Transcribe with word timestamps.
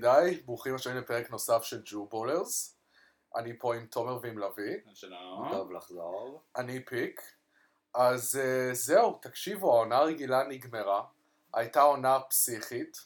ידידיי, 0.00 0.42
ברוכים 0.44 0.74
השבים 0.74 0.96
לפרק 0.96 1.30
נוסף 1.30 1.62
של 1.62 1.82
ג'ו 1.84 2.06
בולרס. 2.06 2.76
אני 3.36 3.58
פה 3.58 3.74
עם 3.74 3.86
תומר 3.86 4.18
ועם 4.22 4.38
לביא, 4.38 4.76
שלום. 4.94 5.48
טוב 5.50 5.72
לחזור. 5.72 6.42
אני 6.56 6.84
פיק. 6.84 7.20
אז 7.94 8.40
uh, 8.42 8.74
זהו, 8.74 9.18
תקשיבו, 9.22 9.72
העונה 9.72 9.96
הרגילה 9.96 10.42
נגמרה, 10.48 11.02
הייתה 11.54 11.80
עונה 11.80 12.20
פסיכית, 12.20 12.96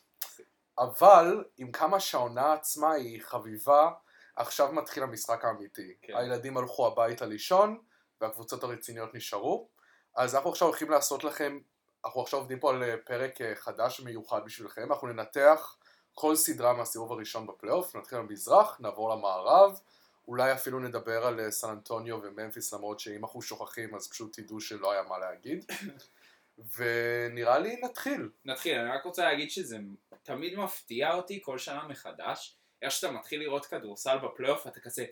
אבל 0.78 1.44
עם 1.56 1.72
כמה 1.72 2.00
שהעונה 2.00 2.52
עצמה 2.52 2.92
היא 2.92 3.22
חביבה, 3.22 3.90
עכשיו 4.36 4.72
מתחיל 4.72 5.02
המשחק 5.02 5.44
האמיתי. 5.44 5.94
כן. 6.02 6.16
הילדים 6.16 6.56
הלכו 6.56 6.86
הביתה 6.86 7.26
לישון, 7.26 7.78
והקבוצות 8.20 8.64
הרציניות 8.64 9.14
נשארו. 9.14 9.68
אז 10.16 10.34
אנחנו 10.34 10.50
עכשיו 10.50 10.68
הולכים 10.68 10.90
לעשות 10.90 11.24
לכם, 11.24 11.58
אנחנו 12.04 12.22
עכשיו 12.22 12.40
עובדים 12.40 12.60
פה 12.60 12.70
על 12.70 12.82
אה, 12.82 12.94
פרק 13.04 13.40
אה, 13.40 13.54
חדש 13.54 14.00
מיוחד 14.00 14.44
בשבילכם, 14.44 14.92
אנחנו 14.92 15.08
ננתח 15.08 15.76
כל 16.14 16.36
סדרה 16.36 16.72
מהסיבוב 16.72 17.12
הראשון 17.12 17.46
בפלייאוף, 17.46 17.96
נתחיל 17.96 18.18
במזרח, 18.18 18.80
נעבור 18.80 19.10
למערב, 19.10 19.80
אולי 20.28 20.52
אפילו 20.52 20.78
נדבר 20.78 21.26
על 21.26 21.40
אה, 21.40 21.50
סן 21.50 21.68
אנטוניו 21.68 22.18
וממפיס, 22.22 22.72
למרות 22.72 23.00
שאם 23.00 23.24
אנחנו 23.24 23.42
שוכחים 23.42 23.94
אז 23.94 24.08
פשוט 24.08 24.40
תדעו 24.40 24.60
שלא 24.60 24.92
היה 24.92 25.02
מה 25.02 25.18
להגיד. 25.18 25.64
ונראה 26.76 27.58
לי 27.58 27.76
נתחיל. 27.82 28.28
נתחיל, 28.44 28.78
אני 28.78 28.90
רק 28.90 29.04
רוצה 29.04 29.24
להגיד 29.24 29.50
שזה 29.50 29.76
תמיד 30.22 30.58
מפתיע 30.58 31.14
אותי 31.14 31.40
כל 31.42 31.58
שנה 31.58 31.88
מחדש, 31.88 32.56
איך 32.82 32.92
שאתה 32.92 33.12
מתחיל 33.12 33.40
לראות 33.40 33.66
כדורסל 33.66 34.18
בפלייאוף 34.18 34.66
אתה 34.66 34.80
כזה, 34.80 35.04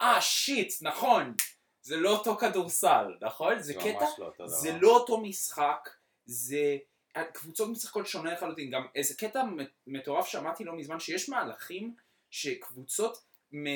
אה 0.00 0.20
שיט, 0.20 0.72
נכון, 0.80 1.34
זה 1.82 1.96
לא 1.96 2.10
אותו 2.10 2.36
כדורסל, 2.36 3.16
נכון? 3.20 3.62
זה 3.62 3.74
קטע, 3.74 4.06
לא 4.18 4.32
דבר. 4.34 4.46
זה 4.46 4.72
לא 4.80 4.90
אותו 4.90 5.20
משחק, 5.20 5.90
זה... 6.26 6.76
קבוצות 7.32 7.68
משחקות 7.70 8.06
שונה 8.06 8.32
לחלוטין, 8.32 8.70
גם 8.70 8.86
איזה 8.94 9.14
קטע 9.14 9.42
מטורף 9.86 10.26
שמעתי 10.26 10.64
לא 10.64 10.76
מזמן, 10.76 11.00
שיש 11.00 11.28
מהלכים 11.28 11.94
שקבוצות, 12.30 13.18
מ... 13.52 13.66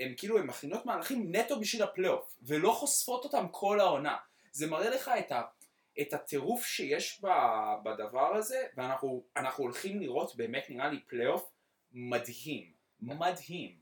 הם 0.00 0.14
כאילו, 0.16 0.38
הן 0.38 0.46
מכינות 0.46 0.86
מהלכים 0.86 1.36
נטו 1.36 1.60
בשביל 1.60 1.82
הפלייאוף, 1.82 2.36
ולא 2.42 2.72
חושפות 2.72 3.24
אותם 3.24 3.46
כל 3.50 3.80
העונה. 3.80 4.16
זה 4.52 4.66
מראה 4.66 4.90
לך 4.90 5.10
את, 5.18 5.32
ה... 5.32 5.42
את 6.00 6.12
הטירוף 6.12 6.64
שיש 6.64 7.20
ב... 7.24 7.28
בדבר 7.84 8.36
הזה, 8.36 8.66
ואנחנו 8.76 9.24
אנחנו 9.36 9.64
הולכים 9.64 10.00
לראות 10.00 10.36
באמת 10.36 10.64
נראה 10.68 10.88
לי 10.88 11.00
פלייאוף 11.06 11.50
מדהים, 11.92 12.72
מדהים. 13.00 13.79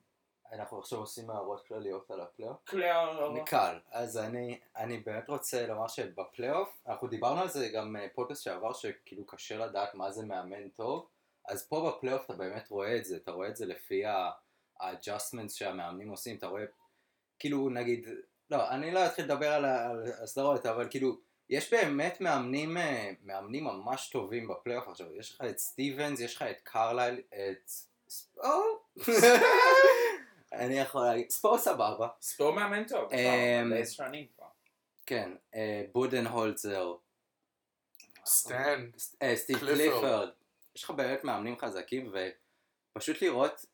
אנחנו 0.53 0.79
עכשיו 0.79 0.99
עושים 0.99 1.31
הערות 1.31 1.67
כלליות 1.67 2.11
על 2.11 2.21
הפלייאוף. 2.21 2.57
קלר... 2.65 3.33
קל. 3.45 3.79
אז 3.91 4.19
אני, 4.19 4.61
אני 4.77 4.99
באמת 4.99 5.29
רוצה 5.29 5.67
לומר 5.67 5.89
שבפלייאוף, 5.89 6.83
אנחנו 6.87 7.09
דיברנו 7.09 7.41
על 7.41 7.49
זה 7.49 7.69
גם 7.69 7.97
אה, 7.97 8.07
פודקאסט 8.15 8.43
שעבר, 8.43 8.73
שכאילו 8.73 9.27
קשה 9.27 9.57
לדעת 9.57 9.95
מה 9.95 10.11
זה 10.11 10.27
מאמן 10.27 10.69
טוב, 10.69 11.07
אז 11.49 11.69
פה 11.69 11.91
בפלייאוף 11.91 12.25
אתה 12.25 12.33
באמת 12.33 12.69
רואה 12.71 12.97
את 12.97 13.05
זה, 13.05 13.17
אתה 13.17 13.31
רואה 13.31 13.49
את 13.49 13.57
זה 13.57 13.67
לפי 13.67 14.05
ה-adjustments 14.07 15.49
שהמאמנים 15.49 16.09
עושים, 16.09 16.37
אתה 16.37 16.47
רואה, 16.47 16.65
כאילו 17.39 17.69
נגיד, 17.71 18.09
לא, 18.51 18.71
אני 18.71 18.91
לא 18.91 19.07
אתחיל 19.07 19.25
לדבר 19.25 19.53
על 19.53 19.65
ה- 19.65 19.91
על 19.91 20.05
הסדרות, 20.23 20.67
אבל 20.67 20.87
כאילו, 20.91 21.17
יש 21.51 21.75
באמת 21.75 22.21
מאמנים, 22.21 22.77
אה, 22.77 23.11
מאמנים 23.23 23.65
ממש 23.65 24.11
טובים 24.11 24.49
בפלייאוף 24.49 24.89
עכשיו, 24.89 25.15
יש 25.15 25.35
לך 25.35 25.41
את 25.51 25.59
סטיבנס, 25.59 26.21
יש 26.21 26.37
לך 26.37 26.43
את 26.43 26.61
קרלייל, 26.63 27.21
את... 27.29 27.71
אני 30.59 30.79
יכול 30.79 31.05
להגיד, 31.05 31.31
ספו 31.31 31.59
סבבה, 31.59 32.09
ספור 32.21 32.51
מאמן 32.53 32.85
טוב, 32.85 33.13
אמ, 33.13 33.73
כבר, 33.75 33.85
שנים 33.85 34.27
כבר. 34.37 34.47
כן, 35.07 35.31
אה, 35.55 35.85
בודנהולצר, 35.93 36.95
סטן, 38.27 38.91
אה, 39.23 39.37
סטיב 39.37 39.59
קליפורד. 39.59 39.77
קליפורד, 39.77 40.29
יש 40.77 40.85
לך 40.85 40.91
באמת 40.91 41.25
מאמנים 41.25 41.59
חזקים 41.59 42.13
ופשוט 42.95 43.23
לראות 43.23 43.65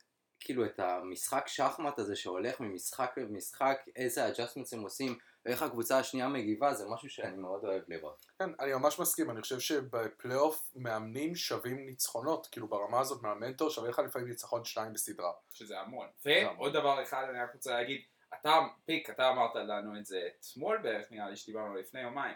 כאילו 0.40 0.64
את 0.64 0.78
המשחק 0.78 1.48
שחמט 1.48 1.98
הזה 1.98 2.16
שהולך 2.16 2.60
ממשחק 2.60 3.14
למשחק, 3.16 3.78
איזה 3.96 4.28
adjustments 4.28 4.68
הם 4.72 4.80
עושים 4.80 5.18
ואיך 5.44 5.62
הקבוצה 5.62 5.98
השנייה 5.98 6.28
מגיבה 6.28 6.74
זה 6.74 6.84
משהו 6.88 7.08
שאני 7.10 7.36
מאוד 7.36 7.64
אוהב 7.64 7.82
לראות. 7.88 8.26
כן, 8.38 8.50
אני 8.60 8.72
ממש 8.72 8.98
מסכים, 8.98 9.30
אני 9.30 9.42
חושב 9.42 9.60
שבפלייאוף 9.60 10.72
מאמנים 10.76 11.34
שווים 11.34 11.86
ניצחונות, 11.86 12.46
כאילו 12.46 12.68
ברמה 12.68 13.00
הזאת 13.00 13.22
מאמן 13.22 13.52
טוב 13.52 13.70
שווה 13.70 13.88
לך 13.88 13.98
לפעמים 13.98 14.28
ניצחון 14.28 14.64
שניים 14.64 14.92
בסדרה. 14.92 15.32
שזה 15.52 15.80
המון. 15.80 16.08
ועוד 16.24 16.72
דבר 16.72 17.02
אחד 17.02 17.26
אני 17.30 17.42
רק 17.42 17.54
רוצה 17.54 17.72
להגיד, 17.72 18.00
אתה, 18.40 18.60
פיק, 18.84 19.10
אתה 19.10 19.28
אמרת 19.28 19.54
לנו 19.54 19.98
את 19.98 20.06
זה 20.06 20.28
אתמול 20.40 20.78
בערך, 20.82 21.06
נראה 21.10 21.30
לי 21.30 21.36
שדיברנו 21.36 21.74
לפני 21.74 22.00
יומיים. 22.00 22.34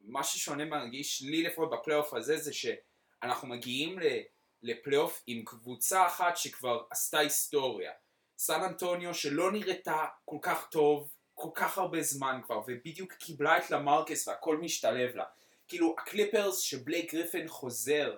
מה 0.00 0.24
ששונה 0.24 0.64
מרגיש 0.64 1.22
לי 1.22 1.42
לפחות 1.42 1.70
בפלייאוף 1.70 2.14
הזה 2.14 2.36
זה 2.36 2.52
שאנחנו 2.52 3.48
מגיעים 3.48 3.98
לפלייאוף 4.62 5.22
עם 5.26 5.44
קבוצה 5.44 6.06
אחת 6.06 6.36
שכבר 6.36 6.82
עשתה 6.90 7.18
היסטוריה. 7.18 7.92
סן 8.38 8.62
אנטוניו 8.62 9.14
שלא 9.14 9.52
נראתה 9.52 10.04
כל 10.24 10.38
כך 10.42 10.68
טוב 10.70 11.10
כל 11.42 11.50
כך 11.54 11.78
הרבה 11.78 12.02
זמן 12.02 12.40
כבר, 12.44 12.60
ובדיוק 12.66 13.12
קיבלה 13.12 13.58
את 13.58 13.70
למרקס 13.70 14.28
והכל 14.28 14.56
משתלב 14.56 15.16
לה. 15.16 15.24
כאילו 15.68 15.94
הקליפרס 15.98 16.58
שבלייק 16.58 17.14
גריפן 17.14 17.48
חוזר, 17.48 18.16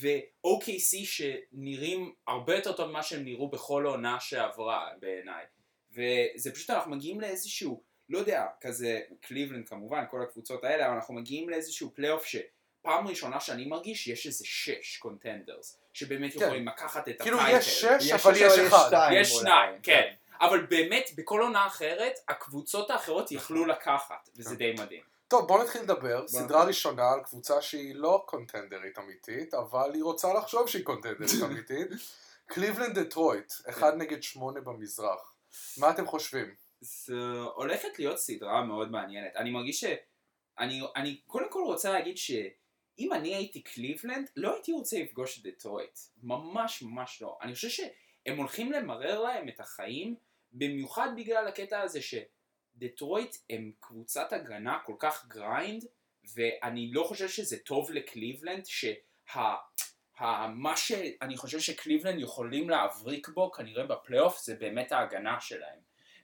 ו-OKC 0.00 0.96
שנראים 1.04 2.14
הרבה 2.26 2.54
יותר 2.56 2.72
טוב 2.72 2.90
ממה 2.90 3.02
שהם 3.02 3.24
נראו 3.24 3.50
בכל 3.50 3.86
העונה 3.86 4.20
שעברה 4.20 4.88
בעיניי. 5.00 5.44
וזה 5.92 6.54
פשוט 6.54 6.70
אנחנו 6.70 6.90
מגיעים 6.90 7.20
לאיזשהו, 7.20 7.82
לא 8.08 8.18
יודע, 8.18 8.46
כזה 8.60 9.00
קליבלנד 9.20 9.68
כמובן, 9.68 10.04
כל 10.10 10.22
הקבוצות 10.22 10.64
האלה, 10.64 10.86
אבל 10.86 10.94
אנחנו 10.94 11.14
מגיעים 11.14 11.48
לאיזשהו 11.48 11.90
פלייאוף 11.94 12.24
שפעם 12.24 13.08
ראשונה 13.08 13.40
שאני 13.40 13.64
מרגיש 13.64 14.08
יש 14.08 14.26
איזה 14.26 14.44
שש 14.46 14.96
contenders, 14.96 15.78
שבאמת 15.92 16.32
כן. 16.32 16.44
יכולים 16.44 16.68
לקחת 16.68 17.08
את 17.08 17.22
כאילו 17.22 17.40
ה 17.40 17.43
title. 17.43 17.58
יש 17.58 17.80
שש, 17.80 17.86
יש 18.00 18.12
אבל 18.12 18.32
יש 18.36 18.58
אחד. 18.58 19.10
יש. 19.14 19.28
שניים, 19.28 19.74
כן. 19.82 20.14
אבל 20.40 20.66
באמת, 20.66 21.10
בכל 21.16 21.40
עונה 21.40 21.66
אחרת, 21.66 22.18
הקבוצות 22.28 22.90
האחרות 22.90 23.32
יכלו 23.32 23.66
לקחת, 23.66 24.28
וזה 24.36 24.56
די 24.56 24.72
מדהים. 24.78 25.02
טוב, 25.28 25.48
בוא 25.48 25.62
נתחיל 25.62 25.82
לדבר. 25.82 26.28
סדרה 26.28 26.44
נתחיל. 26.44 26.68
ראשונה 26.68 27.10
על 27.10 27.20
קבוצה 27.20 27.62
שהיא 27.62 27.94
לא 27.94 28.24
contender 28.26 28.85
ית 28.85 28.98
אמיתית, 28.98 29.54
אבל 29.54 29.90
היא 29.94 30.02
רוצה 30.02 30.34
לחשוב 30.34 30.68
שהיא 30.68 30.84
contender 30.84 31.31
ית 31.31 31.42
אמיתית. 31.46 31.88
קליבלנד 32.46 32.98
דטרויט, 32.98 33.52
אחד 33.68 33.96
נגד 33.96 34.22
שמונה 34.22 34.60
במזרח. 34.60 35.34
מה 35.76 35.90
אתם 35.90 36.06
חושבים? 36.06 36.54
זו 36.80 37.52
הולכת 37.54 37.98
להיות 37.98 38.18
סדרה 38.18 38.64
מאוד 38.64 38.90
מעניינת. 38.90 39.36
אני 39.36 39.50
מרגיש 39.50 39.80
ש... 39.80 39.84
אני, 40.58 40.80
אני 40.96 41.20
קודם 41.26 41.50
כל 41.50 41.62
רוצה 41.66 41.92
להגיד 41.92 42.16
שאם 42.16 43.12
אני 43.12 43.34
הייתי 43.34 43.62
קליבלנד, 43.62 44.30
לא 44.36 44.54
הייתי 44.54 44.72
רוצה 44.72 44.98
לפגוש 44.98 45.38
את 45.38 45.42
דטרויט. 45.46 45.98
ממש 46.22 46.82
ממש 46.82 47.22
לא. 47.22 47.38
אני 47.42 47.54
חושב 47.54 47.68
שהם 47.68 48.36
הולכים 48.36 48.72
למרר 48.72 49.20
להם 49.20 49.48
את 49.48 49.60
החיים, 49.60 50.14
במיוחד 50.52 51.08
בגלל 51.16 51.48
הקטע 51.48 51.80
הזה 51.80 52.00
שדטרויט 52.02 53.36
הם 53.50 53.72
קבוצת 53.80 54.32
הגנה 54.32 54.78
כל 54.84 54.94
כך 54.98 55.26
grind, 55.26 55.84
ואני 56.34 56.90
לא 56.92 57.02
חושב 57.02 57.28
שזה 57.28 57.58
טוב 57.58 57.90
לקליבלנד, 57.90 58.66
שה... 58.66 58.92
מה 60.48 60.76
שאני 60.76 61.36
חושב 61.36 61.60
שקליבלנד 61.60 62.20
יכולים 62.20 62.70
להבריק 62.70 63.28
בו 63.28 63.52
כנראה 63.52 63.86
בפלייאוף 63.86 64.38
זה 64.38 64.54
באמת 64.54 64.92
ההגנה 64.92 65.40
שלהם. 65.40 65.78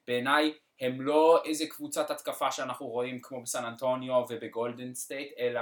בעיניי 0.06 0.54
הם 0.80 1.00
לא 1.00 1.42
איזה 1.44 1.66
קבוצת 1.66 2.10
התקפה 2.10 2.50
שאנחנו 2.50 2.86
רואים 2.86 3.20
כמו 3.22 3.42
בסן 3.42 3.64
אנטוניו 3.64 4.24
ובגולדן 4.28 4.94
סטייט, 4.94 5.32
אלא 5.38 5.60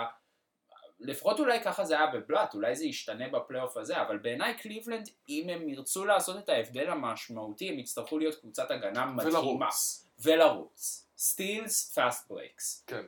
לפחות 1.04 1.40
אולי 1.40 1.60
ככה 1.64 1.84
זה 1.84 1.94
היה 1.94 2.06
בבלאט, 2.06 2.54
אולי 2.54 2.76
זה 2.76 2.84
ישתנה 2.84 3.28
בפלייאוף 3.28 3.76
הזה, 3.76 4.02
אבל 4.02 4.18
בעיניי 4.18 4.54
קליבלנד, 4.54 5.08
אם 5.28 5.48
הם 5.48 5.68
ירצו 5.68 6.04
לעשות 6.04 6.38
את 6.38 6.48
ההבדל 6.48 6.90
המשמעותי, 6.90 7.68
הם 7.68 7.78
יצטרכו 7.78 8.18
להיות 8.18 8.34
קבוצת 8.34 8.70
הגנה 8.70 9.06
מדהימה. 9.06 9.38
ולרוץ. 9.38 10.06
ולרוץ. 10.18 11.06
steals, 11.18 11.92
fast 11.92 12.28
breaks. 12.28 12.84
כן. 12.86 13.04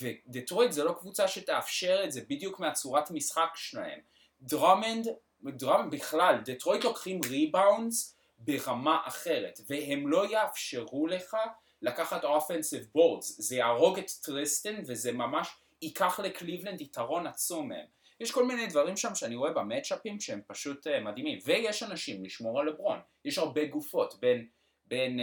ודטרויט 0.00 0.72
זה 0.72 0.84
לא 0.84 0.92
קבוצה 0.92 1.28
שתאפשר 1.28 2.04
את 2.04 2.12
זה 2.12 2.20
בדיוק 2.28 2.60
מהצורת 2.60 3.10
משחק 3.10 3.50
שלהם. 3.54 4.00
דרומנד, 4.42 5.08
דרומנד 5.44 5.90
בכלל, 5.94 6.38
דטרויט 6.44 6.84
לוקחים 6.84 7.20
rebounds 7.28 8.16
ברמה 8.38 8.98
אחרת, 9.04 9.60
והם 9.66 10.08
לא 10.08 10.30
יאפשרו 10.30 11.06
לך 11.06 11.36
לקחת 11.82 12.24
offensive 12.24 12.86
boards, 12.92 13.40
זה 13.40 13.56
יהרוג 13.56 13.98
את 13.98 14.10
טריסטן 14.22 14.82
וזה 14.86 15.12
ממש 15.12 15.48
ייקח 15.82 16.20
לקליבלנד 16.20 16.80
יתרון 16.80 17.26
עצום 17.26 17.68
מהם. 17.68 17.86
יש 18.20 18.30
כל 18.30 18.46
מיני 18.46 18.66
דברים 18.66 18.96
שם 18.96 19.14
שאני 19.14 19.36
רואה 19.36 19.52
ב 19.52 19.59
matchup 19.59 20.06
ים 20.06 20.20
שהם 20.20 20.40
פשוט 20.46 20.86
אה, 20.86 20.90
מדהימים, 21.04 21.38
ויש 21.44 21.82
אנשים 21.82 22.24
לשמור 22.24 22.60
על 22.60 22.68
לברון, 22.68 22.98
יש 23.24 23.38
הרבה 23.38 23.64
גופות 23.64 24.20
בין, 24.20 24.48
בין 24.86 25.20
אה, 25.20 25.22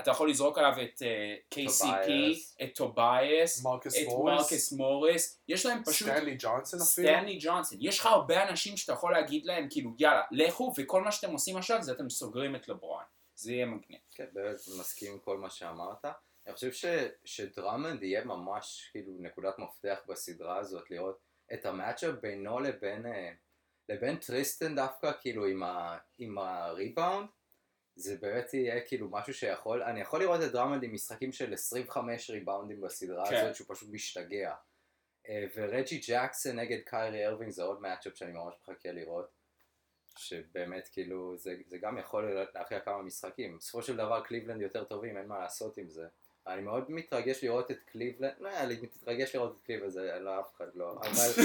אתה 0.00 0.10
יכול 0.10 0.30
לזרוק 0.30 0.58
עליו 0.58 0.72
את 0.82 1.02
אה, 1.02 1.54
KCP, 1.54 1.84
טובייס. 1.86 2.56
את 2.62 2.74
טובייס, 2.74 3.58
את 3.58 3.64
מרקס 3.64 4.72
מוריס, 4.72 5.42
יש 5.48 5.66
להם 5.66 5.84
פשוט 5.84 6.08
סטנלי 6.08 6.36
ג'ונסון 6.38 6.80
אפילו. 6.80 7.08
סטנלי 7.08 7.38
ג'ונסון, 7.40 7.78
יש 7.80 7.98
לך 7.98 8.06
הרבה 8.06 8.48
אנשים 8.48 8.76
שאתה 8.76 8.92
יכול 8.92 9.12
להגיד 9.12 9.46
להם 9.46 9.66
כאילו 9.70 9.90
יאללה 9.98 10.22
לכו 10.30 10.72
וכל 10.76 11.02
מה 11.02 11.12
שאתם 11.12 11.32
עושים 11.32 11.56
עכשיו 11.56 11.82
זה 11.82 11.92
אתם 11.92 12.10
סוגרים 12.10 12.56
את 12.56 12.68
לברון, 12.68 13.04
זה 13.34 13.52
יהיה 13.52 13.66
מגניב. 13.66 14.00
כן, 14.14 14.26
באמת 14.32 14.56
מסכים 14.78 15.12
עם 15.12 15.18
כל 15.18 15.38
מה 15.38 15.50
שאמרת. 15.50 16.04
אני 16.46 16.54
חושב 16.54 16.72
ש, 16.72 16.84
שדרמנד 17.24 18.02
יהיה 18.02 18.24
ממש 18.24 18.88
כאילו 18.92 19.12
נקודת 19.18 19.58
מפתח 19.58 19.98
בסדרה 20.08 20.58
הזאת, 20.58 20.90
לראות 20.90 21.18
את 21.52 21.66
ה 21.66 21.72
matchup 21.72 22.14
בינו 22.22 22.60
לבין, 22.60 23.06
אה, 23.06 23.32
לבין 23.88 24.16
טריסטן 24.16 24.74
דווקא, 24.76 25.12
כאילו 25.20 25.46
עם, 25.46 25.62
ה, 25.62 25.98
עם 26.18 26.38
הריבאונד, 26.38 27.28
זה 27.96 28.16
באמת 28.20 28.54
יהיה 28.54 28.80
כאילו 28.80 29.08
משהו 29.10 29.34
שיכול, 29.34 29.82
אני 29.82 30.00
יכול 30.00 30.20
לראות 30.20 30.40
את 30.42 30.52
דרמנד 30.52 30.82
עם 30.82 30.94
משחקים 30.94 31.32
של 31.32 31.52
25 31.52 32.30
ריבאונדים 32.30 32.80
בסדרה 32.80 33.30
כן. 33.30 33.36
הזאת, 33.36 33.54
שהוא 33.54 33.66
פשוט 33.74 33.88
משתגע. 33.92 34.54
אה, 35.28 35.44
ורג'י 35.54 36.00
ג'קסון 36.08 36.58
נגד 36.58 36.78
קיירי 36.84 37.26
ארווינג 37.26 37.52
זה 37.52 37.62
עוד 37.62 37.80
matchup 37.80 38.16
שאני 38.16 38.32
ממש 38.32 38.54
מחכה 38.62 38.92
לראות. 38.92 39.44
שבאמת 40.18 40.88
כאילו 40.92 41.36
זה, 41.36 41.56
זה 41.66 41.78
גם 41.78 41.98
יכול 41.98 42.46
להכריע 42.54 42.80
כמה 42.80 43.02
משחקים. 43.02 43.58
בסופו 43.58 43.82
של 43.82 43.96
דבר 43.96 44.24
קליבלנד 44.24 44.60
יותר 44.60 44.84
טובים, 44.84 45.16
אין 45.16 45.26
מה 45.26 45.38
לעשות 45.38 45.78
עם 45.78 45.88
זה. 45.88 46.06
אני 46.46 46.62
מאוד 46.62 46.84
מתרגש 46.88 47.44
לראות 47.44 47.70
את 47.70 47.82
קליבלנד, 47.92 48.32
לא 48.40 48.50
לא 48.62 48.76
מתרגש 48.82 49.34
לראות 49.34 49.56
את 49.56 49.66
קליבלנד, 49.66 49.90
זה 49.90 50.18
לא 50.20 50.40
אף 50.40 50.56
אחד 50.56 50.66
לא, 50.74 50.92
אבל 51.02 51.44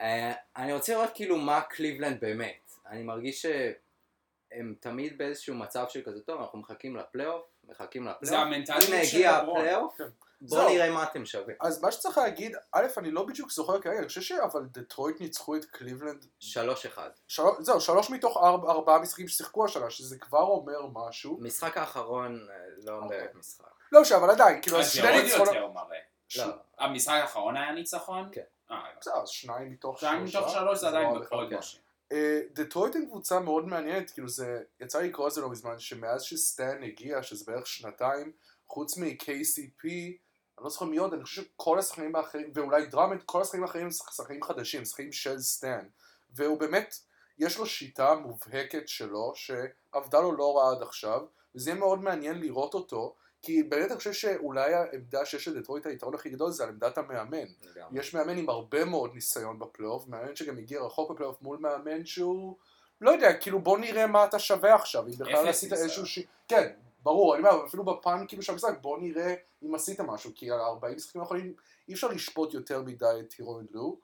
אה, 0.00 0.32
אני 0.56 0.72
רוצה 0.72 0.92
לראות 0.94 1.10
כאילו 1.14 1.36
מה 1.36 1.60
קליבלנד 1.60 2.20
באמת. 2.20 2.70
אני 2.86 3.02
מרגיש 3.02 3.42
שהם 3.42 4.74
תמיד 4.80 5.18
באיזשהו 5.18 5.54
מצב 5.54 5.84
של 5.88 6.02
כזה, 6.02 6.20
טוב, 6.20 6.40
אנחנו 6.40 6.58
מחכים 6.58 6.96
לפלייאוף, 6.96 7.44
מחכים 7.68 8.04
זה 8.04 8.10
לפלייאוף, 8.10 8.46
המנטליות 8.46 8.88
הנה 8.88 9.04
של 9.04 9.16
הגיע 9.16 9.42
לברון. 9.42 9.58
הפלייאוף, 9.58 9.96
כן. 9.98 10.25
בואו. 10.40 10.68
נראה 10.68 10.90
מה 10.90 11.02
אתם 11.02 11.24
שווים. 11.26 11.56
אז 11.60 11.82
מה 11.82 11.92
שצריך 11.92 12.18
להגיד, 12.18 12.56
א', 12.72 12.86
אני 12.96 13.10
לא 13.10 13.26
בדיוק 13.26 13.50
זוכר 13.52 13.80
כרגע, 13.80 13.98
אני 13.98 14.08
חושב 14.08 14.20
שאבל 14.20 14.62
דטרויט 14.64 15.20
ניצחו 15.20 15.56
את 15.56 15.64
קליבלנד, 15.64 16.26
שלוש 16.40 16.86
אחד. 16.86 17.10
של... 17.28 17.42
זהו, 17.60 17.80
שלוש 17.80 18.10
מתוך 18.10 18.36
ארבע, 18.36 18.70
ארבעה 18.70 18.98
משחקים 18.98 19.28
ששיחקו 19.28 19.64
השנה, 19.64 19.90
שזה 19.90 20.18
כבר 20.18 20.42
אומר 20.42 20.86
משהו. 20.92 21.38
משחק 21.40 21.76
האחרון 21.76 22.46
אה, 22.50 22.56
לא 22.84 22.98
אוקיי. 23.02 23.18
באמת 23.18 23.34
משחק. 23.34 23.64
לא 23.92 24.00
משנה, 24.00 24.18
אבל 24.18 24.30
עדיין, 24.30 24.62
כאילו, 24.62 24.80
אז 24.80 24.92
שני 24.92 25.22
ניצחונות... 25.22 25.54
ש- 26.28 26.38
לא, 26.38 26.54
המשחק 26.78 27.14
האחרון 27.20 27.56
היה 27.56 27.72
ניצחון? 27.72 28.28
כן. 28.32 28.40
אה, 28.70 28.76
בסדר, 29.00 29.14
אז 29.22 29.28
שניים 29.28 29.70
מתוך 29.70 30.00
שניים 30.00 30.24
מתוך 30.24 30.50
שלוש 30.50 30.78
זה 30.78 30.88
עדיין 30.88 31.04
מאוד 31.06 31.18
מאוד 31.18 31.46
אחד. 31.46 31.54
מרשים. 31.54 31.80
אה, 32.12 32.40
דטרויט 32.52 32.96
הם 32.96 33.06
קבוצה 33.06 33.40
מאוד 33.40 33.66
מעניינת, 33.66 34.10
כאילו 34.10 34.28
זה, 34.28 34.62
יצא 34.80 35.00
לי 35.00 35.08
לקרוא 35.08 35.28
את 35.28 35.32
זה 35.32 35.40
לא 35.40 35.48
מזמן, 35.50 35.78
שמאז 35.78 36.22
שסטן 36.22 36.82
הגיע, 36.82 37.22
שזה 37.22 37.44
בערך 37.46 37.66
שנתיים, 37.66 38.32
חוץ 38.68 38.96
מ-KCP, 38.96 39.88
אני 40.58 40.64
לא 40.64 40.70
זוכר 40.70 40.84
מי 40.84 40.96
עוד, 40.96 41.14
אני 41.14 41.24
חושב 41.24 41.42
שכל 41.42 41.78
השחקנים 41.78 42.16
האחרים, 42.16 42.50
ואולי 42.54 42.86
דראמד, 42.86 43.16
כל 43.26 43.42
השחקנים 43.42 43.62
האחרים 43.62 43.84
הם 43.84 43.90
שחקנים 43.90 44.42
חדשים, 44.42 44.84
שחקנים 44.84 45.12
של 45.12 45.40
סטן, 45.40 45.86
והוא 46.34 46.60
באמת, 46.60 46.94
יש 47.38 47.58
לו 47.58 47.66
שיטה 47.66 48.14
מובהקת 48.14 48.88
שלו, 48.88 49.32
שעבדה 49.34 50.20
לו 50.20 50.32
לא 50.32 50.56
רע 50.56 50.76
עד 50.76 50.82
עכשיו, 50.82 51.20
וזה 51.54 51.70
יהיה 51.70 51.80
מאוד 51.80 52.02
מעניין 52.02 52.40
לראות 52.40 52.74
אותו, 52.74 53.14
כי 53.42 53.62
באמת 53.62 53.90
אני 53.90 53.98
חושב 53.98 54.12
שאולי 54.12 54.74
העמדה 54.74 55.26
שיש 55.26 55.48
לדטרויט 55.48 55.86
היתרון 55.86 56.14
הכי 56.14 56.30
גדול 56.30 56.50
זה 56.50 56.64
על 56.64 56.68
עמדת 56.68 56.98
המאמן. 56.98 57.46
לגמרי. 57.62 58.00
יש 58.00 58.14
מאמן 58.14 58.38
עם 58.38 58.48
הרבה 58.48 58.84
מאוד 58.84 59.14
ניסיון 59.14 59.58
בפלייאוף, 59.58 60.08
מאמן 60.08 60.36
שגם 60.36 60.58
הגיע 60.58 60.80
רחוק 60.80 61.10
בפלייאוף 61.10 61.42
מול 61.42 61.58
מאמן 61.58 62.06
שהוא, 62.06 62.56
לא 63.00 63.10
יודע, 63.10 63.32
כאילו 63.32 63.60
בוא 63.60 63.78
נראה 63.78 64.06
מה 64.06 64.24
אתה 64.24 64.38
שווה 64.38 64.74
עכשיו, 64.74 65.06
אם 65.06 65.12
בכלל 65.18 65.48
עשית. 65.48 65.72
איזשהו 65.72 66.06
ש... 66.06 66.18
כן, 66.48 66.72
ברור, 67.06 67.34
אני 67.34 67.48
אומר, 67.48 67.66
אפילו 67.66 67.84
בפן 67.84 68.24
כאילו 68.28 68.42
של 68.42 68.52
המשחק, 68.52 68.78
בוא 68.80 68.98
נראה 68.98 69.34
אם 69.62 69.74
עשית 69.74 70.00
משהו, 70.00 70.30
כי 70.34 70.50
על 70.50 70.60
40 70.60 70.96
משחקים 70.96 71.20
האחרונים 71.20 71.54
אי 71.88 71.94
אפשר 71.94 72.08
לשפוט 72.08 72.54
יותר 72.54 72.82
מדי 72.82 73.20
את 73.20 73.32
הירון 73.38 73.66
לו. 73.70 74.00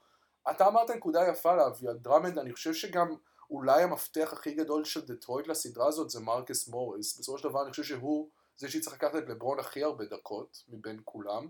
אתה 0.51 0.69
אמרת 0.69 0.91
נקודה 0.91 1.29
יפה 1.29 1.55
להביא 1.55 1.89
על 1.89 1.97
דרמנד, 1.99 2.39
אני 2.39 2.53
חושב 2.53 2.75
שגם 2.75 3.15
אולי 3.51 3.83
המפתח 3.83 4.33
הכי 4.33 4.55
גדול 4.55 4.85
של 4.85 5.07
דטרויט 5.07 5.47
לסדרה 5.47 5.87
הזאת 5.87 6.11
זה 6.11 6.21
מרקס 6.21 6.69
מוריס, 6.69 7.19
בסופו 7.19 7.39
של 7.39 7.49
דבר 7.49 7.63
אני 7.63 7.71
חושב 7.71 7.85
שהוא 7.85 8.29
זה 8.57 8.69
שיצטרך 8.69 8.95
לקחת 8.95 9.17
את 9.17 9.29
לברון 9.29 9.59
הכי 9.59 9.83
הרבה 9.83 10.05
דקות 10.05 10.65
מבין 10.69 11.01
כולם, 11.05 11.49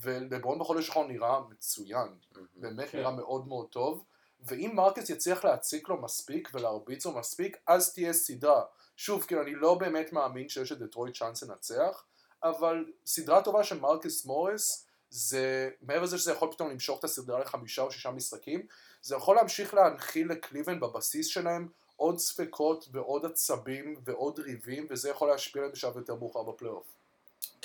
ולברון 0.00 0.58
בחודש 0.58 0.88
האחרון 0.88 1.08
נראה 1.08 1.40
מצוין. 1.50 2.08
באמת 2.56 2.88
כן. 2.88 2.98
נראה 2.98 3.10
מאוד 3.10 3.48
מאוד 3.48 3.68
טוב, 3.68 4.04
ואם 4.40 4.70
מרקס 4.74 5.10
יצליח 5.10 5.44
להציק 5.44 5.88
לו 5.88 6.02
מספיק 6.02 6.48
ולהרביץ 6.52 7.06
לו 7.06 7.12
מספיק, 7.12 7.56
אז 7.66 7.94
תהיה 7.94 8.12
סדרה. 8.12 8.62
שוב, 8.96 9.24
כאילו 9.24 9.42
אני 9.42 9.54
לא 9.54 9.74
באמת 9.74 10.12
מאמין 10.12 10.48
שיש 10.48 10.72
לדטרויט 10.72 11.16
צ'אנס 11.16 11.42
לנצח, 11.42 12.04
אבל 12.42 12.84
סדרה 13.06 13.42
טובה 13.42 13.64
של 13.64 13.80
מרקס 13.80 14.24
מוריס, 14.24 14.86
זה, 15.10 15.70
מעבר 15.82 16.02
לזה 16.02 16.18
שזה 16.18 16.32
יכול 16.32 16.52
פתאום 16.52 16.70
למשוך 16.70 16.98
את 16.98 17.04
הסדרה 17.04 17.40
לחמישה 17.40 17.82
או 17.82 17.90
שישה 17.90 18.10
משחקים, 18.10 18.66
זה 19.02 19.16
יכול 19.16 19.36
להמשיך 19.36 19.74
להנחיל 19.74 20.30
לקליבלנד 20.30 20.80
בבסיס 20.80 21.26
שלהם 21.26 21.68
עוד 21.96 22.18
ספקות 22.18 22.88
ועוד 22.92 23.24
עצבים 23.24 24.00
ועוד 24.04 24.38
ריבים, 24.38 24.86
וזה 24.90 25.10
יכול 25.10 25.28
להשפיע 25.28 25.62
עליהם 25.62 25.72
בשלב 25.72 25.96
יותר 25.96 26.14
מאוחר 26.14 26.42
בפלייאוף. 26.42 26.86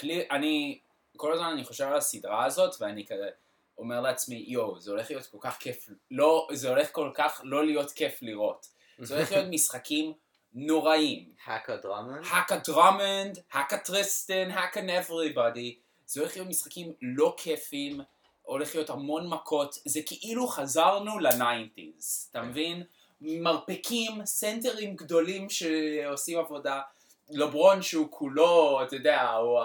אני, 0.03 0.79
כל 1.17 1.33
הזמן 1.33 1.45
אני 1.45 1.63
חושב 1.63 1.83
על 1.83 1.97
הסדרה 1.97 2.45
הזאת, 2.45 2.75
ואני 2.81 3.05
כזה 3.05 3.29
אומר 3.77 4.01
לעצמי, 4.01 4.45
יואו, 4.47 4.79
זה 4.79 4.91
הולך 4.91 5.11
להיות 5.11 5.25
כל 5.25 5.37
כך 5.41 5.57
כיף, 5.57 5.89
לא, 6.11 6.47
זה 6.53 6.69
הולך 6.69 6.91
כל 6.91 7.11
כך 7.13 7.41
לא 7.43 7.65
להיות 7.65 7.91
כיף 7.91 8.21
לראות. 8.21 8.67
זה 8.99 9.15
הולך 9.15 9.31
להיות 9.31 9.47
משחקים 9.55 10.13
נוראים. 10.53 11.29
האקה 11.45 11.77
דרמנד. 11.77 12.25
האקה 12.31 12.57
דרמנד, 12.67 13.39
האקה 13.51 13.77
טריסטן, 13.77 14.51
האקה 14.51 14.79
everybody. 14.79 15.75
זה 16.05 16.21
הולך 16.21 16.35
להיות 16.35 16.47
משחקים 16.49 16.93
לא 17.01 17.35
כיפים, 17.37 18.01
הולך 18.41 18.75
להיות 18.75 18.89
המון 18.89 19.27
מכות, 19.27 19.75
זה 19.85 19.99
כאילו 20.05 20.47
חזרנו 20.47 21.19
לניינטיז, 21.19 22.27
אתה 22.31 22.41
מבין? 22.41 22.83
מרפקים, 23.21 24.25
סנטרים 24.25 24.95
גדולים 24.95 25.49
שעושים 25.49 26.39
עבודה, 26.39 26.81
לברון 27.29 27.81
שהוא 27.81 28.07
כולו, 28.09 28.83
אתה 28.83 28.95
יודע, 28.95 29.31
הוא 29.31 29.59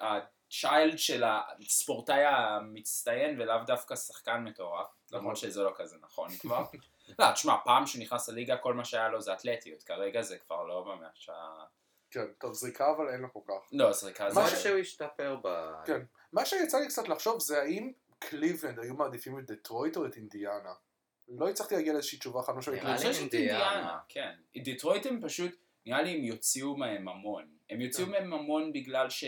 הצ'יילד 0.00 0.98
של 0.98 1.24
הספורטאי 1.26 2.24
המצטיין 2.24 3.40
ולאו 3.40 3.56
דווקא 3.66 3.96
שחקן 3.96 4.44
מטורף, 4.44 4.86
למרות 5.12 5.36
שזה 5.36 5.62
לא 5.62 5.72
כזה 5.76 5.96
נכון 6.02 6.28
כבר. 6.38 6.64
לא, 7.18 7.32
תשמע, 7.32 7.54
פעם 7.64 7.86
שהוא 7.86 8.02
נכנס 8.02 8.28
לליגה 8.28 8.56
כל 8.56 8.74
מה 8.74 8.84
שהיה 8.84 9.08
לו 9.08 9.20
זה 9.20 9.32
אתלטיות, 9.32 9.82
כרגע 9.82 10.22
זה 10.22 10.38
כבר 10.38 10.64
לא 10.64 10.84
ממש 10.84 11.28
ה... 11.28 11.64
כן, 12.10 12.26
טוב, 12.38 12.52
זריקה 12.52 12.90
אבל 12.90 13.08
אין 13.08 13.20
לו 13.20 13.32
כל 13.32 13.40
כך. 13.48 13.68
לא, 13.72 13.92
זריקה 13.92 14.30
זה... 14.30 14.40
מה 14.40 14.48
שהוא 14.48 14.78
השתפר 14.78 15.36
ב... 15.42 15.72
כן. 15.86 16.00
מה 16.32 16.46
שיצא 16.46 16.78
לי 16.78 16.88
קצת 16.88 17.08
לחשוב 17.08 17.40
זה 17.40 17.62
האם 17.62 17.92
קליבלנד 18.18 18.78
היו 18.78 18.94
מעדיפים 18.94 19.38
את 19.38 19.46
דטרויט 19.46 19.96
או 19.96 20.06
את 20.06 20.16
אינדיאנה. 20.16 20.72
לא 21.28 21.48
הצלחתי 21.48 21.74
להגיע 21.74 21.92
לאיזושהי 21.92 22.18
תשובה 22.18 22.42
חד 22.42 22.52
משמעית. 22.56 22.82
נראה 22.82 22.94
אני 22.94 23.04
לי 23.04 23.10
חושב 23.10 23.24
שאת 23.24 23.34
אינדיאנה. 23.34 23.98
כן. 24.08 24.32
דיטרויט 24.56 25.06
הם 25.06 25.20
פשוט, 25.22 25.52
נראה 25.86 26.02
לי 26.02 26.14
הם 26.14 26.24
יוציאו 26.24 26.76
מהם 26.76 27.08
המון. 27.08 27.48
הם 27.70 27.80
יוציאו 27.80 28.06
כן. 28.06 28.12
מהם 28.12 28.32
המון 28.32 28.72
בגלל 28.72 29.10
ש... 29.10 29.24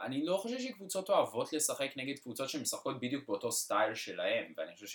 אני 0.00 0.24
לא 0.24 0.36
חושב 0.36 0.58
שקבוצות 0.58 1.10
אוהבות 1.10 1.52
לשחק 1.52 1.90
נגד 1.96 2.18
קבוצות 2.18 2.48
שמשחקות 2.48 3.00
בדיוק 3.00 3.26
באותו 3.26 3.52
style 3.52 3.94
שלהם, 3.94 4.52
ואני 4.56 4.74
חושב 4.74 4.86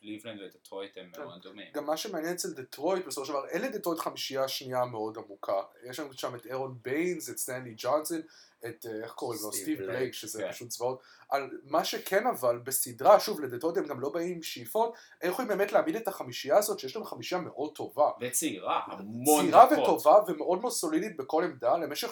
שקליבלנד 0.00 0.40
ודיטרויט 0.40 0.96
הם 0.96 1.10
כן. 1.12 1.22
מאוד 1.22 1.42
דומים. 1.42 1.66
גם 1.74 1.86
מה 1.86 1.96
שמעניין 1.96 2.34
אצל 2.34 2.50
דטרויט, 2.50 3.06
בסופו 3.06 3.26
של 3.26 3.32
דבר, 3.32 3.48
אין 3.48 3.62
לדטרויט 3.62 4.00
חמישייה 4.00 4.48
שנייה 4.48 4.84
מאוד 4.84 5.18
עמוקה. 5.18 5.62
יש 5.90 6.00
לנו 6.00 6.12
שם 6.12 6.34
את 6.34 6.46
ארון 6.46 6.78
ביינס, 6.82 7.30
את 7.30 7.38
סטנלי 7.38 7.74
ג'ונסון, 7.76 8.20
את, 8.66 8.86
אה, 8.86 9.02
איך 9.02 9.12
קוראים 9.12 9.40
לו, 9.42 9.52
סטיב 9.52 9.78
בלייק, 9.78 10.12
שזה 10.12 10.42
כן. 10.42 10.52
פשוט 10.52 10.70
זוועות. 10.70 11.02
על 11.28 11.50
מה 11.64 11.84
שכן 11.84 12.26
אבל, 12.26 12.58
בסדרה, 12.58 13.20
שוב, 13.20 13.40
לדטרויט 13.40 13.76
הם 13.76 13.86
גם 13.86 14.00
לא 14.00 14.08
באים 14.08 14.34
עם 14.34 14.42
שאיפות, 14.42 14.94
הם 15.22 15.30
יכולים 15.30 15.48
באמת 15.48 15.72
להעמיד 15.72 15.96
את 15.96 16.08
החמישייה 16.08 16.56
הזאת, 16.56 16.78
שיש 16.78 16.96
להם 16.96 17.04
חמישייה 17.04 17.40
מאוד 17.40 17.74
טובה. 17.74 18.10
וצעירה, 18.20 18.80
המון 18.86 19.42
צעירה 19.42 19.66
דקות. 19.66 19.78
וטובה 19.78 20.18
ומאוד 20.28 20.60
מאוד 20.60 20.72
סולידית 20.72 21.16
בכל 21.16 21.44
עמדה 21.44 21.76
למשך 21.76 22.10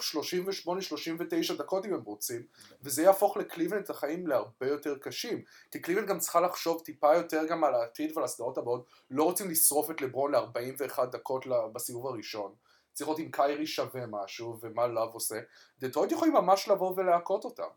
38-39 1.51 1.57
דקות 1.57 1.85
אם 1.85 1.93
הם 1.93 2.01
רוצים 2.01 2.43
וזה 2.83 3.03
יהפוך 3.03 3.37
לקליבלנד 3.37 3.83
את 3.83 3.89
החיים 3.89 4.27
להרבה 4.27 4.67
יותר 4.67 4.97
קשים 4.97 5.41
כי 5.71 5.79
קליבלנד 5.79 6.07
גם 6.07 6.19
צריכה 6.19 6.41
לחשוב 6.41 6.81
טיפה 6.85 7.15
יותר 7.15 7.45
גם 7.49 7.63
על 7.63 7.75
העתיד 7.75 8.11
ועל 8.15 8.25
הסדרות 8.25 8.57
הבאות 8.57 8.85
לא 9.11 9.23
רוצים 9.23 9.49
לשרוף 9.49 9.91
את 9.91 10.01
לברון 10.01 10.35
ל-41 10.35 11.05
דקות 11.05 11.45
בסיבוב 11.73 12.07
הראשון 12.07 12.53
צריך 12.99 13.07
לראות 13.07 13.19
אם 13.19 13.31
קיירי 13.31 13.67
שווה 13.67 14.05
משהו 14.07 14.57
ומה 14.61 14.87
לאב 14.87 15.13
עושה 15.13 15.35
דטרויט 15.79 16.11
יכולים 16.11 16.33
ממש 16.33 16.67
לבוא 16.67 16.93
ולהכות 16.97 17.45
אותם 17.45 17.67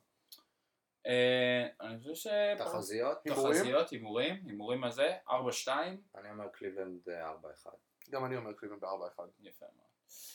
אה, 1.06 1.66
אני 1.80 1.98
חושב 2.00 2.14
ש... 2.14 2.26
תחזיות? 2.58 3.18
תחזיות, 3.24 3.90
הימורים, 3.90 4.36
הימורים 4.46 4.80
מה 4.80 4.90
זה? 4.90 5.12
4-2? 5.28 5.32
אני 6.18 6.30
אומר 6.30 6.48
קליבלנד 6.52 7.08
אה, 7.08 7.30
4-1. 7.30 7.70
גם 8.10 8.24
אני 8.24 8.36
אומר 8.36 8.52
קליבלנד 8.52 8.80
ב-4-1 8.80 9.22
יפה 9.40 9.66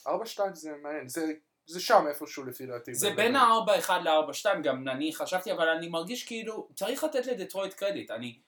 מאוד. 0.05 0.21
4-2 0.21 0.53
זה 0.53 0.75
מעניין 0.83 1.07
זה, 1.07 1.33
זה 1.65 1.79
שם 1.79 2.05
איפשהו 2.09 2.43
לפי 2.43 2.65
דעתי 2.65 2.93
זה 2.93 3.07
בין- 3.07 3.15
בין 3.15 3.35
ה-4-1 3.35 3.91
ל-4-2, 3.91 4.45
גם 4.63 4.87
אני 4.87 5.15
חשבתי, 5.15 5.51
אבל 5.51 5.69
אני 5.69 5.87
מרגיש 5.89 6.25
כאילו, 6.27 6.69
צריך 6.75 7.03
לתת 7.03 7.25
לדטרויט 7.25 7.73
קרדיט. 7.73 8.11
אני, 8.11 8.39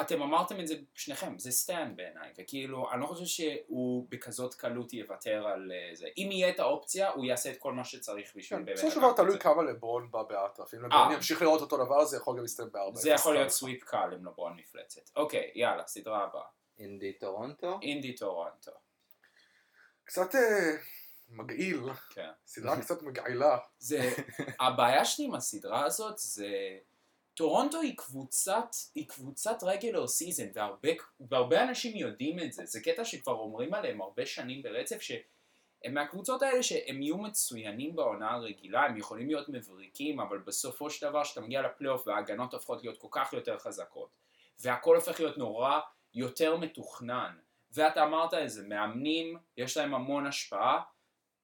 אתם 0.00 0.22
אמרתם 0.22 0.60
את 0.60 0.66
זה 0.66 0.74
שניכם, 0.94 1.38
זה 1.38 1.50
סטן 1.50 1.92
בעיניי, 1.96 2.32
וכאילו, 2.38 2.92
אני 2.92 3.00
לא 3.00 3.06
חושב 3.06 3.24
שהוא 3.24 4.06
בכזאת 4.08 4.54
קלות 4.54 4.92
יוותר 4.92 5.46
על 5.46 5.72
אה, 5.72 5.94
זה. 5.94 6.06
אם 6.16 6.28
יהיה 6.32 6.48
את 6.48 6.60
האופציה, 6.60 7.10
הוא 7.10 7.24
יעשה 7.24 7.50
את 7.50 7.56
כל 7.56 7.72
מה 7.72 7.84
שצריך 7.84 8.32
בשביל 8.36 8.58
כן, 8.58 8.64
באמת 8.64 8.78
בסופו 8.78 8.92
של 8.92 8.98
דבר 8.98 9.12
תלוי. 9.12 9.38
כמה 9.38 9.62
לברון 9.62 10.10
בא 10.10 10.22
באטרף, 10.22 10.74
אם 10.74 10.78
לברון 10.78 11.08
אה. 11.08 11.14
ימשיך 11.14 11.42
לראות 11.42 11.60
אותו 11.60 11.84
דבר 11.84 12.04
זה 12.04 12.16
יכול 12.16 12.36
גם 12.36 12.42
להסתיים 12.42 12.68
בארבע. 12.72 12.96
זה 12.96 13.10
יכול 13.10 13.34
להיות. 13.34 13.48
סוויפ 13.48 13.84
קל 13.84 14.10
עם 14.12 14.26
לברון 14.26 14.56
מפלצת. 14.56 15.10
אוקיי, 15.16 15.50
יאללה, 15.54 15.86
סדרה 15.86 16.24
הבאה. 16.24 16.46
אינדי 16.78 17.12
טורונטו? 17.12 17.78
אינדי 17.82 18.14
טורונטו. 18.14 18.72
קצת 20.04 20.34
אה, 20.34 20.76
מגעיל, 21.28 21.80
כן. 22.10 22.30
סדרה 22.46 22.80
קצת 22.80 23.02
מגעילה. 23.02 23.58
זה, 23.78 24.10
הבעיה 24.60 25.04
שלי 25.04 25.24
עם 25.24 25.34
הסדרה 25.34 25.84
הזאת 25.84 26.18
זה, 26.18 26.78
טורונטו 27.36 27.80
היא 27.80 27.96
קבוצת, 27.96 28.68
היא 28.94 29.08
קבוצת 29.08 29.62
regular 29.62 30.06
season, 30.06 30.48
והרבה, 30.54 30.88
והרבה 31.20 31.62
אנשים 31.62 31.96
יודעים 31.96 32.40
את 32.40 32.52
זה. 32.52 32.66
זה 32.66 32.80
קטע 32.80 33.04
שכבר 33.04 33.32
אומרים 33.32 33.74
עליהם 33.74 34.00
הרבה 34.00 34.26
שנים 34.26 34.62
ברצף, 34.62 35.00
שהם 35.00 35.94
מהקבוצות 35.94 36.42
האלה 36.42 36.62
שהם 36.62 37.02
יהיו 37.02 37.18
מצוינים 37.18 37.96
בעונה 37.96 38.30
הרגילה, 38.30 38.84
הם 38.84 38.96
יכולים 38.96 39.26
להיות 39.26 39.48
מבריקים, 39.48 40.20
אבל 40.20 40.38
בסופו 40.38 40.90
של 40.90 41.08
דבר 41.08 41.24
כשאתה 41.24 41.40
מגיע 41.40 41.62
לפלייאוף 41.62 42.06
וההגנות 42.06 42.54
הופכות 42.54 42.82
להיות 42.82 42.98
כל 42.98 43.08
כך 43.10 43.32
יותר 43.32 43.58
חזקות, 43.58 44.08
והכל 44.60 44.96
הופך 44.96 45.20
להיות 45.20 45.38
נורא 45.38 45.80
יותר 46.14 46.56
מתוכנן, 46.56 47.36
ואתה 47.72 48.04
אמרת 48.04 48.34
איזה, 48.34 48.68
מאמנים, 48.68 49.38
יש 49.56 49.76
להם 49.76 49.94
המון 49.94 50.26
השפעה, 50.26 50.82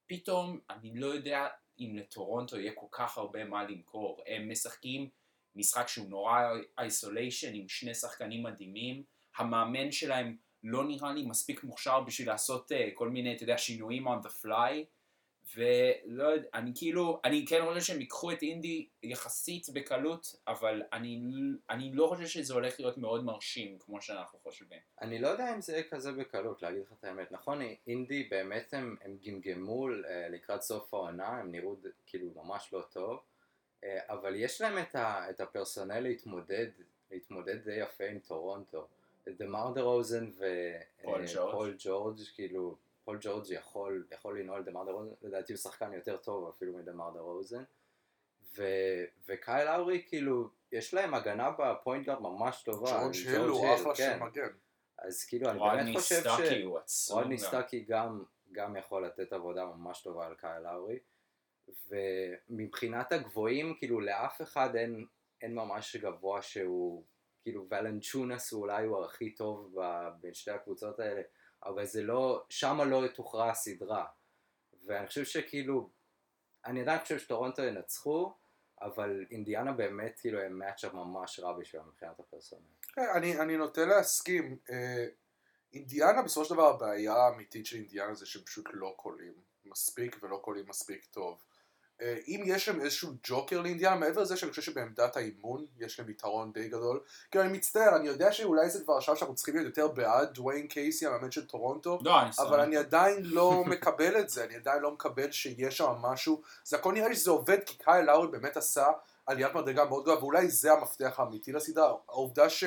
פתאום 0.06 0.60
אני 0.70 0.94
לא 0.94 1.06
יודע 1.06 1.48
אם 1.80 1.96
לטורונטו 1.96 2.58
יהיה 2.58 2.72
כל 2.74 2.86
כך 2.90 3.18
הרבה 3.18 3.44
מה 3.44 3.64
למכור. 3.64 4.20
הם 4.26 4.50
משחקים 4.50 5.08
משחק 5.56 5.88
שהוא 5.88 6.08
נורא 6.08 6.40
איסוליישן 6.80 7.54
עם 7.54 7.68
שני 7.68 7.94
שחקנים 7.94 8.42
מדהימים, 8.42 9.02
המאמן 9.36 9.92
שלהם 9.92 10.36
לא 10.64 10.84
נראה 10.84 11.12
לי 11.12 11.22
מספיק 11.26 11.64
מוכשר 11.64 12.00
בשביל 12.00 12.28
לעשות 12.28 12.72
uh, 12.72 12.74
כל 12.94 13.08
מיני, 13.08 13.36
אתה 13.36 13.42
יודע, 13.42 13.58
שינויים 13.58 14.08
on 14.08 14.26
the 14.26 14.44
fly, 14.44 14.84
ולא 15.56 16.24
יודע, 16.24 16.48
אני 16.54 16.72
כאילו, 16.74 17.20
אני 17.24 17.46
כן 17.46 17.62
חושב 17.68 17.80
שהם 17.80 18.00
ייקחו 18.00 18.32
את 18.32 18.42
אינדי 18.42 18.88
יחסית 19.02 19.66
בקלות, 19.72 20.36
אבל 20.48 20.82
אני, 20.92 21.20
אני 21.70 21.92
לא 21.92 22.06
חושב 22.06 22.26
שזה 22.26 22.54
הולך 22.54 22.80
להיות 22.80 22.98
מאוד 22.98 23.24
מרשים 23.24 23.78
כמו 23.78 24.02
שאנחנו 24.02 24.38
חושבים. 24.38 24.78
אני 25.00 25.18
לא 25.18 25.28
יודע 25.28 25.54
אם 25.54 25.60
זה 25.60 25.72
יהיה 25.72 25.84
כזה 25.90 26.12
בקלות, 26.12 26.62
להגיד 26.62 26.82
לך 26.82 26.92
את 26.92 27.04
האמת. 27.04 27.32
נכון, 27.32 27.58
אינדי 27.86 28.28
באמת 28.30 28.74
הם, 28.74 28.96
הם 29.04 29.16
גמגמו 29.26 29.88
אה, 29.88 30.28
לקראת 30.28 30.62
סוף 30.62 30.94
העונה, 30.94 31.28
הם 31.28 31.52
נראו 31.52 31.76
כאילו 32.06 32.30
ממש 32.36 32.72
לא 32.72 32.82
טוב, 32.92 33.20
אבל 33.84 34.34
יש 34.36 34.60
להם 34.60 34.78
את, 34.78 34.94
ה, 34.94 35.30
את 35.30 35.40
ה 35.40 35.46
personnel 35.46 36.00
להתמודד, 36.00 36.66
להתמודד 37.10 37.64
די 37.64 37.74
יפה 37.74 38.04
עם 38.04 38.18
טורונטו. 38.18 38.88
דמר 39.28 39.70
דה 39.74 39.80
רוזן 39.80 40.30
ופול 41.00 41.74
ג'ורג', 41.78 42.18
כאילו, 42.34 42.76
פול 43.04 43.18
ג'ורג' 43.20 43.50
יכול, 43.50 44.06
יכול 44.12 44.40
לנעול 44.40 44.62
דמר 44.62 44.84
דה 44.84 44.90
רוזן, 44.90 45.14
לדעתי 45.22 45.52
הוא 45.52 45.58
שחקן 45.58 45.92
יותר 45.92 46.16
טוב 46.16 46.48
אפילו 46.48 46.72
מדמר 46.72 47.10
דה 47.10 47.20
רוזן. 47.20 47.62
ו, 48.56 48.64
וקייל 49.28 49.68
לאורי, 49.68 50.04
כאילו, 50.08 50.48
יש 50.72 50.94
להם 50.94 51.14
הגנה 51.14 51.50
ב 51.58 51.66
point 51.66 52.06
guard 52.06 52.20
ממש 52.20 52.62
טובה. 52.62 52.90
ג'ורג' 52.90 53.14
היל 53.14 53.40
הוא 53.40 53.74
אחלה 53.74 53.94
של 53.94 54.02
כן. 54.02 54.22
מגן. 54.22 54.48
אז 54.98 55.24
כאילו, 55.24 55.50
אני 55.50 55.58
באמת 55.58 55.96
חושב 55.96 56.22
ש... 56.22 56.26
רודני 56.26 56.38
סטאקי 56.38 56.62
הוא 56.62 56.78
עצום. 56.78 57.18
רודני 57.18 57.38
סטאקי 57.38 57.80
גם, 57.80 58.24
גם 58.52 58.76
יכול 58.76 59.06
לתת 59.06 59.32
עבודה 59.32 59.64
ממש 59.64 60.02
טובה 60.02 60.26
על 60.26 60.34
קייל 60.34 60.66
לאורי. 60.66 60.98
ומבחינת 61.88 63.12
הגבוהים, 63.12 63.74
כאילו 63.78 64.00
לאף 64.00 64.42
אחד 64.42 64.76
אין, 64.76 65.06
אין 65.42 65.54
ממש 65.54 65.96
גבוה 65.96 66.42
שהוא, 66.42 67.04
כאילו 67.42 67.66
ולנצ'ונאס 67.70 68.52
הוא 68.52 68.60
אולי 68.60 68.84
הוא 68.84 69.04
הכי 69.04 69.34
טוב 69.34 69.76
בין 70.20 70.34
שתי 70.34 70.50
הקבוצות 70.50 71.00
האלה, 71.00 71.22
אבל 71.64 71.84
זה 71.84 72.02
לא, 72.02 72.44
שמה 72.48 72.84
לא 72.84 73.08
תוכרע 73.14 73.50
הסדרה. 73.50 74.04
ואני 74.86 75.06
חושב 75.06 75.24
שכאילו, 75.24 75.90
אני 76.66 76.80
עדיין 76.80 77.00
חושב 77.00 77.18
שטורונטו 77.18 77.62
ינצחו, 77.62 78.32
אבל 78.82 79.24
אינדיאנה 79.30 79.72
באמת 79.72 80.20
כאילו 80.20 80.40
הם 80.40 80.58
matchup 80.58 80.94
ממש 80.94 81.40
רע 81.40 81.58
בשבילם 81.58 81.88
מבחינת 81.88 82.20
ה 82.20 82.24
personnel. 82.24 82.62
כן, 82.94 83.02
אני, 83.16 83.40
אני 83.40 83.56
נוטה 83.56 83.84
להסכים. 83.84 84.58
אה, 84.70 85.06
אינדיאנה 85.72 86.22
בסופו 86.22 86.44
של 86.44 86.54
דבר 86.54 86.74
הבעיה 86.74 87.14
האמיתית 87.14 87.66
של 87.66 87.76
אינדיאנה 87.76 88.14
זה 88.14 88.26
שהם 88.26 88.42
פשוט 88.42 88.66
לא 88.72 88.94
קולים 88.96 89.34
מספיק 89.64 90.16
ולא 90.22 90.36
קולים 90.36 90.64
מספיק 90.68 91.04
טוב. 91.04 91.42
אם 92.28 92.42
יש 92.46 92.64
שם 92.64 92.80
איזשהו 92.80 93.10
ג'וקר 93.22 93.60
לאינדיאנה, 93.60 93.96
מעבר 93.96 94.22
לזה 94.22 94.36
שאני 94.36 94.50
חושב 94.50 94.62
שבעמדת 94.62 95.16
האימון 95.16 95.66
יש 95.78 96.00
להם 96.00 96.10
יתרון 96.10 96.52
די 96.52 96.68
גדול, 96.68 97.00
כאילו 97.30 97.44
אני 97.44 97.52
מצטער, 97.52 97.96
אני 97.96 98.08
יודע 98.08 98.32
שאולי 98.32 98.70
זה 98.70 98.84
כבר 98.84 98.94
עכשיו 98.96 99.16
שאנחנו 99.16 99.34
צריכים 99.34 99.54
להיות 99.54 99.66
יותר 99.66 99.88
בעד 99.88 100.34
דוויין 100.34 100.66
קייסי, 100.66 101.06
המאמן 101.06 101.30
של 101.30 101.46
טורונטו, 101.46 101.98
לא, 102.02 102.14
אבל 102.38 102.60
אני 102.60 102.76
עדיין 102.76 103.22
לא 103.22 103.64
מקבל 103.72 104.20
את 104.20 104.28
זה, 104.28 104.44
אני 104.44 104.56
עדיין 104.56 104.82
לא 104.82 104.90
מקבל 104.90 105.32
שיש 105.32 105.76
שם 105.76 105.92
משהו, 106.00 106.42
זה 106.64 106.76
הכל 106.76 106.92
נראה 106.92 107.08
לי 107.08 107.14
שזה 107.14 107.30
עובד 107.30 107.58
כי 107.66 107.78
קייל 107.78 108.04
לאורי 108.04 108.28
באמת 108.28 108.56
עשה 108.56 108.86
עליית 109.26 109.54
מדרגה 109.54 109.84
מאוד 109.84 110.02
גדולה, 110.02 110.18
ואולי 110.18 110.48
זה 110.48 110.72
המפתח 110.72 111.14
האמיתי 111.18 111.52
לסדרה, 111.52 111.94
העובדה 112.08 112.50
ש... 112.50 112.64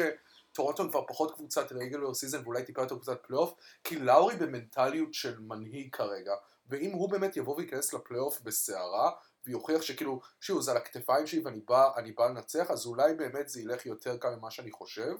טורונטו 0.55 0.89
כבר 0.89 1.01
פחות 1.07 1.35
קבוצת 1.35 1.71
regular 1.71 2.13
season 2.13 2.41
ואולי 2.43 2.63
טיפה 2.63 2.81
יותר 2.81 2.95
קבוצת 2.95 3.17
פלייאוף, 3.27 3.53
כי 3.83 3.99
לאורי 3.99 4.35
במנטליות 4.35 5.13
של 5.13 5.39
מנהיג 5.39 5.95
כרגע, 5.95 6.33
ואם 6.69 6.91
הוא 6.91 7.09
באמת 7.09 7.37
יבוא 7.37 7.55
וייכנס 7.55 7.93
לפלייאוף 7.93 8.41
בסערה, 8.41 9.11
ויוכיח 9.45 9.81
שכאילו, 9.81 10.21
שוב, 10.41 10.61
זה 10.61 10.71
על 10.71 10.77
הכתפיים 10.77 11.27
שלי 11.27 11.41
ואני 11.45 11.59
בא, 11.59 11.89
בא 12.15 12.27
לנצח, 12.27 12.71
אז 12.71 12.85
אולי 12.85 13.13
באמת 13.13 13.49
זה 13.49 13.61
ילך 13.61 13.85
יותר 13.85 14.17
קל 14.17 14.35
ממה 14.35 14.51
שאני 14.51 14.71
חושב. 14.71 15.15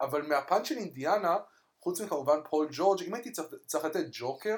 אבל 0.00 0.26
מהפן 0.26 0.64
של 0.64 0.76
אינדיאנה, 0.76 1.36
חוץ 1.80 2.00
מכמובן 2.00 2.38
פול 2.50 2.68
ג'ורג', 2.70 3.02
אם 3.02 3.14
הייתי 3.14 3.32
צריך, 3.32 3.48
צריך 3.66 3.84
לתת 3.84 4.04
ג'וקר, 4.12 4.56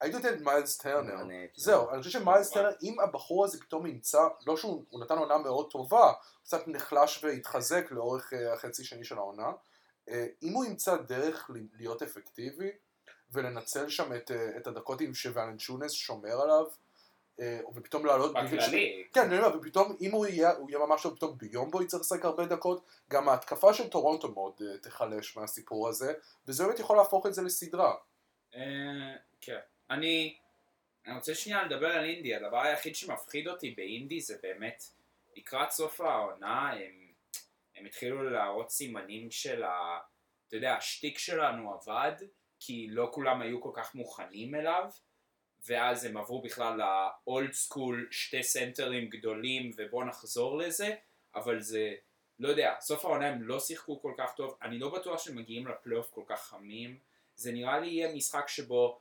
הייתי 0.00 0.16
נותן 0.16 0.34
את 0.34 0.40
מיילס 0.40 0.78
טרנר. 0.78 1.16
זהו, 1.56 1.90
אני 1.90 2.02
חושב 2.02 2.18
שמיילס 2.18 2.50
טרנר, 2.50 2.70
אם 2.82 3.00
הבחור 3.00 3.44
הזה 3.44 3.60
פתאום 3.60 3.86
ימצא, 3.86 4.28
לא 4.46 4.56
שהוא 4.56 4.84
נתן 5.00 5.18
עונה 5.18 5.38
מאוד 5.38 5.70
טובה, 5.70 6.12
קצת 6.44 6.68
נחלש 6.68 7.24
והתחזק 7.24 7.90
לאורך 7.90 8.32
uh, 8.32 8.36
החצי 8.54 8.84
שני 8.84 9.04
של 9.04 9.18
העונה, 9.18 9.52
uh, 10.08 10.12
אם 10.42 10.52
הוא 10.52 10.64
ימצא 10.64 10.96
דרך 10.96 11.50
להיות 11.78 12.02
אפקטיבי, 12.02 12.70
ולנצל 13.32 13.88
שם 13.88 14.14
את, 14.14 14.30
uh, 14.30 14.56
את 14.56 14.66
הדקות 14.66 15.00
עם 15.00 15.14
שוואלנצ'ונס 15.14 15.92
שומר 15.92 16.40
עליו, 16.40 16.64
אה, 17.40 17.60
ופתאום 17.74 18.06
לעלות... 18.06 18.32
בכללי. 18.32 19.04
כן, 19.12 19.20
אני 19.20 19.38
אומר, 19.38 19.56
ופתאום 19.58 19.96
אם 20.00 20.10
הוא 20.10 20.26
יהיה, 20.26 20.52
הוא 20.52 20.70
יהיה 20.70 20.78
ממש 20.78 21.02
טוב, 21.02 21.16
פתאום 21.16 21.38
ביום 21.38 21.70
בו 21.70 21.82
יצטרך 21.82 22.00
לשחק 22.00 22.24
הרבה 22.24 22.46
דקות, 22.46 22.84
גם 23.10 23.28
ההתקפה 23.28 23.74
של 23.74 23.88
טורונטו 23.88 24.32
מאוד 24.32 24.52
uh, 24.60 24.82
תיחלש 24.82 25.36
מהסיפור 25.36 25.88
הזה, 25.88 26.12
וזה 26.48 26.64
באמת 26.64 26.78
יכול 26.78 26.96
להפוך 26.96 27.26
את 27.26 27.34
זה 27.34 27.42
לסדרה. 27.42 27.94
כן. 29.40 29.58
אני, 29.90 30.36
אני 31.06 31.14
רוצה 31.14 31.34
שנייה 31.34 31.64
לדבר 31.64 31.86
על 31.86 32.04
אינדי, 32.04 32.34
הדבר 32.34 32.60
היחיד 32.60 32.96
שמפחיד 32.96 33.48
אותי 33.48 33.70
באינדי 33.70 34.20
זה 34.20 34.36
באמת, 34.42 34.84
לקראת 35.36 35.70
סוף 35.70 36.00
העונה 36.00 36.70
הם, 36.70 37.06
הם 37.76 37.86
התחילו 37.86 38.30
להראות 38.30 38.70
סימנים 38.70 39.30
של 39.30 39.62
ה... 39.62 39.98
אתה 40.48 40.56
יודע, 40.56 40.74
השטיק 40.74 41.18
שלנו 41.18 41.74
עבד, 41.74 42.12
כי 42.60 42.86
לא 42.90 43.10
כולם 43.12 43.42
היו 43.42 43.60
כל 43.60 43.72
כך 43.74 43.94
מוכנים 43.94 44.54
אליו. 44.54 44.90
ואז 45.66 46.04
הם 46.04 46.16
עברו 46.16 46.42
בכלל 46.42 46.78
ל 46.78 46.96
old 46.96 47.52
school, 47.52 48.08
שתי 48.10 48.42
סנטרים 48.42 49.08
גדולים 49.08 49.70
ובואו 49.76 50.04
נחזור 50.04 50.58
לזה, 50.58 50.94
אבל 51.34 51.60
זה, 51.60 51.94
לא 52.38 52.48
יודע, 52.48 52.74
סוף 52.80 53.04
העונה 53.04 53.28
הם 53.28 53.42
לא 53.42 53.60
שיחקו 53.60 54.02
כל 54.02 54.12
כך 54.18 54.34
טוב, 54.36 54.56
אני 54.62 54.78
לא 54.78 54.94
בטוח 54.94 55.22
שהם 55.22 55.36
מגיעים 55.36 55.66
לפלייאוף 55.66 56.10
כל 56.10 56.22
כך 56.26 56.42
חמים, 56.42 56.98
זה 57.36 57.52
נראה 57.52 57.80
לי 57.80 57.86
יהיה 57.86 58.14
משחק 58.14 58.48
שבו 58.48 59.00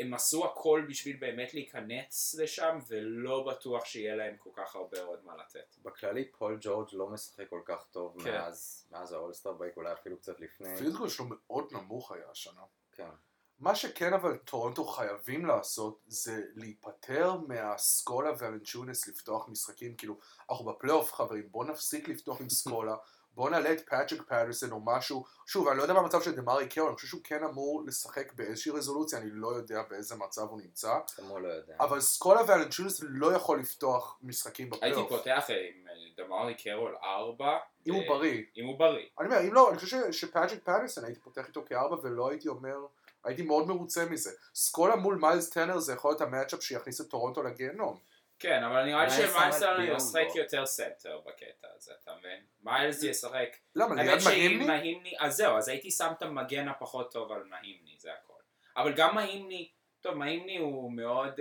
הם 0.00 0.14
עשו 0.14 0.44
הכל 0.44 0.86
בשביל 0.88 1.16
באמת 1.16 1.54
להיכנס 1.54 2.34
לשם, 2.38 2.78
ולא 2.88 3.46
בטוח 3.46 3.84
שיהיה 3.84 4.16
להם 4.16 4.36
כל 4.36 4.50
כך 4.52 4.76
הרבה 4.76 5.00
עוד 5.02 5.24
מה 5.24 5.36
לתת. 5.36 5.76
בכללי 5.82 6.30
פול 6.30 6.58
ג'ורג' 6.60 6.88
לא 6.92 7.08
משחק 7.08 7.48
כל 7.48 7.60
כך 7.64 7.86
טוב 7.90 8.22
כן. 8.24 8.30
מאז, 8.30 8.86
מאז 8.90 9.12
ה 9.12 9.16
All-Star 9.16 9.52
break, 9.52 9.76
אולי 9.76 9.92
אפילו 9.92 10.16
קצת 10.16 10.40
לפני. 10.40 10.74
ה 10.74 10.78
physical 10.78 11.08
שלו 11.08 11.26
מאוד 11.28 11.72
נמוך 11.72 12.12
היה 12.12 12.30
השנה. 12.30 12.62
כן. 12.96 13.10
מה 13.58 13.74
שכן 13.74 14.12
אבל 14.12 14.36
טורונטו 14.36 14.84
חייבים 14.84 15.46
לעשות 15.46 16.02
זה 16.06 16.42
להיפטר 16.54 17.36
מהסקולה 17.48 18.30
וולנצ'ונאס 18.38 19.08
לפתוח 19.08 19.48
משחקים 19.48 19.96
כאילו 19.96 20.18
אנחנו 20.50 20.64
בפלייאוף 20.64 21.12
חברים 21.12 21.48
בוא 21.50 21.64
נפסיק 21.64 22.08
לפתוח 22.08 22.40
עם 22.40 22.48
סקולה 22.48 22.96
בוא 23.36 23.50
נעלה 23.50 23.72
את 23.72 23.88
פטריק 23.88 24.22
פאטרסון 24.22 24.72
או 24.72 24.80
משהו. 24.84 25.24
שוב 25.46 25.68
אני 25.68 25.78
לא 25.78 25.82
יודע 25.82 25.94
מה 25.94 26.00
המצב 26.00 26.22
של 26.22 26.34
דמארי 26.34 26.68
קרול 26.68 26.88
אני 26.88 26.94
חושב 26.94 27.08
שהוא 27.08 27.20
כן 27.24 27.44
אמור 27.44 27.82
לשחק 27.86 28.32
באיזושהי 28.32 28.72
רזולוציה 28.72 29.18
אני 29.18 29.30
לא 29.32 29.48
יודע 29.48 29.82
באיזה 29.90 30.16
מצב 30.16 30.42
הוא 30.42 30.60
נמצא. 30.60 30.98
לא 31.18 31.48
אבל 31.80 32.00
סקולה 32.00 32.40
וולנצ'ונאס 32.48 33.00
לא 33.02 33.32
יכול 33.32 33.60
לפתוח 33.60 34.18
משחקים 34.22 34.70
בפלייאוף. 34.70 34.98
הייתי 34.98 35.08
פותח 35.08 35.46
עם 35.48 35.88
אה, 35.88 36.24
דמארי 36.24 36.54
קרול 36.54 36.96
4 37.02 37.58
אם 37.86 37.94
הוא 37.94 38.02
בריא. 38.08 38.42
אם 38.56 38.66
הוא 38.66 38.78
בריא. 38.78 39.06
אני 39.20 39.26
אומר 39.28 39.40
אם 39.40 39.54
לא 39.54 39.70
אני 39.70 39.78
חושב 39.78 40.12
שפטריק 40.12 40.64
פאטרסון 40.64 41.04
הייתי 41.04 41.20
פותח 41.20 41.46
איתו 41.48 41.64
כארבע 41.66 41.96
ולא 42.02 42.30
הייתי 42.30 42.48
אומר 42.48 42.76
הייתי 43.24 43.42
מאוד 43.42 43.66
מרוצה 43.66 44.04
מזה. 44.04 44.30
סקולה 44.54 44.96
מול 44.96 45.18
מיילס 45.20 45.50
טרנר 45.50 45.78
זה 45.78 45.92
יכול 45.92 46.10
להיות 46.10 46.20
ה 46.20 46.25
matchup 46.25 46.62
שיכניס 46.62 47.00
את 47.00 47.06
טורונטו 47.06 47.42
לגיהנום. 47.42 47.98
כן, 48.38 48.62
אבל 48.64 48.84
נראה 48.84 49.04
לי 49.04 49.10
שמיילס 49.10 49.58
טרנר 49.58 49.80
ישחק 49.80 50.26
יותר 50.34 50.66
סנטר 50.66 51.20
בקטע 51.26 51.68
הזה, 51.76 51.92
אתה 52.02 52.14
מבין? 52.18 52.44
מיילס 52.62 53.02
ישחק... 53.02 53.56
למה, 53.74 54.02
ליד 54.02 54.18
מהינמי? 54.66 55.14
אז 55.18 55.36
זהו, 55.36 55.56
אז 55.56 55.68
הייתי 55.68 55.90
שם 55.90 56.12
את 56.18 56.22
המגן 56.22 56.68
הפחות 56.68 57.12
טוב 57.12 57.32
על 57.32 57.44
מהינמי, 57.44 57.96
זה 57.98 58.12
הכל. 58.12 58.40
אבל 58.76 58.92
גם 58.96 59.14
מהינמי, 59.14 59.70
טוב, 60.00 60.14
מהינמי 60.14 60.58
הוא 60.58 60.92
מאוד 60.92 61.40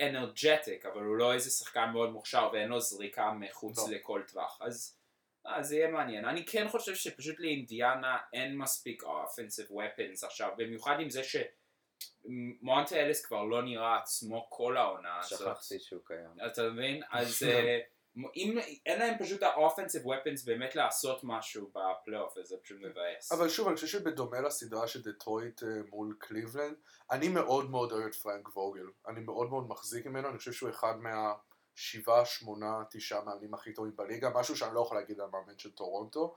אנרג'טיק, 0.00 0.86
אבל 0.86 1.02
הוא 1.02 1.16
לא 1.16 1.32
איזה 1.32 1.50
שחקן 1.50 1.90
מאוד 1.92 2.10
מוכשר 2.12 2.50
ואין 2.52 2.68
לו 2.68 2.80
זריקה 2.80 3.32
מחוץ 3.32 3.78
לא. 3.78 3.94
לכל 3.94 4.22
טווח. 4.26 4.58
אז... 4.60 4.96
אה, 5.46 5.62
זה 5.62 5.76
יהיה 5.76 5.88
מעניין. 5.88 6.24
אני 6.24 6.46
כן 6.46 6.68
חושב 6.68 6.94
שפשוט 6.94 7.40
לאינדיאנה 7.40 8.16
אין 8.32 8.58
מספיק 8.58 9.02
offensive 9.02 9.66
ו 9.70 9.79
fence 9.79 10.24
עכשיו, 10.24 10.50
במיוחד 10.56 11.00
עם 11.00 11.10
זה 11.10 11.24
שמונטה 11.98 12.96
אליס 12.96 13.26
כבר 13.26 13.44
לא 13.44 13.62
נראה 13.62 13.98
עצמו 13.98 14.46
כל 14.50 14.76
העונה 14.76 15.18
הזאת. 15.18 15.38
שכחתי 15.38 15.78
שהוא 15.78 16.00
קיים. 16.04 16.30
אתה 16.46 16.62
מבין? 16.62 17.02
אז 17.10 17.42
uh, 17.42 17.46
אם 18.36 18.58
אין 18.86 18.98
להם 18.98 19.14
פשוט 19.18 19.42
ה 19.42 19.48
offensive 19.48 20.06
ו 20.06 20.12
fence 20.12 20.44
באמת 20.44 20.74
לעשות 20.74 21.20
משהו 21.22 21.70
בפלייאוף 21.74 22.36
הזה, 22.36 22.56
פשוט 22.62 22.78
מבאס. 22.80 23.32
אבל 23.32 23.48
שוב, 23.48 23.66
אני 23.66 23.74
חושב 23.74 23.86
שבדומה 23.86 24.40
לסדרה 24.40 24.88
של 24.88 25.02
דטרויט 25.02 25.62
אה, 25.62 25.68
מול 25.90 26.16
קליבלנד, 26.18 26.76
אני 27.10 27.28
מאוד 27.28 27.70
מאוד 27.70 27.92
אוהב 27.92 28.06
את 28.06 28.14
פרנק 28.14 28.56
ווגל. 28.56 28.86
אני 29.08 29.20
מאוד 29.20 29.50
מאוד 29.50 29.68
מחזיק 29.68 30.06
ממנו, 30.06 30.28
אני 30.28 30.38
חושב 30.38 30.52
שהוא 30.52 30.70
אחד 30.70 30.94
מהשבעה, 30.98 32.24
שמונה, 32.24 32.82
תשעה 32.90 33.24
מאמנים 33.24 33.54
הכי 33.54 33.72
טובים 33.72 33.96
בליגה, 33.96 34.30
משהו 34.34 34.56
שאני 34.56 34.74
לא 34.74 34.80
יכול 34.80 34.96
להגיד 34.96 35.20
על 35.20 35.26
המאמן 35.26 35.58
של 35.58 35.70
טורונטו. 35.70 36.36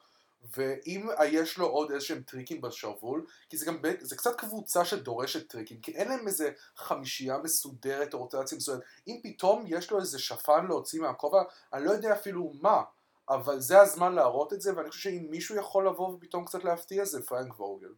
ואם 0.57 1.09
יש 1.25 1.57
לו 1.57 1.65
עוד 1.65 1.91
איזה 1.91 2.05
שהם 2.05 2.21
טריקים 2.21 2.61
בשרוול, 2.61 3.25
כי 3.49 3.57
זה 3.57 3.65
גם, 3.65 3.77
זה 3.99 4.15
קצת 4.15 4.35
קבוצה 4.35 4.85
שדורשת 4.85 5.51
טריקים, 5.51 5.79
כי 5.81 5.91
אין 5.91 6.07
להם 6.07 6.27
איזה 6.27 6.51
חמישייה 6.75 7.37
מסודרת 7.37 8.13
או 8.13 8.19
רוטציה 8.19 8.57
מסודרת. 8.57 8.83
אם 9.07 9.19
פתאום 9.23 9.63
יש 9.67 9.91
לו 9.91 9.99
איזה 9.99 10.19
שפן 10.19 10.65
להוציא 10.67 11.01
מהכובע, 11.01 11.43
אני 11.73 11.85
לא 11.85 11.91
יודע 11.91 12.13
אפילו 12.13 12.51
מה, 12.61 12.83
אבל 13.29 13.59
זה 13.59 13.79
הזמן 13.81 14.13
להראות 14.13 14.53
את 14.53 14.61
זה, 14.61 14.77
ואני 14.77 14.89
חושב 14.89 15.09
שאם 15.09 15.27
מישהו 15.29 15.55
יכול 15.55 15.87
לבוא 15.87 16.07
ופתאום 16.07 16.45
קצת 16.45 16.63
להפתיע 16.63 17.05
זה 17.05 17.25
פרנק 17.25 17.59
ווגל. 17.59 17.93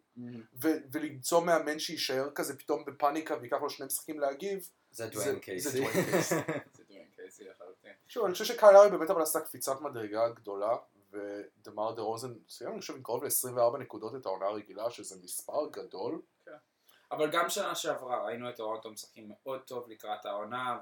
ו- 0.63 0.77
ולמצוא 0.91 1.41
מאמן 1.41 1.79
שיישאר 1.79 2.29
כזה 2.36 2.57
פתאום 2.57 2.86
בפאניקה 2.86 3.36
וייקח 3.41 3.57
לו 3.62 3.69
שני 3.69 3.86
משחקים 3.86 4.19
להגיב, 4.19 4.69
זה 4.91 5.07
דוויין 5.07 5.33
זה 5.33 5.39
קייסי. 5.39 5.69
זה. 6.29 6.41
שוב, 8.07 8.25
אני 8.25 8.33
חושב 8.33 8.45
שקהלרי 8.45 8.89
באמת 8.89 9.10
אבל 9.10 9.21
עשה 9.21 9.39
קפיצת 9.39 9.81
מדרגה 9.81 10.29
גדולה, 10.29 10.75
ודמר 11.12 11.91
דה 11.91 12.01
רוזן 12.01 12.34
סיים, 12.50 12.72
אני 12.72 12.82
חושב, 12.82 12.96
עם 12.96 13.03
קרוב 13.03 13.24
ל-24 13.24 13.77
נקודות 13.77 14.15
את 14.15 14.25
העונה 14.25 14.46
הרגילה, 14.46 14.91
שזה 14.91 15.15
מספר 15.24 15.68
גדול. 15.72 16.22
אבל 17.12 17.32
גם 17.32 17.50
שנה 17.50 17.75
שעברה 17.75 18.25
ראינו 18.25 18.50
את 18.50 18.56
טורונטו 18.56 18.91
משחקים 18.91 19.30
מאוד 19.30 19.62
טוב 19.62 19.89
לקראת 19.89 20.25
העונה, 20.25 20.80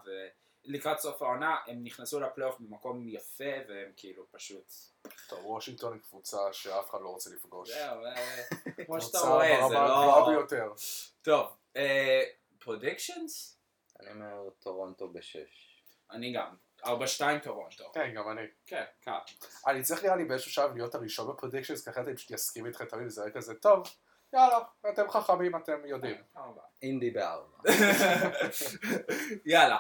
ולקראת 0.66 1.00
סוף 1.00 1.22
העונה 1.22 1.58
הם 1.68 1.84
נכנסו 1.84 2.20
לפלייאוף 2.20 2.60
במקום 2.60 3.08
יפה, 3.08 3.54
והם 3.70 3.92
כאילו 3.98 4.26
פשוט... 4.32 4.74
טוב, 5.30 5.46
וושינגטון 5.46 5.94
היא 5.94 6.02
קבוצה 6.02 6.54
שאף 6.54 6.90
אחד 6.90 7.02
לא 7.02 7.10
רוצה 7.10 7.30
לפגוש. 7.30 7.70
זהו, 7.70 8.06
אה, 8.06 8.44
כמו 8.86 9.02
שאתה 9.02 9.18
קבוצה 9.18 9.34
רואה, 9.34 9.68
זה 9.70 9.76
ברמה 9.76 9.86
הגבוהה 9.86 10.20
לא... 10.20 10.28
ביותר. 10.28 10.74
טוב, 11.22 11.48
predictions? 12.60 13.60
אני 14.00 14.12
אומר 14.12 14.50
טורונטו 14.60 15.10
בשש. 15.10 15.84
אני 16.12 16.34
גם. 16.34 16.56
4-2 16.84 16.90
טורונטו. 17.44 17.92
כן, 17.94 18.14
גם 18.16 18.32
אני. 18.32 18.42
כן, 18.66 18.84
קל. 19.02 19.12
אני 19.68 19.84
צריך 19.84 20.04
נראה 20.04 20.16
לי 20.16 20.26
באיזשהו 20.26 20.52
שלב 20.52 20.76
להיות 20.76 20.96
הראשון 20.96 21.28
ב 21.28 21.32
predictions, 21.32 21.84
כי 21.84 21.90
אחרת 21.90 22.08
אני 22.08 22.16
פשוט 22.16 22.32
אסכים 22.32 22.66
איתכם 22.66 22.86
תמיד, 22.86 23.08
זה 23.08 23.22
יהיה 23.22 23.32
כזה, 23.32 23.56
טוב, 23.56 23.84
יאללה, 24.34 24.60
אתם 24.90 25.10
חכמים, 25.10 25.56
אתם 25.56 25.86
יודעים. 25.86 26.16
הבאה. 26.36 26.64
אינדי 26.82 27.12
בארבע. 27.12 27.58
יאללה. 29.46 29.78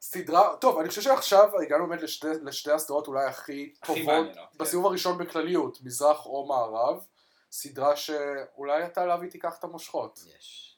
סדרה, 0.00 0.56
טוב, 0.56 0.78
אני 0.78 0.88
חושב 0.88 1.02
שעכשיו 1.02 1.60
הגענו 1.62 1.88
באמת 1.88 2.02
לשתי, 2.02 2.26
לשתי 2.42 2.72
הסדרות 2.72 3.08
אולי 3.08 3.24
הכי 3.24 3.74
טובות 3.86 4.34
כן. 4.34 4.40
בסיבוב 4.56 4.86
הראשון 4.86 5.18
בכלליות, 5.18 5.78
מזרח 5.82 6.26
או 6.26 6.46
מערב, 6.46 7.06
סדרה 7.50 7.96
שאולי 7.96 8.84
אתה 8.86 9.06
להביא 9.06 9.30
תיקח 9.30 9.56
את 9.58 9.64
המושכות. 9.64 10.20
יש. 10.38 10.75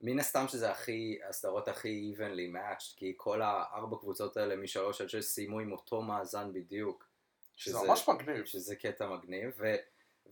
מן 0.00 0.18
הסתם 0.18 0.48
שזה 0.48 0.70
הכי, 0.70 1.18
הסדרות 1.28 1.68
הכי 1.68 2.14
evenly 2.14 2.56
matched, 2.56 2.96
כי 2.96 3.14
כל 3.16 3.42
הארבע 3.42 3.96
קבוצות 3.96 4.36
האלה 4.36 4.56
משלוש 4.56 5.00
עד 5.00 5.08
שש 5.08 5.24
סיימו 5.24 5.60
עם 5.60 5.72
אותו 5.72 6.02
מאזן 6.02 6.52
בדיוק. 6.52 7.06
שזה 7.56 7.78
ממש 7.86 8.08
מגניב. 8.08 8.44
שזה 8.44 8.76
קטע 8.76 9.08
מגניב, 9.08 9.50
ו, 9.58 9.74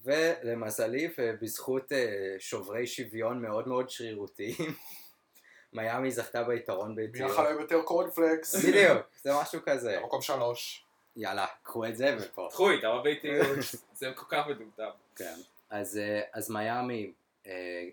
ולמזלי 0.04 1.10
ובזכות 1.18 1.92
אה, 1.92 2.36
שוברי 2.38 2.86
שוויון 2.86 3.42
מאוד 3.42 3.68
מאוד 3.68 3.90
שרירותיים, 3.90 4.56
מיאמי 5.72 6.10
זכתה 6.10 6.44
ביתרון 6.44 6.94
מי 6.94 7.06
ביתיות. 7.06 7.30
אכל 7.30 7.42
להם 7.42 7.60
יותר 7.60 7.82
קורנפלקס? 7.82 8.54
בדיוק, 8.54 9.06
זה 9.22 9.30
משהו 9.40 9.60
כזה. 9.64 10.00
מקום 10.04 10.22
שלוש. 10.22 10.84
יאללה, 11.16 11.46
קחו 11.62 11.86
את 11.86 11.96
זה 11.96 12.16
ופה. 12.20 12.48
קחו 12.50 12.70
איתה 12.70 12.98
בביתיות. 12.98 13.58
זה 13.98 14.12
כל 14.14 14.26
כך 14.28 14.46
מטומטם. 14.46 14.90
כן. 15.16 15.34
אז, 15.70 15.98
אה, 15.98 16.20
אז 16.32 16.50
מיאמי 16.50 17.12
אה, 17.46 17.84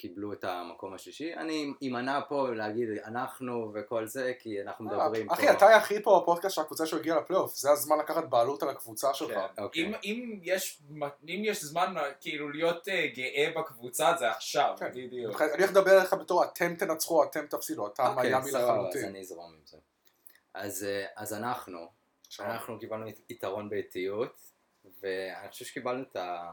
קיבלו 0.00 0.32
את 0.32 0.44
המקום 0.44 0.94
השלישי. 0.94 1.34
אני 1.34 1.72
אמנע 1.88 2.20
פה 2.28 2.48
להגיד 2.50 2.88
אנחנו 3.04 3.72
וכל 3.74 4.06
זה, 4.06 4.32
כי 4.38 4.62
אנחנו 4.62 4.84
מדברים 4.84 5.28
פה... 5.28 5.34
אחי, 5.34 5.50
אתה 5.50 5.68
היחיד 5.68 6.04
פה 6.04 6.20
בפודקאסט 6.22 6.54
של 6.54 6.60
הקבוצה 6.60 6.86
שהגיעה 6.86 7.20
לפלייאוף, 7.20 7.54
זה 7.56 7.70
הזמן 7.70 7.98
לקחת 7.98 8.24
בעלות 8.24 8.62
על 8.62 8.68
הקבוצה 8.68 9.14
שלך. 9.14 9.38
כן. 9.56 9.62
אוקיי. 9.62 9.82
אם- 9.86 9.94
אם 10.04 10.38
יש 10.42 10.82
אם 11.28 11.42
יש 11.44 11.64
זמן 11.64 11.94
כאילו 12.20 12.50
להיות 12.50 12.88
אה, 12.88 13.06
גאה 13.14 13.52
בקבוצה 13.56 14.12
זה 14.18 14.30
עכשיו, 14.30 14.74
כן. 14.78 14.90
בדיוק. 14.94 15.42
אני 15.42 15.50
הולך 15.52 15.70
לדבר 15.70 15.98
אליך 16.00 16.12
בתור 16.14 16.44
אתם 16.44 16.74
תנצחו, 16.74 17.24
אתם 17.24 17.46
תפסידו, 17.46 17.86
אתה 17.86 18.08
אוקיי, 18.08 18.28
מיאמי 18.30 18.50
סבבה, 18.50 18.62
אז 18.64 18.70
לחלוטין. 18.70 19.04
אני 19.04 19.20
אזרום 19.20 19.52
עם 19.52 19.60
זה. 19.64 19.76
אז, 20.54 20.84
אה, 20.84 21.06
אז 21.16 21.34
אנחנו, 21.34 21.78
אנחנו 22.40 22.78
קיבלנו 22.78 23.08
ית- 23.08 23.20
יתרון 23.30 23.68
באיטיות, 23.68 24.40
ואני 25.02 25.48
חושב 25.50 25.64
שקיבלנו 25.64 26.02
את 26.02 26.16
ה... 26.16 26.52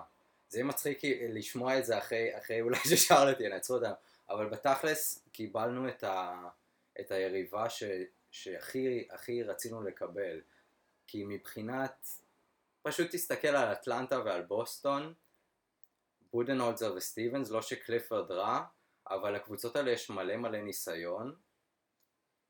זה 0.50 0.64
מצחיק 0.64 1.00
לשמוע 1.30 1.80
את 1.80 1.86
זה 1.86 1.98
אחרי, 1.98 2.38
אחרי 2.38 2.62
אולי 2.62 2.80
ששרלט 2.90 3.40
ינצחו 3.40 3.74
אותנו, 3.74 3.94
אבל 4.30 4.50
בתכלס 4.50 5.28
קיבלנו 5.32 5.90
את, 5.90 6.04
ה, 6.04 6.44
את 7.00 7.12
היריבה 7.12 7.70
ש, 7.70 7.84
שהכי 8.32 9.08
הכי 9.12 9.44
רצינו 9.44 9.84
לקבל. 9.84 10.42
כי 11.08 11.24
מבחינת, 11.28 12.08
פשוט 12.82 13.12
תסתכל 13.12 13.48
על 13.48 13.72
אטלנטה 13.72 14.20
ועל 14.26 14.42
בוסטון, 14.42 15.14
בודנהולזר 16.32 16.94
וסטיבנס, 16.96 17.50
לא 17.52 17.62
שקליפורד 17.62 18.32
רע, 18.32 18.66
אבל 19.10 19.36
לקבוצות 19.36 19.76
האלה 19.76 19.92
יש 19.92 20.10
מלא 20.10 20.38
מלא 20.38 20.62
ניסיון, 20.62 21.36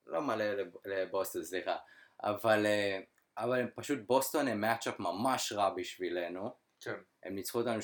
לא 0.08 0.22
מלא 0.22 0.54
לב- 0.54 0.76
לבוסטון, 0.86 1.44
סליחה, 1.44 1.78
אבל, 2.24 2.66
אה, 2.66 3.00
אבל 3.38 3.70
פשוט, 3.76 4.00
בוסטון 4.06 4.48
הם 4.48 4.62
matchup 4.62 5.00
ממש 5.00 5.52
רע 5.52 5.70
בשבילנו. 5.70 6.67
כן. 6.82 6.96
הם 7.24 7.36
ניצחו 7.36 7.60
אותנו 7.60 7.80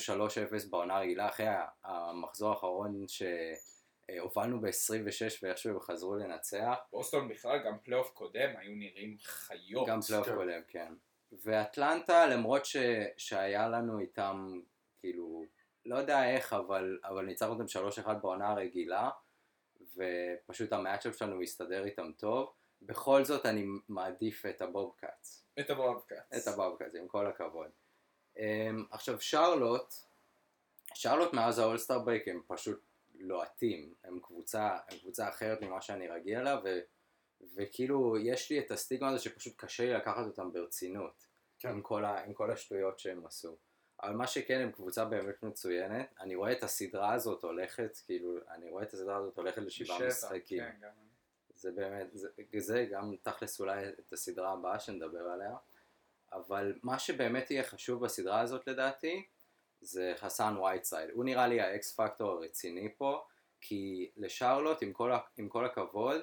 3-0 0.66 0.70
בעונה 0.70 0.96
הרגילה 0.96 1.28
אחרי 1.28 1.46
המחזור 1.84 2.50
האחרון 2.50 3.04
שהובלנו 3.08 4.60
ב-26 4.60 5.38
ואיכשהו 5.42 5.70
הם 5.70 5.80
חזרו 5.80 6.16
לנצח. 6.16 6.78
בוסטון 6.92 7.28
בכלל 7.28 7.58
גם 7.66 7.78
פלייאוף 7.78 8.10
קודם 8.10 8.50
היו 8.58 8.72
נראים 8.74 9.16
חיות. 9.18 9.88
גם 9.88 10.00
פלייאוף 10.00 10.28
כן. 10.28 10.34
קודם, 10.34 10.60
כן. 10.68 10.92
ואטלנטה, 11.32 12.26
למרות 12.26 12.64
ש... 12.64 12.76
שהיה 13.16 13.68
לנו 13.68 13.98
איתם, 13.98 14.60
כאילו, 15.00 15.44
לא 15.86 15.96
יודע 15.96 16.30
איך, 16.30 16.52
אבל, 16.52 16.98
אבל 17.04 17.24
ניצחנו 17.24 17.52
אותם 17.52 17.64
3-1 18.04 18.12
בעונה 18.14 18.50
הרגילה, 18.50 19.10
ופשוט 19.96 20.72
ה 20.72 20.77
matchup 20.77 21.16
שלנו 21.16 21.42
הסתדר 21.42 21.84
איתם 21.84 22.12
טוב. 22.12 22.52
בכל 22.82 23.24
זאת 23.24 23.46
אני 23.46 23.64
מעדיף 23.88 24.46
את 24.46 24.62
הבובקאטס. 24.62 25.46
את 25.60 25.70
הבובקאטס. 25.70 26.48
את 26.48 26.52
הבובקאטס, 26.52 26.94
עם 26.94 27.08
כל 27.08 27.26
הכבוד. 27.26 27.70
Um, 28.36 28.40
עכשיו 28.90 29.20
שרלוט, 29.20 29.94
שרלוט 30.94 31.32
מאז 31.32 31.58
ה 31.58 31.62
All-Star 31.62 31.98
break 31.98 32.28
הם 32.28 32.42
פשוט 32.46 32.80
לוהטים, 33.14 33.94
הם 34.04 34.20
קבוצה, 34.22 34.76
הם 34.88 34.98
קבוצה 34.98 35.28
אחרת 35.28 35.62
ממה 35.62 35.80
שאני 35.80 36.08
רגיל 36.08 36.40
לה, 36.40 36.60
ו, 36.64 36.80
וכאילו 37.56 38.18
יש 38.18 38.50
לי 38.50 38.58
את 38.58 38.70
הסטיגמה 38.70 39.08
הזו 39.08 39.24
שפשוט 39.24 39.54
קשה 39.56 39.84
לי 39.84 39.92
לקחת 39.92 40.26
אותם 40.26 40.52
ברצינות, 40.52 41.26
כן. 41.58 41.68
עם, 41.68 41.82
כל 41.82 42.04
ה, 42.04 42.24
עם 42.24 42.32
כל 42.32 42.50
השטויות 42.50 42.98
שהם 42.98 43.26
עשו. 43.26 43.56
אבל 44.02 44.12
מה 44.12 44.26
שכן, 44.26 44.60
הם 44.60 44.72
קבוצה 44.72 45.04
באמת 45.04 45.42
מצוינת, 45.42 46.14
אני 46.20 46.34
רואה 46.34 46.52
את 46.52 46.62
הסדרה 46.62 47.12
הזאת 47.12 47.42
הולכת, 47.42 47.98
כאילו, 48.06 48.38
אני 48.50 48.70
רואה 48.70 48.82
את 48.82 48.92
הסדרה 48.94 49.16
הזאת 49.16 49.36
הולכת 49.36 49.62
לשבעה 49.62 50.06
משחקים. 50.06 50.58
כן, 50.64 50.76
גם. 50.80 50.90
זה 51.54 51.72
באמת, 51.72 52.06
זה, 52.12 52.28
זה 52.58 52.86
גם 52.90 53.14
תכלס 53.22 53.60
אולי 53.60 53.88
את 53.88 54.12
הסדרה 54.12 54.52
הבאה 54.52 54.80
שנדבר 54.80 55.22
עליה, 55.28 55.56
אבל 56.34 56.74
מה 56.82 56.98
שבאמת 56.98 57.50
יהיה 57.50 57.62
חשוב 57.62 58.04
בסדרה 58.04 58.40
הזאת 58.40 58.66
לדעתי, 58.66 59.26
זה 59.80 60.12
חסן 60.16 60.56
וייטסייד. 60.56 61.10
הוא 61.10 61.24
נראה 61.24 61.46
לי 61.46 61.60
ה 61.60 61.78
X 61.78 61.96
factor 61.96 62.30
הרציני 62.30 62.94
פה, 62.96 63.24
כי 63.60 64.10
לשרלוט, 64.16 64.82
עם 64.82 64.92
כל, 64.92 65.12
עם 65.36 65.48
כל 65.48 65.64
הכבוד, 65.64 66.20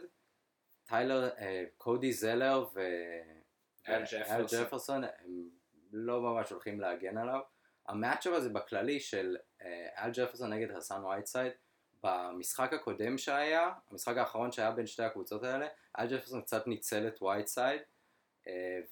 טיילר, 0.83 1.29
אה, 1.37 1.63
קודי 1.77 2.13
זלר 2.13 2.65
ואל 2.73 4.03
ג'פרסון. 4.51 5.03
הם 5.03 5.49
לא 5.91 6.21
ממש 6.21 6.49
הולכים 6.49 6.81
להגן 6.81 7.17
עליו. 7.17 7.39
ה 7.87 7.93
matchup 7.93 8.33
הזה 8.33 8.49
בכללי 8.49 8.99
של 8.99 9.37
אה, 9.61 9.87
אל 9.97 10.11
ג'פרסון 10.13 10.53
נגד 10.53 10.75
חסן 10.77 11.03
וייטסייד, 11.03 11.51
במשחק 12.03 12.73
הקודם 12.73 13.17
שהיה, 13.17 13.71
המשחק 13.91 14.17
האחרון 14.17 14.51
שהיה 14.51 14.71
בין 14.71 14.87
שתי 14.87 15.03
הקבוצות 15.03 15.43
האלה, 15.43 15.67
אל 15.99 16.07
ג'פרסון 16.07 16.41
קצת 16.41 16.67
ניצל 16.67 17.07
את 17.07 17.21
וייטסייד, 17.21 17.81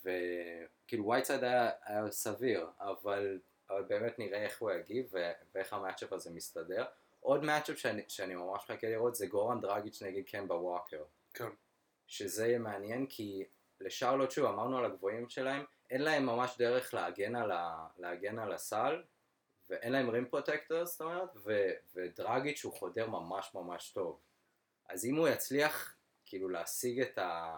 וכאילו 0.03 1.07
וייטסייד 1.07 1.43
היה, 1.43 1.69
היה 1.83 2.11
סביר, 2.11 2.67
אבל, 2.79 3.39
אבל 3.69 3.83
באמת 3.83 4.19
נראה 4.19 4.43
איך 4.43 4.61
הוא 4.61 4.71
יגיב 4.71 5.09
ו- 5.13 5.31
ואיך 5.55 5.73
המאצ'אפ 5.73 6.13
הזה 6.13 6.31
מסתדר. 6.31 6.85
עוד 7.19 7.43
מאצ'אפ 7.43 7.77
שאני, 7.77 8.01
שאני 8.07 8.35
ממש 8.35 8.63
מחכה 8.63 8.87
לראות 8.89 9.15
זה 9.15 9.27
גורן 9.27 9.61
דרגיץ' 9.61 10.01
נגד 10.01 10.23
קמבה 10.25 10.55
ווקר. 10.55 11.03
כן. 11.33 11.49
שזה 12.07 12.47
יהיה 12.47 12.59
מעניין 12.59 13.05
כי 13.09 13.45
לשרלוט 13.81 14.31
שוב 14.31 14.45
אמרנו 14.45 14.77
על 14.77 14.85
הגבוהים 14.85 15.29
שלהם 15.29 15.65
אין 15.89 16.01
להם 16.01 16.25
ממש 16.25 16.55
דרך 16.57 16.93
להגן 16.93 17.35
על, 17.35 17.51
ה, 17.51 17.87
להגן 17.97 18.39
על 18.39 18.53
הסל 18.53 19.03
ואין 19.69 19.91
להם 19.91 20.09
רים 20.09 20.25
פרוטקטור 20.25 20.85
זאת 20.85 21.01
אומרת 21.01 21.29
ו, 21.45 21.69
ודרגיץ' 21.95 22.63
הוא 22.63 22.73
חודר 22.73 23.09
ממש 23.09 23.51
ממש 23.55 23.91
טוב 23.91 24.19
אז 24.89 25.05
אם 25.05 25.15
הוא 25.15 25.27
יצליח 25.27 25.95
כאילו 26.25 26.49
להשיג 26.49 27.01
את, 27.01 27.17
ה, 27.17 27.53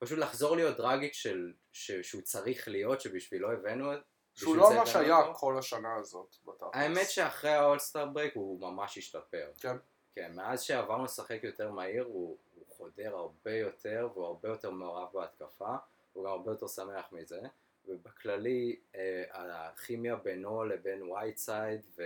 פשוט 0.00 0.18
לחזור 0.18 0.56
להיות 0.56 0.76
דרגיץ' 0.76 1.14
של, 1.14 1.52
ש, 1.72 1.90
שהוא 1.92 2.22
צריך 2.22 2.68
להיות, 2.68 3.00
שבשבילו 3.00 3.52
הבאנו 3.52 3.94
את... 3.94 3.98
שהוא 4.34 4.56
לא 4.56 4.74
מה 4.76 4.86
שהיה 4.86 5.16
אותו. 5.18 5.34
כל 5.34 5.58
השנה 5.58 5.96
הזאת. 5.96 6.36
בתכלס. 6.44 6.70
האמת 6.72 7.10
שאחרי 7.10 7.50
ה 7.50 7.56
All-Star 7.56 8.06
break 8.06 8.34
הוא 8.36 8.60
ממש 8.60 8.98
השתפר. 8.98 9.50
כן. 9.60 9.76
כן, 10.14 10.32
מאז 10.34 10.62
שעברנו 10.62 11.04
לשחק 11.04 11.40
יותר 11.42 11.70
מהיר 11.70 12.04
הוא, 12.04 12.38
הוא 12.54 12.64
חודר 12.68 13.16
הרבה 13.16 13.56
יותר 13.56 14.08
והוא 14.14 14.26
הרבה 14.26 14.48
יותר 14.48 14.70
מעורב 14.70 15.08
בהתקפה, 15.12 15.76
הוא 16.12 16.24
גם 16.24 16.30
הרבה 16.30 16.52
יותר 16.52 16.68
שמח 16.68 17.12
מזה, 17.12 17.40
ובכללי 17.84 18.76
אה, 18.94 19.24
הכימיה 19.32 20.16
בינו 20.16 20.64
לבין 20.64 21.02
וייטסייד 21.02 21.86
ו... 21.96 22.02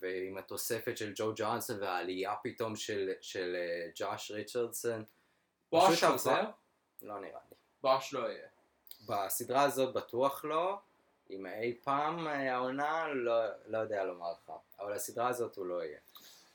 ועם 0.00 0.38
התוספת 0.38 0.96
של 0.96 1.12
ג'ו 1.16 1.32
ג'ונסון 1.36 1.82
והעלייה 1.82 2.34
פתאום 2.42 2.76
של, 2.76 3.10
של 3.20 3.56
אה, 3.56 3.90
ג'וש 3.94 4.30
ריצ'רדסון, 4.30 5.04
חוזר? 6.12 6.30
עבר- 6.30 6.50
לא 7.02 7.20
נראה 7.20 7.40
לי. 7.50 7.56
בוש 7.82 8.12
לא 8.12 8.28
יהיה. 8.28 8.48
בסדרה 9.06 9.62
הזאת 9.62 9.94
בטוח 9.94 10.44
לא, 10.44 10.78
אם 11.30 11.46
אי 11.46 11.78
פעם 11.84 12.28
אה, 12.28 12.54
העונה, 12.54 13.08
לא, 13.08 13.34
לא 13.66 13.78
יודע 13.78 14.04
לומר 14.04 14.32
לך, 14.32 14.52
אבל 14.80 14.92
הסדרה 14.92 15.28
הזאת 15.28 15.56
הוא 15.56 15.66
לא 15.66 15.84
יהיה. 15.84 15.98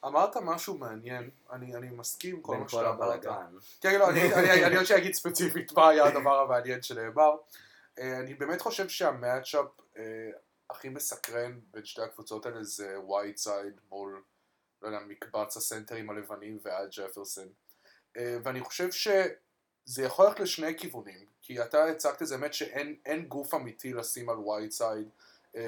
אמרת 0.05 0.37
משהו 0.37 0.77
מעניין, 0.77 1.29
אני, 1.51 1.75
אני 1.75 1.89
מסכים 1.89 2.41
כל 2.41 2.51
בין 2.51 2.61
מה 2.61 2.67
כל 2.67 2.77
שאתה 2.77 2.89
אמרת. 2.89 3.01
הבלאגן. 3.01 3.57
כן, 3.81 3.99
לא, 3.99 4.09
אני, 4.09 4.33
אני, 4.33 4.65
אני 4.65 4.75
עוד 4.75 4.85
שאגיד 4.85 5.13
ספציפית 5.13 5.71
מה 5.71 5.89
היה 5.89 6.05
הדבר 6.05 6.39
המעניין 6.39 6.81
שנאמר. 6.81 7.35
אה, 7.99 8.19
אני 8.19 8.33
באמת 8.33 8.61
חושב 8.61 8.89
שה 8.89 9.12
matchup 9.12 9.65
אה, 9.97 10.29
הכי 10.69 10.89
מסקרן 10.89 11.59
בין 11.71 11.85
שתי 11.85 12.01
הקבוצות 12.01 12.45
האלה 12.45 12.63
זה 12.63 12.99
וייטסייד 12.99 13.79
מול, 13.89 14.23
לא 14.81 14.87
יודע, 14.87 14.99
מקבץ 14.99 15.57
הסנטרים 15.57 16.09
הלבנים 16.09 16.59
ועד 16.63 16.89
ג'פרסון. 16.97 17.47
ואני 18.43 18.61
חושב 18.61 18.91
שזה 19.85 20.03
יכול 20.03 20.25
ללכת 20.25 20.39
לשני 20.39 20.77
כיוונים, 20.77 21.25
כי 21.41 21.61
אתה 21.61 21.85
הצגת 21.85 22.21
את 22.21 22.27
זה 22.27 22.37
באמת 22.37 22.53
שאין 22.53 22.95
אין 23.05 23.25
גוף 23.25 23.53
אמיתי 23.53 23.93
לשים 23.93 24.29
על 24.29 24.37
וייטסייד, 24.37 25.09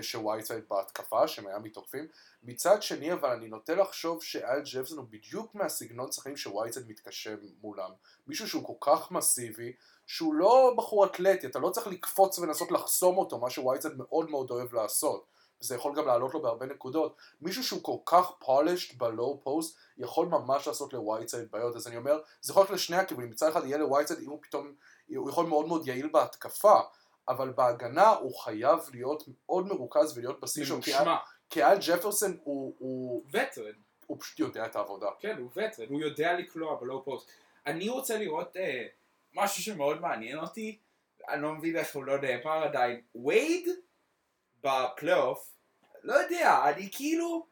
שווייטסייד 0.02 0.64
בהתקפה, 0.70 1.28
שמיאמי 1.28 1.70
תוקפים. 1.70 2.08
מצד 2.44 2.84
שני, 2.84 3.14
אבל 3.14 3.30
אני 3.30 3.48
נוטה 3.48 3.76
לחשוב 3.76 4.24
שאל 4.24 4.62
ג'פרסון 4.62 4.98
הוא 4.98 5.06
בדיוק 5.10 5.56
מהסגנון 5.56 6.12
שחקנים 6.12 6.38
שווייטסייד 6.38 6.90
מתקשה 6.90 7.36
מולם. 7.62 7.92
מישהו 8.28 8.50
שהוא 8.50 8.66
כל 8.66 8.92
כך 8.92 9.12
מסיבי, 9.12 9.74
שהוא 10.08 10.34
לא 10.34 10.74
בחור 10.78 11.06
אתלטי, 11.06 11.48
אתה 11.48 11.60
לא 11.60 11.70
צריך 11.70 11.88
לקפוץ 11.88 12.40
ולנסות 12.40 12.72
לחסום 12.72 13.18
אותו, 13.18 13.40
מה 13.40 13.50
שווייטסייד 13.50 13.98
מאוד 13.98 14.30
מאוד 14.30 14.52
אוהב 14.52 14.74
לעשות. 14.74 15.26
וזה 15.62 15.76
יכול 15.76 15.96
גם 15.96 16.08
לעלות 16.08 16.34
לו 16.34 16.42
בהרבה 16.42 16.66
נקודות. 16.66 17.16
מישהו 17.42 17.64
שהוא 17.64 17.84
כל 17.84 17.98
כך 18.06 18.32
polished 18.40 18.98
ב 18.98 19.08
low 19.08 19.40
post, 19.44 19.78
יכול 19.98 20.28
ממש 20.28 20.68
לעשות 20.68 20.94
לווייטסייד 20.94 21.52
בעיות. 21.52 21.76
אז 21.76 21.88
אני 21.88 21.98
אומר, 21.98 22.20
זה 22.42 22.52
יכול 22.52 22.62
להיות 22.62 22.72
לשני 22.72 22.98
הכיוונים. 22.98 23.30
מצד 23.30 23.50
אחד 23.50 23.66
יהיה 23.66 23.78
לווייטסייד, 23.78 24.20
אם 24.20 24.30
הוא 24.30 24.40
פתאום, 24.42 24.74
הוא 25.16 25.30
יכול 25.30 25.46
מאוד 25.46 25.68
מאוד 25.68 25.88
יעיל 25.88 26.08
בהתקפה, 26.08 26.80
אבל 27.28 27.50
בהגנה 27.50 28.10
הוא 28.10 28.40
חייב 28.40 28.80
להיות 28.94 29.24
מאוד 29.28 29.68
מרוכז 29.68 30.18
ולהיות 30.18 30.42
בשיא 30.42 30.66
שלו. 30.66 30.80
כי 31.50 31.64
אל 31.64 31.78
ג'פרסון 31.88 32.38
הוא, 32.44 32.74
הוא, 32.80 33.24
veteran. 33.34 33.72
הוא 34.08 34.18
פשוט 34.20 34.40
יודע 34.40 34.66
את 34.66 34.76
העבודה. 34.76 35.08
כן, 35.20 35.38
הוא 35.38 35.50
veteran, 35.56 35.88
הוא 35.90 36.02
יודע 36.02 36.34
לקלוע 36.34 36.76
ב 36.76 36.83
low 36.83 37.04
post. 37.04 37.32
אני 37.66 37.90
רוצה 37.90 38.18
לראות 38.18 38.58
אה, 38.58 38.86
משהו 39.34 39.64
שמאוד 39.64 40.02
מעניין 40.02 40.40
אותי, 40.40 40.80
אני 41.30 41.42
לא 41.42 41.54
מבין 41.54 41.78
איך 41.78 41.96
הוא 41.96 42.04
לא 42.04 42.22
נאמר 42.22 42.64
עדיין. 42.64 43.02
וייד 43.26 43.70
בפלייאוף, 44.68 45.54
לא 46.04 46.14
יודע, 46.14 46.70
אני 46.70 46.90
כאילו, 46.92 47.48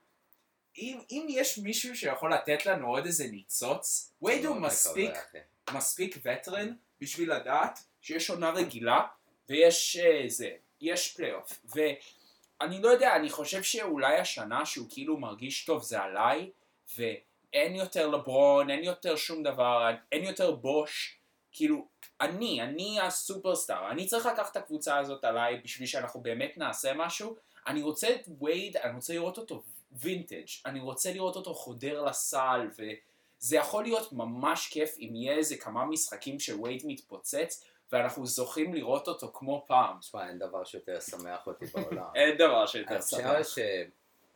אם, 0.77 0.99
אם 1.11 1.27
יש 1.29 1.57
מישהו 1.57 1.95
שיכול 1.95 2.33
לתת 2.33 2.65
לנו 2.65 2.87
עוד 2.87 3.05
איזה 3.05 3.27
ניצוץ, 3.27 4.13
וייד 4.21 4.45
הוא 4.45 4.55
מאוד 4.55 4.67
מספיק, 4.67 5.11
אחי. 5.11 5.37
מספיק 5.73 6.17
veteran 6.23 6.73
בשביל 7.01 7.33
לדעת 7.33 7.79
שיש 8.01 8.29
עונה 8.29 8.49
רגילה 8.49 9.01
ויש 9.49 9.97
אה, 9.97 10.23
זה, 10.27 10.49
יש 10.81 11.13
פלייאוף. 11.13 11.59
ואני 11.65 12.81
לא 12.81 12.89
יודע, 12.89 13.15
אני 13.15 13.29
חושב 13.29 13.63
שאולי 13.63 14.17
השנה 14.17 14.65
שהוא 14.65 14.87
כאילו 14.89 15.17
מרגיש 15.17 15.65
טוב 15.65 15.83
זה 15.83 16.01
עליי, 16.01 16.51
ואין 16.97 17.75
יותר 17.75 18.07
לברון, 18.07 18.69
אין 18.69 18.83
יותר 18.83 19.15
שום 19.15 19.43
דבר, 19.43 19.91
אין 20.11 20.23
יותר 20.23 20.51
בוש, 20.51 21.14
כאילו, 21.55 21.87
אני, 22.21 22.61
אני 22.61 22.99
ה 23.01 23.09
superstar, 23.09 23.91
אני 23.91 24.05
צריך 24.05 24.25
לקחת 24.25 24.51
את 24.51 24.57
הקבוצה 24.57 24.97
הזאת 24.97 25.23
עליי 25.23 25.61
בשביל 25.63 25.87
שאנחנו 25.87 26.21
באמת 26.21 26.57
נעשה 26.57 26.93
משהו. 26.93 27.35
אני 27.67 27.81
רוצה 27.81 28.07
את 28.15 28.27
וייד, 28.41 28.77
אני 28.77 28.95
רוצה 28.95 29.13
לראות 29.13 29.37
אותו 29.37 29.63
וינטג', 29.91 30.45
אני 30.65 30.79
רוצה 30.79 31.13
לראות 31.13 31.35
אותו 31.35 31.53
חודר 31.53 32.01
לסל, 32.01 32.69
וזה 32.77 33.55
יכול 33.55 33.83
להיות 33.83 34.13
ממש 34.13 34.67
כיף 34.67 34.95
אם 34.99 35.15
יהיה 35.15 35.33
איזה 35.33 35.57
כמה 35.57 35.85
משחקים 35.85 36.39
שווייד 36.39 36.81
מתפוצץ, 36.85 37.63
ואנחנו 37.91 38.25
זוכים 38.25 38.73
לראות 38.73 39.07
אותו 39.07 39.31
כמו 39.33 39.65
פעם. 39.67 39.99
תשמע, 39.99 40.27
אין 40.27 40.39
דבר 40.39 40.63
שיותר 40.63 40.97
ישמח 40.97 41.47
אותי 41.47 41.65
בעולם. 41.65 42.09
אין 42.15 42.37
דבר 42.37 42.65
שיותר 42.65 42.95
אני 42.95 43.01
חושב. 43.43 43.87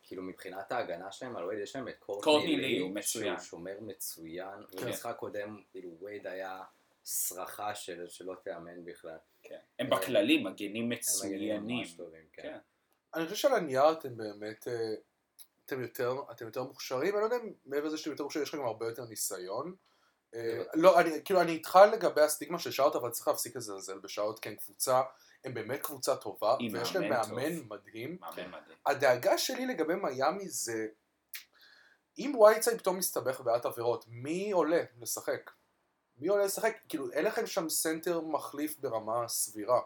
שכאילו 0.04 0.24
מבחינת 0.24 0.72
ההגנה 0.72 1.12
שלהם 1.12 1.36
על 1.36 1.46
וייד 1.46 1.62
יש 1.64 1.76
להם 1.76 1.88
את 1.88 2.00
קורטני 2.00 2.58
לי, 2.58 2.80
הוא 2.80 2.92
מצוין. 2.92 3.38
שהוא 3.38 3.48
שומר 3.48 3.76
מצוין, 3.82 4.64
כן. 4.72 4.86
במשחק 4.86 5.16
קודם 5.16 5.62
כאילו 5.72 5.90
וייד 6.02 6.28
היה 6.28 6.62
סרחה 7.10 7.76
של- 7.76 8.10
שלא 8.10 8.36
תיאמן 8.44 8.86
בכלל. 8.86 9.18
כן. 9.44 9.58
הם 9.80 9.90
בכללי 9.90 10.44
מגנים 10.44 10.84
הם 10.84 10.90
מצוינים. 10.90 11.56
מגנים 11.64 11.78
ממש 11.80 11.94
טובים, 11.94 12.26
כן. 12.34 12.42
כן. 12.42 12.58
אני 13.14 13.24
חושב 13.26 13.36
שעל 13.36 13.54
הנייר 13.56 13.92
אתם 13.92 14.18
באמת, 14.18 14.68
אה, 14.68 14.94
אתם 15.66 15.82
יותר, 15.82 16.16
אתם 16.32 16.46
יותר 16.46 16.64
מוכשרים, 16.64 17.14
אני 17.14 17.22
לא 17.22 17.26
יודע 17.26 17.36
אם 17.36 17.54
מעבר 17.66 17.88
לזה 17.88 17.98
שאתם 17.98 18.12
יותר 18.12 18.24
מוכשרים, 18.24 18.44
יש 18.44 18.54
לכם 18.54 18.66
הרבה 18.66 18.86
יותר 18.88 19.06
ניסיון. 19.06 19.76
אה, 20.36 20.58
בטח. 20.62 20.72
לא, 20.74 21.00
אני, 21.00 21.10
כאילו, 21.26 21.42
אני 21.42 21.52
איתך 21.52 21.80
לגבי 21.94 22.22
הסטיגמה 22.22 22.60
של 22.60 22.72
שרלוט, 22.72 22.96
אבל 22.96 23.10
צריך 23.10 23.28
להפסיק 23.28 23.56
לזלזל 23.56 24.00
בשרלוט, 24.00 24.40
כי 24.40 24.50
הם 24.50 24.56
קבוצה, 24.56 25.02
הם 25.44 25.54
באמת 25.54 25.82
קבוצה 25.82 26.16
טובה, 26.16 26.56
ויש 26.74 26.96
להם 26.96 27.10
מאמן 27.10 27.56
טוב. 27.60 27.68
מדהים. 27.74 28.18
מאמן 28.22 28.48
מדהים. 28.48 28.78
הדאגה 28.86 29.38
שלי 29.38 29.66
לגבי 29.66 29.96
מיאמי 29.96 30.48
זה, 30.50 30.88
אם 32.18 32.36
וייטסייד 32.40 32.78
פתאום 32.80 32.98
מסתבך 32.98 33.42
בעיית 33.42 33.66
עבירות, 33.66 34.06
מי 34.08 34.52
עולה 34.52 34.82
לשחק? 35.00 35.52
מי 36.20 36.28
עולה 36.28 36.46
לשחק? 36.46 36.78
כאילו, 36.90 37.12
אין 37.12 37.26
לכם 37.26 37.48
שם 37.48 37.70
סנטר 37.70 38.22
מחליף 38.22 38.80
ברמה 38.80 39.28
סבירה. 39.28 39.80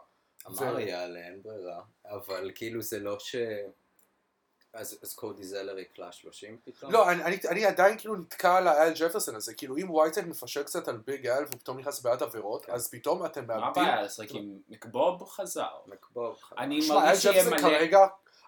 אמר 0.48 0.80
יעלה, 0.80 1.20
אין 1.20 1.42
ברירה, 1.44 1.82
אבל 2.06 2.52
כאילו 2.56 2.82
זה 2.82 3.00
לא 3.00 3.20
ש... 3.20 3.36
אז 4.74 5.00
אז 5.04 5.14
קודי 5.14 5.44
זלר 5.44 5.80
יקלע 5.80 6.12
30 6.12 6.58
פתאום? 6.64 6.92
לא, 6.92 7.12
אני, 7.12 7.24
אני, 7.24 7.38
אני 7.50 7.66
עדיין 7.66 7.98
כאילו 7.98 8.16
נתקע 8.16 8.56
על 8.56 8.68
האל 8.68 8.94
ג'פרסון 8.96 9.36
הזה, 9.36 9.54
כאילו 9.54 9.78
אם 9.78 9.92
וייטסייד 9.92 10.28
מפשל 10.28 10.64
קצת 10.64 10.88
על 10.88 10.98
ביג 10.98 11.28
אל 11.28 11.44
והוא 11.44 11.60
פתאום 11.60 11.80
נכנס 11.80 12.00
לבעיית 12.00 12.22
עבירות, 12.22 12.66
כן. 12.66 12.72
אז 12.72 12.90
פתאום 12.92 13.26
אתם 13.26 13.48
מה 13.48 13.58
מאבדים... 13.58 13.84
הבעיה 13.84 14.02
לשחק 14.02 14.32
עם 14.32 14.60
מקבוב 14.70 15.24
חזר? 15.24 15.68
מקבוב. 15.88 16.40
אני 16.58 16.82
שמע, 16.82 16.96
אל 16.96 17.02
מרגיש 17.06 17.22
שיהיה 17.22 17.44
ג'פרסון 17.44 17.54
מלא... 17.54 17.78
כרגע, 17.78 18.00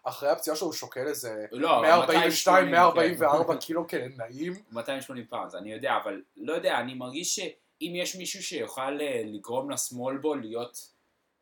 אחרי 0.04 0.30
הפציעה 0.30 0.56
שלו 0.56 0.68
הוא 0.68 0.74
שוקל 0.74 1.08
איזה 1.08 1.46
לא, 1.52 1.82
142, 1.82 2.66
280, 2.66 2.72
144 2.72 3.54
כן. 3.54 3.60
קילו 3.60 3.88
כנעים. 3.88 4.54
280 4.72 5.26
פאונד, 5.28 5.56
אני 5.56 5.74
יודע, 5.74 5.98
אבל 6.04 6.22
לא 6.38 6.54
יודע, 6.54 6.80
אני 6.80 6.94
מרגיש 6.94 7.40
שאם 7.80 7.94
יש 7.96 8.16
מישהו 8.16 8.44
שיוכל 8.44 9.02
אה, 9.02 9.22
לגרום 9.26 9.70
לסמול 9.70 10.18
בול 10.18 10.42
להיות 10.42 10.92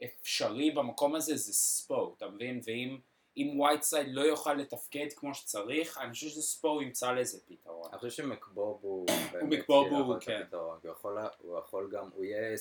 אפשרי 0.03 0.71
במקום 0.71 1.15
הזה, 1.15 1.37
זה 1.37 1.53
ספו, 1.53 2.13
אתה 2.17 2.27
מבין? 2.27 2.59
ואם 2.65 2.97
אם 3.37 3.59
וייטסייד 3.59 4.07
לא 4.11 4.21
יוכל 4.21 4.53
לתפקד 4.53 5.07
כמו 5.15 5.33
שצריך, 5.33 5.97
אני 5.97 6.13
חושב 6.13 6.27
שספו 6.27 6.81
ימצא 6.81 7.11
לזה 7.11 7.39
פתרון. 7.47 7.89
אני 7.91 7.99
חושב 7.99 8.23
שמקבוב 8.23 8.79
הוא... 8.81 9.07
באמת 9.31 9.59
מקבוב 9.59 9.87
הוא, 9.91 10.15
לתת 10.15 10.25
כן. 10.25 10.41
הוא 10.51 10.91
יכול- 10.91 11.17
הוא 11.41 11.59
יכול 11.59 11.89
גם, 11.91 12.09
הוא 12.15 12.23
יהיה 12.23 12.57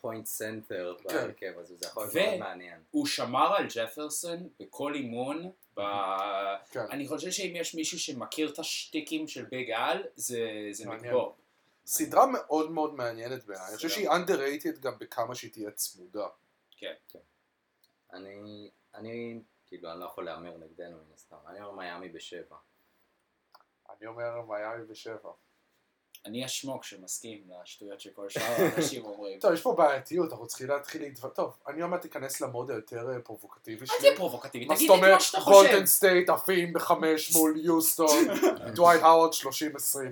point 0.00 0.26
center 0.26 0.94
כן. 0.98 1.14
בהרכב, 1.14 1.52
אז 1.60 1.68
זה 1.68 1.74
יכול 1.86 2.04
להיות 2.04 2.28
מאוד 2.28 2.38
מעניין. 2.38 2.80
הוא 2.90 3.06
שמר 3.06 3.56
על 3.56 3.66
ג'פרסון 3.74 4.48
בכל 4.60 4.94
אימון, 4.94 5.50
ב... 5.76 5.80
כן. 6.70 6.84
אני 6.90 7.08
חושב 7.08 7.30
שאם 7.30 7.52
יש 7.56 7.74
מישהו 7.74 7.98
שמכיר 7.98 8.48
את 8.48 8.58
השטיקים 8.58 9.28
של 9.28 9.44
ביג 9.44 9.70
אל, 9.70 10.02
זה, 10.14 10.68
זה. 10.70 10.88
מקבוב. 10.88 11.32
סדרה 11.86 12.26
מאוד 12.26 12.70
מאוד 12.70 12.94
מעניינת 12.94 13.44
בעיניי, 13.44 13.68
אני 13.68 13.76
חושב 13.76 13.88
שהיא 13.88 14.10
underrated 14.10 14.80
גם 14.80 14.98
בכמה 14.98 15.34
שהיא 15.34 15.52
תהיה 15.52 15.70
צמודה. 15.70 16.28
כן. 16.76 16.94
אני, 18.12 18.70
אני, 18.94 19.42
כאילו, 19.66 19.92
אני 19.92 20.00
לא 20.00 20.04
יכול 20.04 20.24
להמר 20.24 20.56
נגדנו 20.56 20.96
מן 20.96 21.12
הסתם, 21.14 21.36
אני 21.46 21.62
אומר 21.62 21.72
מיאמי 21.72 22.08
בשבע. 22.08 22.56
אני 23.90 24.06
אומר 24.06 24.40
מיאמי 24.40 24.84
בשבע. 24.84 25.32
אני 26.26 26.44
השמוק 26.44 26.84
שמסכים 26.84 27.42
לשטויות 27.62 28.00
שכל 28.00 28.28
שאר 28.28 28.42
האנשים 28.62 29.04
אומרים. 29.04 29.40
טוב, 29.40 29.52
יש 29.52 29.62
פה 29.62 29.74
בעייתיות, 29.78 30.32
אנחנו 30.32 30.46
צריכים 30.46 30.68
להתחיל 30.68 31.02
להתו... 31.02 31.28
טוב, 31.28 31.56
אני 31.68 31.82
עוד 31.82 31.90
מעט 31.90 32.04
אכנס 32.04 32.40
ל 32.40 32.46
mode 32.46 32.70
היותר 32.70 33.10
אה, 33.10 33.20
פרובוקטיבי 33.20 33.80
על 33.80 33.86
שלי. 33.86 33.96
תהיה 33.98 34.16
פרובוקטיבי, 34.16 34.64
מה 34.64 34.74
תגיד 34.74 34.88
זאת 34.88 34.96
את 34.96 35.02
אומרת, 35.02 35.14
מה 35.14 35.20
שאתה 35.20 35.40
חושב. 35.40 35.56
גולדן 35.56 35.86
סטייט 35.86 36.30
עפים 36.30 36.72
בחמש 36.72 37.30
מול 37.36 37.60
יוסטון, 37.60 38.24
דווייט 38.74 39.02
האוורד 39.02 39.32
30-20 39.32 39.36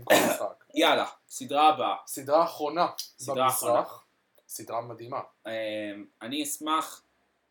כל 0.04 0.14
משחק. 0.14 0.64
יאללה, 0.74 1.06
סדרה 1.28 1.68
הבאה. 1.68 1.96
סדרה 2.06 2.44
אחרונה. 2.44 2.86
במזרח, 3.26 4.04
סדרה 4.48 4.80
מדהימה. 4.80 5.20
אמ, 5.46 5.52
אני 6.22 6.42
אשמח 6.42 7.02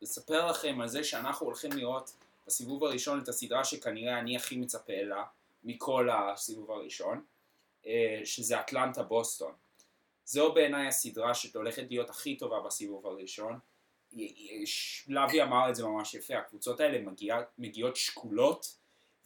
לספר 0.02 0.46
לכם 0.46 0.80
על 0.80 0.88
זה 0.88 1.04
שאנחנו 1.04 1.46
הולכים 1.46 1.72
לראות 1.72 2.10
בסיבוב 2.46 2.84
הראשון 2.84 3.20
את 3.20 3.28
הסדרה 3.28 3.64
שכנראה 3.64 4.18
אני 4.18 4.36
הכי 4.36 4.56
מצפה 4.56 5.02
לה 5.02 5.24
מכל 5.64 6.08
הסיבוב 6.12 6.70
הראשון, 6.70 7.22
שזה 8.24 8.60
אטלנטה 8.60 9.02
בוסטון. 9.02 9.52
זו 10.24 10.52
בעיניי 10.52 10.86
הסדרה 10.86 11.34
שהולכת 11.34 11.82
להיות 11.90 12.10
הכי 12.10 12.36
טובה 12.36 12.60
בסיבוב 12.60 13.06
הראשון. 13.06 13.58
לוי 15.08 15.42
אמר 15.42 15.70
את 15.70 15.74
זה 15.74 15.84
ממש 15.84 16.14
יפה, 16.14 16.38
הקבוצות 16.38 16.80
האלה 16.80 17.00
מגיע, 17.00 17.40
מגיעות 17.58 17.96
שקולות, 17.96 18.76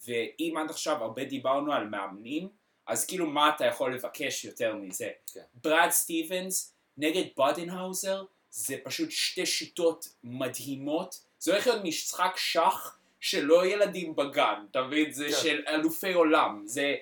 ואם 0.06 0.54
עד 0.60 0.70
עכשיו 0.70 1.04
הרבה 1.04 1.24
דיברנו 1.24 1.72
על 1.72 1.88
מאמנים, 1.88 2.48
אז 2.86 3.06
כאילו 3.06 3.26
מה 3.26 3.54
אתה 3.54 3.64
יכול 3.64 3.94
לבקש 3.94 4.44
יותר 4.44 4.76
מזה? 4.76 5.10
כן. 5.32 5.40
ברד 5.54 5.90
סטיבנס 5.90 6.74
נגד 6.96 7.24
בודנהאוזר, 7.36 8.24
זה 8.50 8.76
פשוט 8.84 9.10
שתי 9.10 9.46
שיטות 9.46 10.08
מדהימות. 10.24 11.24
זה 11.38 11.52
הולך 11.52 11.66
להיות 11.66 11.84
משחק 11.84 12.32
שח 12.36 12.98
של 13.20 13.44
לא 13.44 13.66
ילדים 13.66 14.16
בגן, 14.16 14.64
אתה 14.70 14.82
מבין? 14.82 15.12
זה 15.12 15.24
כן. 15.24 15.42
של 15.42 15.62
אלופי 15.68 16.12
עולם. 16.12 16.62
זה, 16.66 16.94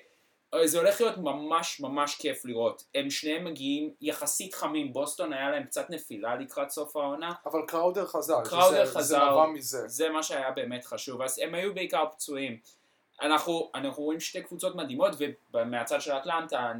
זה 0.65 0.77
הולך 0.79 1.01
להיות 1.01 1.17
ממש 1.17 1.79
ממש 1.79 2.15
כיף 2.15 2.45
לראות. 2.45 2.83
הם 2.95 3.09
שניהם 3.09 3.45
מגיעים 3.45 3.93
יחסית 4.01 4.53
חמים, 4.53 4.93
בוסטון 4.93 5.33
היה 5.33 5.51
להם 5.51 5.63
קצת 5.63 5.89
נפילה 5.89 6.35
לקראת 6.35 6.69
סוף 6.69 6.95
העונה. 6.95 7.33
אבל 7.45 7.59
קראודר 7.67 8.05
חזר. 8.05 8.43
קראודר 8.43 8.85
זה- 8.85 8.91
חזר. 8.91 9.19
זה 9.19 9.31
נבע 9.31 9.45
מזה. 9.47 9.87
זה 9.87 10.09
מה 10.09 10.23
שהיה 10.23 10.51
באמת 10.51 10.85
חשוב, 10.85 11.21
אז 11.21 11.39
הם 11.39 11.55
היו 11.55 11.73
בעיקר 11.73 12.03
פצועים. 12.11 12.57
אנחנו, 13.21 13.71
אנחנו 13.75 14.03
רואים 14.03 14.19
שתי 14.19 14.41
קבוצות 14.41 14.75
מדהימות, 14.75 15.11
ומהצד 15.53 16.01
של 16.01 16.11
אטלנטה 16.11 16.71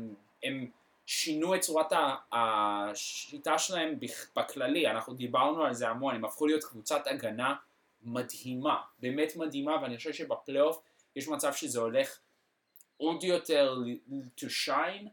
הם 0.43 0.67
שינו 1.05 1.55
את 1.55 1.61
צורת 1.61 1.93
השיטה 2.31 3.57
שלהם 3.59 3.99
בכ- 3.99 4.27
בכללי, 4.35 4.87
אנחנו 4.87 5.13
דיברנו 5.13 5.63
על 5.63 5.73
זה 5.73 5.89
המון, 5.89 6.15
הם 6.15 6.25
הפכו 6.25 6.45
להיות 6.47 6.63
קבוצת 6.63 7.07
הגנה 7.07 7.55
מדהימה, 8.03 8.75
באמת 8.99 9.35
מדהימה, 9.35 9.75
ואני 9.81 9.97
חושב 9.97 10.13
שבפלייאוף 10.13 10.81
יש 11.15 11.27
מצב 11.27 11.53
שזה 11.53 11.79
הולך 11.79 12.17
עוד 13.03 13.23
יותר 13.23 13.75
to 14.37 14.45
shine, 14.67 15.07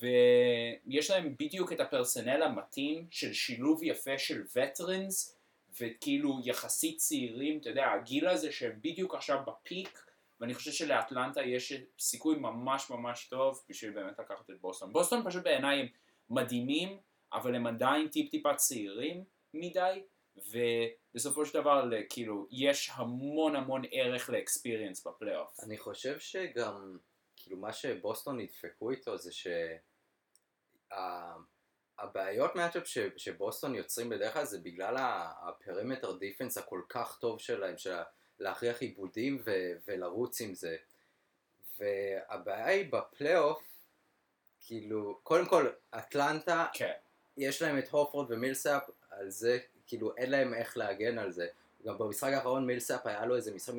ויש 0.00 1.10
להם 1.10 1.34
בדיוק 1.38 1.72
את 1.72 1.80
הפרסונל 1.80 2.42
המתאים 2.42 3.06
של 3.10 3.32
שילוב 3.32 3.80
יפה 3.82 4.18
של 4.18 4.42
veterans, 4.42 5.32
וכאילו 5.80 6.40
יחסית 6.44 6.98
צעירים, 6.98 7.58
אתה 7.58 7.68
יודע, 7.68 7.86
הגיל 7.86 8.28
הזה 8.28 8.52
שהם 8.52 8.78
בדיוק 8.80 9.14
עכשיו 9.14 9.38
בפיק, 9.46 10.04
ואני 10.40 10.54
חושב 10.54 10.72
שלאטלנטה 10.72 11.42
יש 11.42 11.72
סיכוי 11.98 12.36
ממש 12.36 12.90
ממש 12.90 13.26
טוב 13.28 13.62
בשביל 13.68 13.90
באמת 13.90 14.18
לקחת 14.18 14.50
את 14.50 14.60
בוסטון. 14.60 14.92
בוסטון 14.92 15.24
פשוט 15.24 15.44
בעיניי 15.44 15.80
הם 15.80 15.86
מדהימים, 16.30 16.98
אבל 17.32 17.54
הם 17.54 17.66
עדיין 17.66 18.08
טיפ 18.08 18.30
טיפה 18.30 18.54
צעירים 18.54 19.24
מדי, 19.54 20.02
ובסופו 20.36 21.46
של 21.46 21.54
דבר 21.54 21.90
כאילו 22.08 22.46
יש 22.50 22.90
המון 22.94 23.56
המון 23.56 23.82
ערך 23.90 24.30
לאקספיריאנס 24.30 25.06
בפלייאוף. 25.06 25.60
אני 25.62 25.78
חושב 25.78 26.18
שגם, 26.18 26.98
כאילו 27.46 27.58
מה 27.58 27.72
שבוסטון 27.72 28.40
נדפקו 28.40 28.90
איתו 28.90 29.18
זה 29.18 29.32
שה... 29.32 29.76
הבעיות 31.98 32.56
matchup 32.56 32.86
ש- 32.86 32.98
שבוסטון 33.16 33.74
יוצרים 33.74 34.08
בדרך 34.08 34.34
כלל 34.34 34.44
זה 34.44 34.58
בגלל 34.58 34.94
ה 35.40 35.48
perimeter 35.48 36.16
defense 36.16 36.58
הכל 36.58 36.80
כך 36.88 37.18
טוב 37.20 37.40
שלהם, 37.40 37.78
של 37.78 37.96
להכריח 38.38 38.80
עיבודים 38.80 39.42
ו- 39.46 39.72
ולרוץ 39.86 40.40
עם 40.40 40.54
זה. 40.54 40.76
והבעיה 41.78 42.66
היא 42.66 42.92
בפלייאוף, 42.92 43.62
כאילו, 44.60 45.18
קודם 45.22 45.46
כל, 45.46 45.68
אטלנטה, 45.90 46.66
כן, 46.72 46.92
יש 47.36 47.62
להם 47.62 47.78
את 47.78 47.88
הופורד 47.88 48.30
ומילסאפ, 48.30 48.82
על 49.10 49.30
זה, 49.30 49.58
כאילו, 49.86 50.16
אין 50.16 50.30
להם 50.30 50.54
איך 50.54 50.76
להגן 50.76 51.18
על 51.18 51.32
זה. 51.32 51.48
גם 51.86 51.98
במשחק 51.98 52.32
האחרון 52.32 52.66
מילסאפ 52.66 53.06
היה 53.06 53.26
לו 53.26 53.36
איזה 53.36 53.54
משחק 53.54 53.74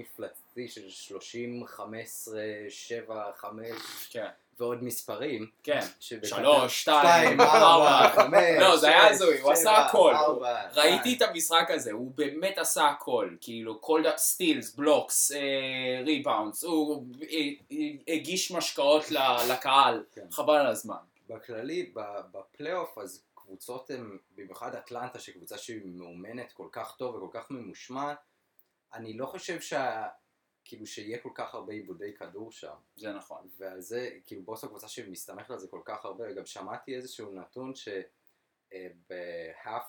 מפלצתי 0.57 0.67
של 0.67 0.89
30, 0.89 1.65
15, 1.65 2.41
7, 2.69 3.31
5 3.37 3.67
כן, 4.09 4.27
ועוד 4.59 4.83
מספרים. 4.83 5.49
כן. 5.63 5.79
שלוש, 5.99 6.81
שתיים, 6.81 7.41
ארבע. 7.41 8.09
חמש, 8.15 8.59
לא, 8.59 8.77
זה 8.77 8.87
היה 8.87 9.07
הזוי, 9.07 9.41
הוא 9.41 9.51
עשה 9.51 9.77
הכל. 9.77 10.13
ראיתי. 10.73 11.17
את 11.17 11.21
המשחק 11.21 11.67
הזה, 11.69 11.91
הוא 11.91 12.11
באמת 12.15 12.57
עשה 12.57 12.87
הכל, 12.87 13.29
כאילו 13.41 13.81
כל. 13.81 14.03
סטילס, 14.17 14.75
בלוקס, 14.75 15.31
ריבאונדס, 16.05 16.63
הוא 16.63 17.05
אה, 17.21 17.37
אה, 17.71 18.13
הגיש 18.13 18.51
משקאות 18.51 19.11
לקהל, 19.49 20.03
כן. 20.11 20.25
חבל 20.31 20.55
על 20.55 20.67
הזמן. 20.67 20.95
בכללי, 21.29 21.91
בפלייאוף, 22.31 22.97
אז 22.97 23.23
קבוצות 23.35 23.89
הן, 23.89 24.17
במיוחד 24.35 24.75
אטלנטה, 24.75 25.19
שקבוצה 25.19 25.57
שהיא 25.57 25.81
מאומנת 25.85 26.51
כל 26.51 26.67
כך 26.71 26.95
טוב 26.97 27.15
וכל 27.15 27.39
כך 27.39 27.51
ממושמעת, 27.51 28.17
אני 28.93 29.13
לא 29.13 29.25
חושב 29.25 29.61
שה... 29.61 30.07
כאילו 30.67 30.85
שיהיה 30.85 31.17
כל 31.17 31.31
כך 31.35 31.53
הרבה 31.53 31.73
עיבודי 31.73 32.13
כדור 32.13 32.51
שם. 32.51 32.75
זה 32.95 33.13
נכון. 33.13 33.47
ועל 33.57 33.81
זה, 33.81 34.09
כאילו 34.25 34.43
בוסטון 34.43 34.69
קבוצה 34.69 34.87
שמסתמכת 34.87 35.49
על 35.49 35.59
זה 35.59 35.67
כל 35.67 35.81
כך 35.85 36.05
הרבה, 36.05 36.25
וגם 36.31 36.45
שמעתי 36.45 36.95
איזשהו 36.95 37.31
נתון 37.31 37.75
שב-half 37.75 38.75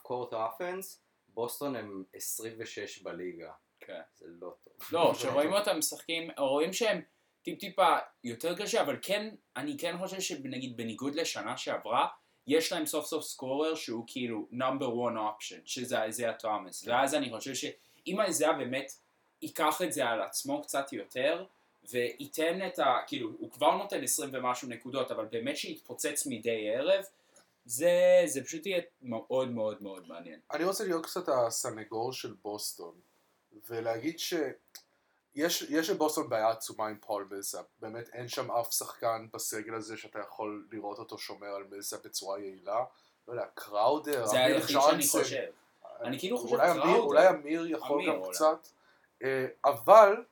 court 0.06 0.32
offense, 0.32 0.98
בוסטון 1.28 1.76
הם 1.76 2.04
26 2.14 3.02
בליגה. 3.02 3.52
כן. 3.80 4.00
זה 4.16 4.26
לא 4.28 4.54
טוב. 4.64 4.72
לא, 4.92 5.12
כשרואים 5.16 5.52
אותם 5.52 5.78
משחקים, 5.78 6.30
רואים 6.38 6.72
שהם 6.72 7.00
טיפ 7.42 7.58
טיפה 7.58 7.98
יותר 8.24 8.56
קשה, 8.56 8.82
אבל 8.82 8.96
כן, 9.02 9.34
אני 9.56 9.78
כן 9.78 9.98
חושב 9.98 10.20
שנגיד 10.20 10.76
בניגוד 10.76 11.14
לשנה 11.14 11.56
שעברה, 11.56 12.08
יש 12.46 12.72
להם 12.72 12.86
סוף 12.86 13.06
סוף 13.06 13.24
סקורר 13.24 13.74
שהוא 13.74 14.04
כאילו 14.06 14.48
number 14.52 14.86
one 14.86 15.16
option, 15.16 15.60
שזה 15.64 16.02
איזיה 16.02 16.32
תומאס, 16.32 16.84
ואז 16.88 17.14
אני 17.14 17.30
חושב 17.30 17.54
שאם 17.54 18.20
איזיה 18.20 18.52
באמת 18.52 18.92
ייקח 19.42 19.82
את 19.82 19.92
זה 19.92 20.08
על 20.08 20.22
עצמו 20.22 20.62
קצת 20.62 20.92
יותר, 20.92 21.44
וייתן 21.90 22.66
את 22.66 22.78
ה... 22.78 22.96
כאילו, 23.06 23.30
הוא 23.38 23.50
כבר 23.50 23.76
נותן 23.76 24.02
20 24.02 24.30
ומשהו 24.32 24.68
נקודות, 24.68 25.10
אבל 25.10 25.24
באמת 25.24 25.56
שיתפוצץ 25.56 26.26
מדי 26.26 26.70
ערב, 26.70 27.04
זה, 27.64 28.22
זה 28.26 28.44
פשוט 28.44 28.66
יהיה 28.66 28.82
מאוד 29.02 29.50
מאוד 29.50 29.82
מאוד 29.82 30.08
מעניין. 30.08 30.40
אני 30.52 30.64
רוצה 30.64 30.84
להיות 30.84 31.06
קצת 31.06 31.28
הסנגור 31.28 32.12
של 32.12 32.34
בוסטון, 32.42 32.94
ולהגיד 33.68 34.18
שיש 34.18 35.62
יש 35.62 35.90
לבוסטון 35.90 36.28
בעיה 36.28 36.50
עצומה 36.50 36.86
עם 36.86 36.96
פול 37.00 37.28
מילסאפ. 37.30 37.64
באמת 37.80 38.08
אין 38.12 38.28
שם 38.28 38.50
אף 38.50 38.72
שחקן 38.72 39.26
בסגל 39.34 39.74
הזה 39.74 39.96
שאתה 39.96 40.18
יכול 40.18 40.66
לראות 40.72 40.98
אותו 40.98 41.18
שומר 41.18 41.48
על 41.48 41.64
מילסאפ 41.70 42.06
בצורה 42.06 42.38
יעילה. 42.38 42.84
לא 43.28 43.32
יודע, 43.32 43.44
קראודר, 43.54 44.26
זה 44.26 44.44
אמיר 44.44 44.56
היחיד 44.56 44.68
שאני 44.80 44.92
ג'ונסון. 44.92 45.22
חושב. 45.22 45.46
אני 46.00 46.18
כאילו 46.18 46.38
חושב 46.38 46.56
קראודר. 46.56 46.98
אולי 46.98 47.28
אמיר 47.28 47.66
יכול 47.66 48.00
אמיר 48.00 48.12
גם 48.12 48.20
אולי. 48.20 48.34
קצת, 48.34 48.68
אבל 49.64 50.24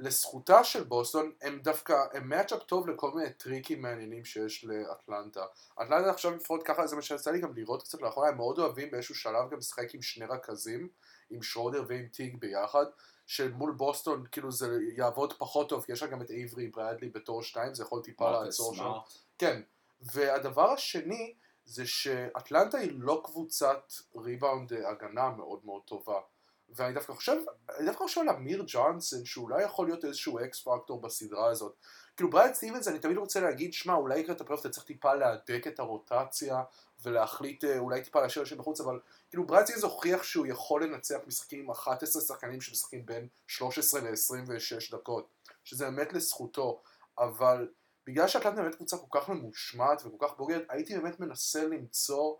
לזכותה 0.00 0.64
של 0.64 0.84
בוסטון, 0.84 1.32
הם 1.42 1.60
דווקא, 1.62 2.04
הם 2.12 2.28
matchup 2.28 2.62
טוב 2.62 2.88
לכל 2.88 3.10
מיני 3.10 3.32
טריקים 3.32 3.82
מעניינים 3.82 4.24
שיש 4.24 4.64
לאטלנטה. 4.64 5.44
אטלנטה 5.82 6.10
עכשיו 6.10 6.34
לפחות 6.34 6.62
ככה, 6.62 6.86
זה 6.86 6.96
מה 6.96 7.02
שיצא 7.02 7.30
לי 7.30 7.40
גם 7.40 7.54
לראות 7.54 7.82
קצת 7.82 8.02
לאחרונה, 8.02 8.28
הם 8.28 8.36
מאוד 8.36 8.58
אוהבים 8.58 8.90
באיזשהו 8.90 9.14
שלב 9.14 9.50
גם 9.50 9.58
לשחק 9.58 9.94
עם 9.94 10.02
שני 10.02 10.26
רכזים, 10.26 10.88
עם 11.30 11.42
שרודר 11.42 11.84
ועם 11.88 12.06
טיג 12.06 12.40
ביחד, 12.40 12.84
שמול 13.26 13.72
בוסטון 13.72 14.24
כאילו 14.32 14.52
זה 14.52 14.78
יעבוד 14.96 15.32
פחות 15.32 15.68
טוב, 15.68 15.84
כי 15.84 15.92
יש 15.92 16.02
לה 16.02 16.08
גם 16.08 16.22
את 16.22 16.30
אייברי 16.30 16.68
ברדלי 16.68 17.08
בתור 17.08 17.42
שתיים, 17.42 17.74
זה 17.74 17.82
יכול 17.82 18.02
טיפה 18.02 18.30
לעצור 18.30 18.74
שם. 18.74 18.92
כן, 19.38 19.62
והדבר 20.00 20.70
השני 20.70 21.34
זה 21.64 21.86
שאטלנטה 21.86 22.78
היא 22.78 22.92
לא 22.94 23.22
קבוצת 23.24 23.92
ריבאונד 24.16 24.72
אה, 24.72 24.90
הגנה 24.90 25.30
מאוד 25.30 25.60
מאוד 25.64 25.82
טובה. 25.84 26.20
ואני 26.68 26.94
דווקא 26.94 27.12
חושב, 27.12 27.36
אני 27.78 27.86
דווקא 27.86 28.04
חושב 28.04 28.20
על 28.20 28.28
אמיר 28.28 28.64
ג'ונסון, 28.66 29.24
שאולי 29.24 29.62
יכול 29.62 29.86
להיות 29.86 30.04
איזשהו 30.04 30.38
X 30.38 30.60
factor 30.60 31.00
בסדרה 31.00 31.50
הזאת. 31.50 31.76
כאילו 32.16 32.30
ברד 32.30 32.54
סטיבנס, 32.54 32.88
אני 32.88 32.98
תמיד 32.98 33.16
רוצה 33.16 33.40
להגיד, 33.40 33.72
שמע, 33.72 33.94
אולי 33.94 34.22
לקראת 34.22 34.40
הפלייאוף 34.40 34.60
אתה 34.60 34.70
צריך 34.70 34.86
טיפה 34.86 35.14
להדק 35.14 35.66
את 35.66 35.78
הרוטציה, 35.78 36.62
ולהחליט 37.04 37.64
אה, 37.64 37.78
אולי 37.78 38.02
טיפה 38.02 38.20
להשאיר 38.20 38.42
אנשים 38.42 38.58
בחוץ, 38.58 38.80
אבל 38.80 39.00
כאילו 39.30 39.46
ברד 39.46 39.64
סטיבנס 39.64 39.82
הוכיח 39.82 40.22
שהוא 40.22 40.46
יכול 40.46 40.84
לנצח 40.84 41.18
משחקים 41.26 41.60
עם 41.60 41.70
11 41.70 42.22
שחקנים 42.22 42.60
שמשחקים 42.60 43.06
בין 43.06 43.28
13 43.46 44.00
ל-26 44.00 44.96
דקות, 44.96 45.28
שזה 45.64 45.84
באמת 45.84 46.12
לזכותו, 46.12 46.82
אבל 47.18 47.68
בגלל 48.06 48.28
שאטלנטה 48.28 48.62
באמת 48.62 48.74
קבוצה 48.74 48.96
כל 48.96 49.20
כך 49.20 49.28
ממושמעת 49.28 50.02
וכל 50.06 50.26
כך 50.26 50.36
בוגרת, 50.36 50.62
הייתי 50.68 50.98
באמת 50.98 51.20
מנסה 51.20 51.64
למצוא, 51.64 52.36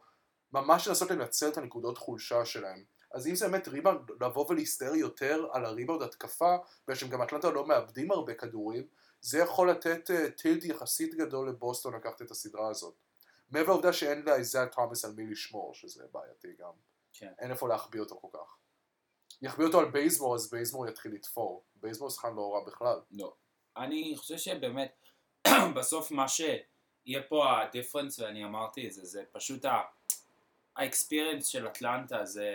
ממש 0.52 0.88
לנסות 0.88 1.10
לנצל 1.10 1.48
את 1.48 1.58
הנקודות 1.58 1.98
חולשה 1.98 2.44
שלהם. 2.44 2.84
אז 3.14 3.26
אם 3.26 3.34
זה 3.34 3.48
באמת 3.48 3.68
ריבאונד, 3.68 4.10
לבוא 4.20 4.46
ולהסתער 4.48 4.94
יותר 4.94 5.46
על 5.52 5.64
הריבאונד 5.64 6.02
התקפה, 6.02 6.56
בגלל 6.84 6.96
שהם 6.96 7.08
גם 7.08 7.22
אטלנטה 7.22 7.50
לא 7.50 7.66
מאבדים 7.66 8.10
הרבה 8.10 8.34
כדורים, 8.34 8.86
זה 9.20 9.38
יכול 9.38 9.70
לתת 9.70 10.10
tilt 10.36 10.64
יחסית 10.64 11.14
גדול 11.14 11.48
לבוסטון 11.48 11.94
לקחת 11.94 12.22
את 12.22 12.30
הסדרה 12.30 12.68
הזאת. 12.68 12.94
מעבר 13.50 13.68
לעובדה 13.72 13.92
שאין 13.92 14.22
לאייזיאה 14.22 14.66
תומאס 14.66 15.04
על 15.04 15.12
מי 15.12 15.26
לשמור, 15.26 15.74
שזה 15.74 16.04
בעייתי 16.12 16.48
גם. 16.58 16.72
כן. 17.12 17.32
אין 17.38 17.50
איפה 17.50 17.68
להחביא 17.68 18.00
אותו 18.00 18.16
כל 18.20 18.28
כך. 18.38 18.56
יחביא 19.42 19.66
אותו 19.66 19.80
על 19.80 19.90
בייזמור, 19.90 20.34
אז 20.34 20.50
בייזמור 20.50 20.88
יתחיל 20.88 21.12
לתפור. 21.14 21.64
בייזמור 21.74 22.10
שחקן 22.10 22.34
לא 22.34 22.54
רע 22.54 22.64
בכלל. 22.66 23.00
לא. 23.10 23.34
אני 23.76 24.14
חושב 24.16 24.38
שבאמת, 24.38 25.08
בסוף 25.76 26.10
מה 26.10 26.28
שיהיה 26.28 27.22
פה 27.28 27.60
ה 27.62 27.67
difference, 27.67 28.18
ואני 28.18 28.44
אמרתי 28.44 28.86
את 28.86 28.92
זה, 28.92 29.04
זה 29.04 29.24
פשוט 29.32 29.64
ה- 29.64 29.82
ה 30.76 30.83
experience 30.83 31.46
של 31.46 31.68
אטלנטה, 31.68 32.24
זה... 32.24 32.50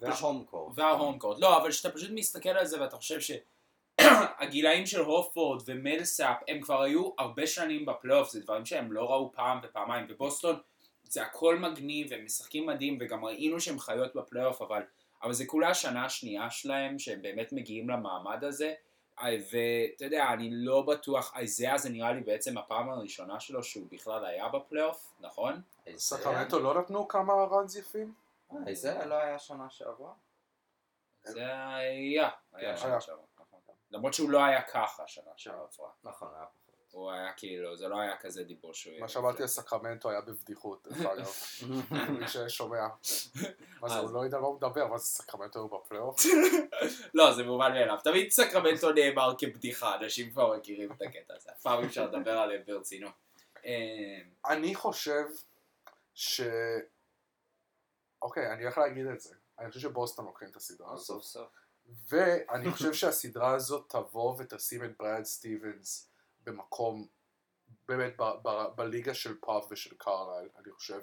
וה 0.00 0.15
home 0.15 0.44
court. 0.44 0.72
וה 0.74 0.89
home 0.89 1.18
court. 1.18 1.38
לא, 1.38 1.56
אבל 1.56 1.70
כשאתה 1.70 1.90
פשוט 1.90 2.10
מסתכל 2.14 2.48
על 2.48 2.66
זה 2.66 2.80
ואתה 2.80 2.96
חושב 2.96 3.18
שהגילאים 3.20 4.86
של 4.90 5.00
הופורד 5.00 5.62
ומילסאפ, 5.66 6.36
הם 6.48 6.60
כבר 6.60 6.82
היו 6.82 7.10
הרבה 7.18 7.46
שנים 7.46 7.86
בפלייאוף, 7.86 8.30
זה 8.30 8.40
דברים 8.40 8.66
שהם 8.66 8.92
לא 8.92 9.10
ראו 9.10 9.32
פעם 9.32 9.58
ופעמיים. 9.62 10.06
בבוסטון 10.08 10.56
זה 11.04 11.22
הכל 11.22 11.58
מגניב, 11.58 12.12
הם 12.12 12.24
משחקים 12.24 12.66
מדהים, 12.66 12.98
וגם 13.00 13.24
ראינו 13.24 13.60
שהם 13.60 13.78
חיות 13.78 14.14
בפלייאוף, 14.14 14.62
אבל, 14.62 14.82
אבל 15.22 15.32
זה 15.32 15.46
כולה 15.46 15.68
השנה 15.68 16.04
השנייה 16.04 16.50
שלהם, 16.50 16.98
שהם 16.98 17.22
באמת 17.22 17.52
מגיעים 17.52 17.90
למעמד 17.90 18.44
הזה, 18.44 18.74
אה, 19.22 19.36
ואתה 19.52 20.04
יודע, 20.04 20.26
אני 20.32 20.48
לא 20.52 20.82
בטוח, 20.82 21.32
אייזיאה 21.36 21.78
זה 21.78 21.90
נראה 21.90 22.12
לי 22.12 22.20
בעצם 22.20 22.58
הפעם 22.58 22.90
הראשונה 22.90 23.40
שלו 23.40 23.62
שהוא 23.62 23.86
בכלל 23.92 24.24
היה 24.24 24.48
בפלייאוף, 24.48 25.12
נכון? 25.20 25.60
סקרמנטו 25.96 26.60
לא 26.60 26.80
נתנו 26.80 27.08
כמה 27.08 27.32
runs 27.32 27.76
יפים? 27.76 28.27
אה, 28.52 28.74
זה 28.74 29.04
לא 29.04 29.14
היה 29.14 29.38
שנה 29.38 29.70
שעברה? 29.70 30.12
זה 31.24 31.40
היה, 31.40 32.30
היה 32.52 32.74
כן, 32.74 32.76
שנה 32.76 32.90
היה. 32.90 33.00
שעברה. 33.00 33.24
נכון. 33.40 33.74
למרות 33.90 34.14
שהוא 34.14 34.30
לא 34.30 34.44
היה 34.44 34.62
ככה 34.62 35.06
שנה 35.06 35.30
שעברה. 35.36 35.90
נכון, 36.04 36.28
היה 36.36 36.46
פחות. 36.46 36.58
הוא 36.90 37.10
היה 37.10 37.32
כאילו, 37.32 37.76
זה 37.76 37.88
לא 37.88 38.00
היה 38.00 38.16
כזה 38.16 38.44
דיבור 38.44 38.74
שהוא... 38.74 38.92
יהיה 38.92 39.02
מה 39.02 39.08
שאמרתי 39.08 39.42
על. 39.42 39.48
סקרמנטו 39.48 40.10
היה 40.10 40.20
בבדיחות, 40.20 40.86
דרך 40.88 41.00
אגב. 41.00 41.30
מי 42.20 42.28
ששומע. 42.28 42.86
מה 43.80 43.88
זה, 43.88 43.94
אז- 43.94 44.04
הוא 44.04 44.10
לא 44.12 44.24
יודע 44.24 44.36
על 44.36 44.42
מה 44.42 44.48
הוא 44.48 44.56
מדבר, 44.56 44.86
מה 44.86 44.98
זה 44.98 45.04
סקרמנטו 45.06 45.58
היו 45.58 45.68
בפלייאוף? 45.68 46.20
לא, 47.14 47.34
זה 47.34 47.44
מובן 47.44 47.72
מאליו. 47.72 47.98
תמיד 48.04 48.30
סקרמנטו 48.30 48.92
נאמר 48.92 49.34
כבדיחה, 49.38 49.94
אנשים 49.94 50.30
כבר 50.30 50.56
מכירים 50.56 50.92
את 50.92 51.02
הקטע 51.02 51.34
הזה. 51.34 51.50
אף 51.50 51.60
פעם 51.62 51.84
אפשר 51.84 52.06
לדבר 52.06 52.38
עליהם 52.38 52.62
ברצינות. 52.66 53.12
אה, 53.66 54.18
אני 54.46 54.74
חושב 54.74 55.24
ש... 56.14 56.40
אוקיי, 58.22 58.52
אני 58.52 58.62
הולך 58.62 58.78
להגיד 58.78 59.06
את 59.06 59.20
זה. 59.20 59.34
אני 59.58 59.68
חושב 59.68 59.80
שבוסטון 59.80 60.24
לוקחים 60.24 60.48
את 60.50 60.56
הסדרה 60.56 60.92
הזאת. 60.92 61.06
סוף 61.06 61.22
סוף. 61.22 61.48
ואני 62.08 62.70
חושב 62.72 62.92
שהסדרה 63.00 63.54
הזאת 63.54 63.86
תבוא 63.88 64.34
ותשים 64.38 64.84
את 64.84 64.90
ברד 64.98 65.24
סטיבנס 65.24 66.10
במקום, 66.44 67.06
באמת, 67.88 68.16
ב- 68.18 68.34
ב- 68.42 68.76
בליגה 68.76 69.14
של 69.14 69.34
פופ 69.40 69.62
ושל 69.70 69.94
קרלייל, 69.98 70.48
אני 70.58 70.72
חושב. 70.72 71.00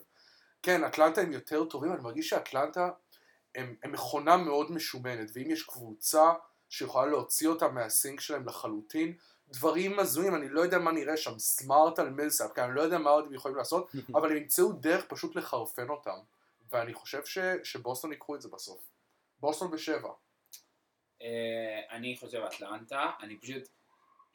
כן, 0.63 0.84
אטלנטה 0.84 1.21
הם 1.21 1.32
יותר 1.32 1.65
טובים, 1.65 1.93
אני 1.93 2.01
מרגיש 2.01 2.30
שאטלנטה 2.30 2.89
הם, 3.56 3.75
הם 3.84 3.91
מכונה 3.91 4.38
מאוד 4.38 4.71
משומנת, 4.71 5.30
ואם 5.34 5.51
יש 5.51 5.63
קבוצה 5.63 6.34
שיכולה 6.69 7.06
להוציא 7.06 7.47
אותם 7.47 7.75
מהסינק 7.75 8.19
שלהם 8.19 8.45
לחלוטין, 8.47 9.17
דברים 9.49 9.99
הזויים, 9.99 10.36
אני 10.36 10.49
לא 10.49 10.62
יודע 10.62 10.80
מה 10.80 10.91
נראה 10.91 11.17
שם, 11.17 11.39
סמארט 11.39 11.99
על 11.99 12.10
מילסאפ, 12.10 12.51
כי 12.56 12.62
אני 12.62 12.75
לא 12.75 12.82
יודע 12.82 12.97
מה 12.97 13.10
עוד 13.10 13.25
הם 13.25 13.34
יכולים 13.34 13.58
לעשות, 13.58 13.89
אבל 14.15 14.32
הם 14.32 14.38
ימצאו 14.38 14.71
דרך 14.71 15.06
פשוט 15.06 15.36
לחרפן 15.36 15.89
אותם, 15.89 16.17
ואני 16.75 16.93
חושב 16.93 17.25
ש, 17.25 17.38
שבוסטון 17.63 18.11
ייקחו 18.11 18.35
את 18.35 18.41
זה 18.41 18.49
בסוף. 18.49 18.89
בוסטון 19.39 19.71
בשבע. 19.71 20.09
אה, 21.21 21.81
אני 21.91 22.17
חושב 22.17 22.41
אטלנטה, 22.41 23.11
אני 23.21 23.38
פשוט, 23.38 23.63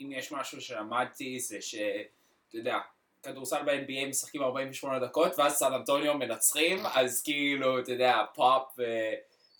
אם 0.00 0.12
יש 0.12 0.32
משהו 0.32 0.60
שלמדתי 0.60 1.40
זה 1.40 1.62
ש, 1.62 1.74
אתה 2.48 2.56
יודע, 2.56 2.78
כדורסל 3.22 3.62
ב-NBA 3.62 4.08
משחקים 4.08 4.42
48 4.42 4.98
דקות 4.98 5.38
ואז 5.38 5.52
סן 5.52 5.72
אנטוניו 5.72 6.14
מנצחים, 6.14 6.86
אז 6.86 7.22
כאילו, 7.22 7.80
אתה 7.80 7.92
יודע, 7.92 8.24
פופ 8.34 8.78
ו- 8.78 9.14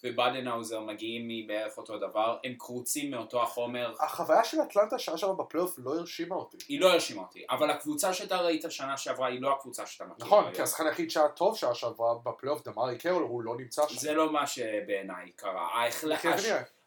ובאדנהאוזר 0.04 0.80
מגיעים 0.80 1.28
מבערך 1.28 1.78
אותו 1.78 1.98
דבר, 1.98 2.38
הם 2.44 2.54
קרוצים 2.58 3.10
מאותו 3.10 3.42
החומר, 3.42 3.94
החוויה 4.00 4.44
של 4.44 4.56
אטלנטה 4.62 4.98
שעה 4.98 5.18
שעברה 5.18 5.44
בפלייאוף 5.44 5.74
לא 5.78 5.94
הרשימה 5.94 6.34
אותי. 6.34 6.56
היא 6.68 6.80
לא 6.80 6.92
הרשימה 6.92 7.22
אותי, 7.22 7.44
אבל 7.50 7.70
הקבוצה 7.70 8.14
שאתה 8.14 8.36
ראית 8.36 8.64
שנה 8.68 8.96
שעברה 8.96 9.28
היא 9.28 9.40
לא 9.40 9.52
הקבוצה 9.52 9.86
שאתה 9.86 10.04
מכיר 10.04 10.26
נכון. 10.26 10.54
כי 10.54 10.62
השחקן 10.62 10.86
היחיד 10.86 11.10
שהיה 11.10 11.28
טוב 11.28 11.56
שעה 11.56 11.74
שעברה 11.74 12.14
בפלייאוף, 12.24 12.62
דמרי 12.64 12.98
קרול, 12.98 13.22
הוא 13.22 13.42
לא 13.42 13.56
נמצא 13.56 13.88
שם. 13.88 13.98
זה 13.98 14.14
לא 14.14 14.32
מה 14.32 14.46
שבעיניי 14.46 15.30
קרה. 15.36 15.68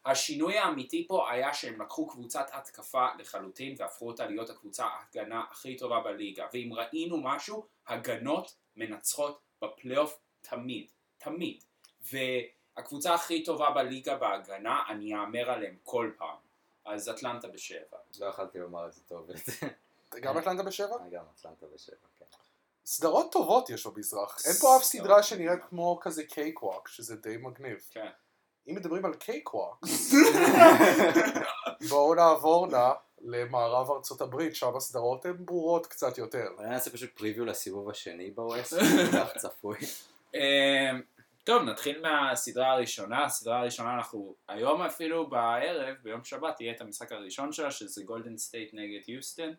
השינוי 0.06 0.58
האמיתי 0.58 1.06
פה 1.08 1.30
היה 1.30 1.54
שהם 1.54 1.82
לקחו 1.82 2.06
קבוצת 2.06 2.50
התקפה 2.52 3.06
לחלוטין 3.18 3.74
והפכו 3.78 4.06
אותה 4.06 4.26
להיות 4.26 4.50
הקבוצה 4.50 4.84
ההגנה 4.86 5.42
הכי 5.50 5.76
טובה 5.76 6.00
בליגה. 6.00 6.46
ואם 6.52 6.70
ראינו 6.72 7.20
משהו, 7.22 7.66
הגנות 7.86 8.54
מנצחות 8.76 9.40
בפלייאוף 9.62 10.18
תמיד. 10.40 10.90
תמיד. 11.18 11.64
והקבוצה 12.76 13.14
הכי 13.14 13.44
טובה 13.44 13.70
בליגה 13.70 14.16
בהגנה, 14.16 14.82
אני 14.88 15.14
אאמר 15.14 15.50
עליהם 15.50 15.76
כל 15.82 16.10
פעם. 16.18 16.36
אז 16.84 17.08
אטלנטה 17.08 17.48
בשבע. 17.48 17.98
לא 18.20 18.26
יכלתי 18.26 18.58
לומר 18.58 18.86
את 18.86 18.92
זה 18.92 19.00
טוב. 19.08 19.26
גם 20.22 20.38
אטלנטה 20.38 20.62
בשבע? 20.62 20.96
גם 21.10 21.24
אטלנטה 21.34 21.66
בשבע, 21.74 21.96
כן. 22.18 22.24
סדרות 22.86 23.32
טובות 23.32 23.70
יש 23.70 23.86
במזרח. 23.86 24.38
אין 24.44 24.52
פה 24.52 24.76
אף 24.76 24.82
סדרה 24.82 25.22
שנראית 25.22 25.60
כמו 25.68 25.98
כזה 26.00 26.24
קייק 26.24 26.62
ווק, 26.62 26.88
שזה 26.88 27.16
די 27.16 27.36
מגניב. 27.36 27.78
כן. 27.90 28.10
אם 28.68 28.74
מדברים 28.74 29.04
על 29.04 29.14
קייק 29.14 29.54
ווק, 29.54 29.84
בואו 31.88 32.14
נעבור 32.14 32.66
נא 32.66 32.92
למערב 33.20 33.90
ארצות 33.90 34.20
הברית, 34.20 34.56
שם 34.56 34.76
הסדרות 34.76 35.26
הן 35.26 35.36
ברורות 35.38 35.86
קצת 35.86 36.18
יותר. 36.18 36.46
אולי 36.56 36.68
נעשה 36.68 36.90
פשוט 36.90 37.10
preview 37.16 37.44
לסיבוב 37.44 37.90
השני 37.90 38.30
ב 38.30 38.37
west, 38.37 38.74
כך 39.14 39.36
צפוי. 39.36 39.78
טוב, 41.44 41.62
נתחיל 41.62 42.00
מהסדרה 42.02 42.72
הראשונה. 42.72 43.24
הסדרה 43.24 43.60
הראשונה 43.60 43.94
אנחנו 43.94 44.34
היום 44.48 44.82
אפילו 44.82 45.30
בערב, 45.30 45.96
ביום 46.02 46.24
שבת, 46.24 46.60
יהיה 46.60 46.72
את 46.72 46.80
המשחק 46.80 47.12
הראשון 47.12 47.52
שלה, 47.52 47.70
שזה 47.70 48.02
גולדן 48.04 48.36
סטייט 48.36 48.70
נגד 48.74 49.08
יוסטון. 49.08 49.54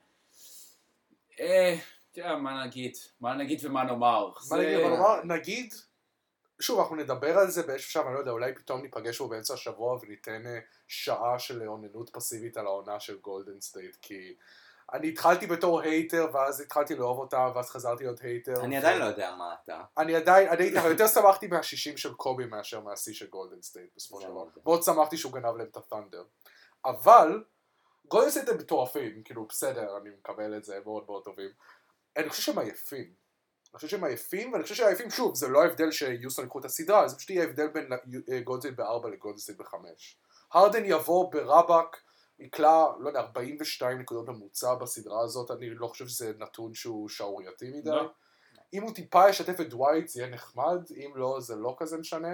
אה, 1.39 1.75
יודע, 2.17 2.35
מה 2.35 2.65
נגיד? 2.65 2.93
מה 3.21 3.33
נגיד 3.35 3.59
ומה 3.65 3.83
נאמר? 3.83 4.27
מה 4.29 4.33
זה- 4.41 4.57
נגיד, 4.57 4.79
אבל 4.79 4.89
נאמר, 4.89 5.23
נגיד, 5.23 5.73
שוב, 6.61 6.79
אנחנו 6.79 6.95
נדבר 6.95 7.37
על 7.37 7.47
זה 7.49 7.63
באיזשהו 7.67 7.91
שלב, 7.91 8.05
אני 8.05 8.13
לא 8.13 8.19
יודע, 8.19 8.31
אולי 8.31 8.55
פתאום 8.55 8.81
ניפגש 8.81 9.17
פה 9.17 9.27
באמצע 9.27 9.53
השבוע 9.53 9.99
וניתן 10.01 10.47
אה, 10.47 10.59
שעה 10.87 11.39
של 11.39 11.67
אוננות 11.67 12.09
פסיבית 12.09 12.57
על 12.57 12.65
העונה 12.65 12.99
של 12.99 13.17
גולדן 13.17 13.61
סטייט, 13.61 13.95
כי 14.01 14.35
אני 14.95 15.07
התחלתי 15.07 15.47
בתור 15.47 15.81
hater, 15.81 16.27
ואז 16.33 16.61
התחלתי 16.61 16.95
לאהוב 16.95 17.19
אותה, 17.19 17.49
ואז 17.55 17.69
חזרתי 17.69 18.03
להיות 18.03 18.21
hater. 18.21 18.63
אני 18.63 18.77
עדיין 18.77 18.99
לא 18.99 19.05
יודע 19.05 19.35
מה 19.35 19.55
אתה. 19.63 19.81
אני 19.97 20.15
עדיין, 20.15 20.49
אני 20.49 20.63
הייתי, 20.63 20.87
יותר 20.87 21.07
שמחתי 21.07 21.47
מהשישים 21.47 21.97
של 21.97 22.13
קובי 22.13 22.45
מאשר 22.45 22.79
מהשיא 22.79 23.13
של 23.13 23.27
גולדן 23.27 23.61
סטייט 23.61 23.89
בסופו 23.95 24.21
של 24.21 24.27
דבר. 24.27 24.33
מאוד. 24.33 24.49
מאוד 24.65 24.83
שמחתי 24.83 25.17
שהוא 25.17 25.33
גנב 25.33 25.55
להם 25.55 25.67
את 25.71 25.77
ה 25.77 25.82
thunder. 25.82 26.23
אבל, 26.85 27.43
גולדן 28.07 28.29
סטייט 28.29 28.49
הם 28.49 28.57
מטורפים, 28.57 29.21
כאילו 29.23 29.45
בסדר, 29.45 29.97
אני 29.97 30.09
מקבל 30.09 30.57
את 30.57 30.63
זה, 30.63 30.79
מאוד 30.85 31.03
מאוד 31.07 31.23
טובים. 31.23 31.49
אני 32.17 32.29
חושב 32.29 32.41
שהם 32.41 32.59
עייפים. 32.59 33.13
אני 33.73 33.77
חושב 33.77 33.87
שהם 33.87 34.03
עייפים, 34.03 34.53
ואני 34.53 34.63
חושב 34.63 34.75
שעייפים, 34.75 35.09
שוב, 35.09 35.35
זה 35.35 35.47
לא 35.47 35.61
ההבדל 35.63 35.91
שיוסטון 35.91 36.45
יקחו 36.45 36.59
את 36.59 36.65
הסדרה, 36.65 37.07
זה 37.07 37.17
פשוט 37.17 37.29
יהיה 37.29 37.43
הבדל 37.43 37.67
בין 37.67 37.89
אה, 38.31 38.39
גולדן 38.39 38.61
סטייט 38.61 38.75
בארבע 38.75 39.09
לגולדן 39.09 39.37
סטייט 39.37 39.57
בחמש. 39.57 40.17
הרדן 40.53 40.85
יבוא 40.85 41.31
ברבאק, 41.31 42.01
יקלע, 42.39 42.85
לא 42.99 43.07
יודע, 43.07 43.19
42 43.19 43.99
נקודות 43.99 44.27
ממוצע 44.27 44.75
בסדרה 44.75 45.21
הזאת, 45.21 45.51
אני 45.51 45.69
לא 45.69 45.87
חושב 45.87 46.07
שזה 46.07 46.31
נתון 46.39 46.73
שהוא 46.73 47.09
שערורייתי 47.09 47.69
מדי. 47.69 47.89
לא. 47.89 48.09
אם 48.73 48.83
הוא 48.83 48.93
טיפה 48.93 49.29
ישתף 49.29 49.61
את 49.61 49.69
דווייט 49.69 50.07
זה 50.07 50.21
יהיה 50.21 50.29
נחמד, 50.31 50.79
אם 50.95 51.11
לא 51.15 51.37
זה 51.39 51.55
לא 51.55 51.75
כזה 51.77 51.97
משנה. 51.97 52.33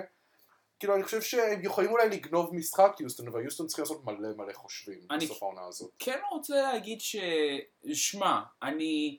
כאילו 0.80 0.96
אני 0.96 1.04
חושב 1.04 1.22
שהם 1.22 1.66
יכולים 1.66 1.92
אולי 1.92 2.10
לגנוב 2.10 2.56
משחק 2.56 2.96
יוסטון, 3.00 3.28
אבל 3.28 3.42
יוסטון 3.44 3.68
צריכים 3.68 3.84
לעשות 3.84 4.06
מלא 4.06 4.30
מלא 4.38 4.54
חושבים 4.54 5.00
אני- 5.12 5.26
בסוף 5.26 5.44
העונה 5.44 5.62
הזאת. 5.68 5.92
כן 6.00 6.20
רוצה 6.32 6.62
להגיד 6.62 7.02
ש... 7.02 7.16
שמע, 7.94 8.42
אני... 8.64 9.18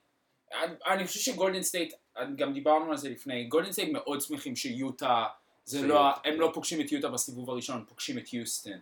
אני- 0.62 0.74
אני 0.86 1.06
חושב 1.06 1.20
שגולדן 1.20 1.62
סטייט, 1.62 1.94
גם 2.36 2.52
דיברנו 2.52 2.90
על 2.90 2.96
זה 2.96 3.08
לפני, 3.08 3.44
גולדן 3.44 3.72
סטייט 3.72 3.92
מאוד 3.92 4.20
שמחים 4.20 4.56
שיוטה, 4.56 5.24
זה 5.64 5.86
לא. 5.86 6.10
הם 6.24 6.40
לא 6.40 6.50
פוגשים 6.54 6.80
את 6.80 6.92
יוטה 6.92 7.08
בסיבוב 7.08 7.50
הראשון, 7.50 7.76
הם 7.76 7.84
פוגשים 7.88 8.18
את 8.18 8.32
יוסטון. 8.32 8.72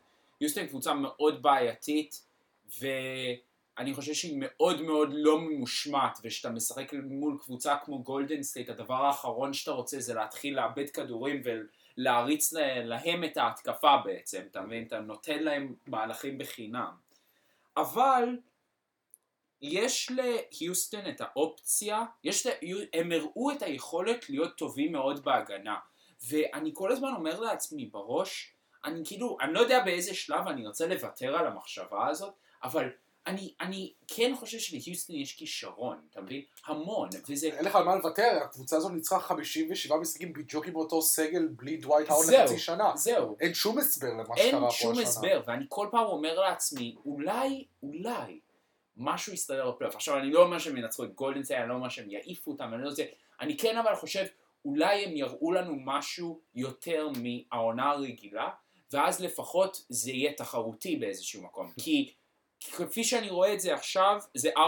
יוסטון 0.40 0.66
קבוצה 0.66 0.94
מאוד 0.94 1.42
בעייתית, 1.42 2.26
ואני 2.80 3.94
חושב 3.94 4.14
שהיא 4.14 4.36
מאוד 4.40 4.82
מאוד 4.82 5.08
לא 5.12 5.40
ממושמעת, 5.40 6.18
וכשאתה 6.24 6.50
משחק 6.50 6.92
מול 6.92 7.38
קבוצה 7.42 7.76
כמו 7.84 8.02
גולדן 8.02 8.42
סטייט, 8.42 8.68
הדבר 8.68 9.04
האחרון 9.04 9.52
שאתה 9.52 9.70
רוצה 9.70 10.00
זה 10.00 10.14
להתחיל 10.14 10.56
לאבד 10.56 10.90
כדורים 10.90 11.42
ולהריץ 11.96 12.52
לה- 12.52 12.84
להם 12.84 13.24
את 13.24 13.36
ההתקפה 13.36 13.96
בעצם, 14.04 14.42
אתה 14.50 14.60
מבין? 14.60 14.86
אתה 14.86 15.00
נותן 15.00 15.42
להם 15.42 15.74
מהלכים 15.86 16.38
בחינם. 16.38 16.92
אבל 17.76 18.38
יש 19.62 20.10
להיוסטון 20.10 21.08
את 21.08 21.20
האופציה, 21.20 22.04
יש 22.24 22.46
לה, 22.46 22.52
הם 22.92 23.12
הראו 23.12 23.50
את 23.50 23.62
היכולת 23.62 24.30
להיות 24.30 24.58
טובים 24.58 24.92
מאוד 24.92 25.24
בהגנה. 25.24 25.76
ואני 26.28 26.70
כל 26.74 26.92
הזמן 26.92 27.12
אומר 27.16 27.40
לעצמי 27.40 27.86
בראש, 27.86 28.54
אני 28.84 29.00
כאילו, 29.04 29.36
אני 29.40 29.52
לא 29.52 29.60
יודע 29.60 29.84
באיזה 29.84 30.14
שלב 30.14 30.48
אני 30.48 30.66
רוצה 30.66 30.86
לוותר 30.86 31.36
על 31.36 31.46
המחשבה 31.46 32.08
הזאת, 32.08 32.34
אבל 32.62 32.90
אני, 33.26 33.54
אני 33.60 33.92
כן 34.06 34.32
חושב 34.36 34.58
שלהיוסטון 34.58 35.16
יש 35.16 35.36
כישרון, 35.36 36.00
אתה 36.10 36.20
מבין? 36.20 36.42
המון, 36.66 37.08
וזה... 37.28 37.46
אין 37.46 37.64
לך 37.64 37.76
על 37.76 37.84
מה 37.84 37.96
לוותר, 37.96 38.38
הקבוצה 38.44 38.76
הזאת 38.76 38.92
ניצחה 38.92 39.20
57 39.20 39.96
משחקים 39.96 40.32
בדיוק 40.32 40.66
עם 40.66 40.76
אותו 40.76 41.02
סגל 41.02 41.48
בלי 41.50 41.76
דווייט 41.76 42.10
האון. 42.10 42.24
לחצי 42.32 42.58
שנה. 42.58 42.92
זהו, 42.96 43.36
אין 43.40 43.54
שום 43.54 43.78
הסבר 43.78 44.08
למה 44.08 44.24
שקרה 44.24 44.36
אין 44.36 44.60
פה 44.60 44.68
שום 44.70 44.92
השנה. 44.92 45.02
הסבר, 45.02 45.42
ואני 45.46 45.64
כל 45.68 45.88
פעם 45.90 46.06
אומר 46.06 46.40
לעצמי, 46.40 46.96
אולי, 47.04 47.64
אולי, 47.82 48.40
משהו 48.96 49.32
יסתדר 49.32 49.70
בפלייאוף. 49.70 49.96
עכשיו, 49.96 50.18
אני 50.18 50.30
לא 50.30 50.42
אומר 50.42 50.58
שהם 50.58 50.76
ינצחו 50.76 51.04
את 51.04 51.14
גולדן 51.14 51.42
סטייט, 51.42 51.60
אני 51.60 51.68
לא 51.68 51.74
אומר 51.74 51.88
שהם 51.88 52.10
יעיפו 52.10 52.50
אותם, 52.50 52.74
אני 52.74 52.82
לא 52.82 52.88
יודע, 52.88 53.04
אני 53.40 53.56
כן 53.56 53.76
אבל 53.78 53.94
חושב, 53.94 54.24
אולי 54.64 55.04
הם 55.04 55.16
יראו 55.16 55.52
לנו 55.52 55.76
משהו 55.84 56.40
יותר 56.54 57.08
מהעונה 57.22 57.90
הרגילה, 57.90 58.48
ואז 58.92 59.20
לפחות 59.20 59.84
זה 59.88 60.10
יהיה 60.10 60.32
תחרותי 60.32 60.96
באיזשהו 60.96 61.42
מקום. 61.42 61.72
כי 61.84 62.12
כפי 62.60 63.04
שאני 63.04 63.30
רואה 63.30 63.54
את 63.54 63.60
זה 63.60 63.74
עכשיו, 63.74 64.20
זה 64.34 64.50
4-0 64.56 64.58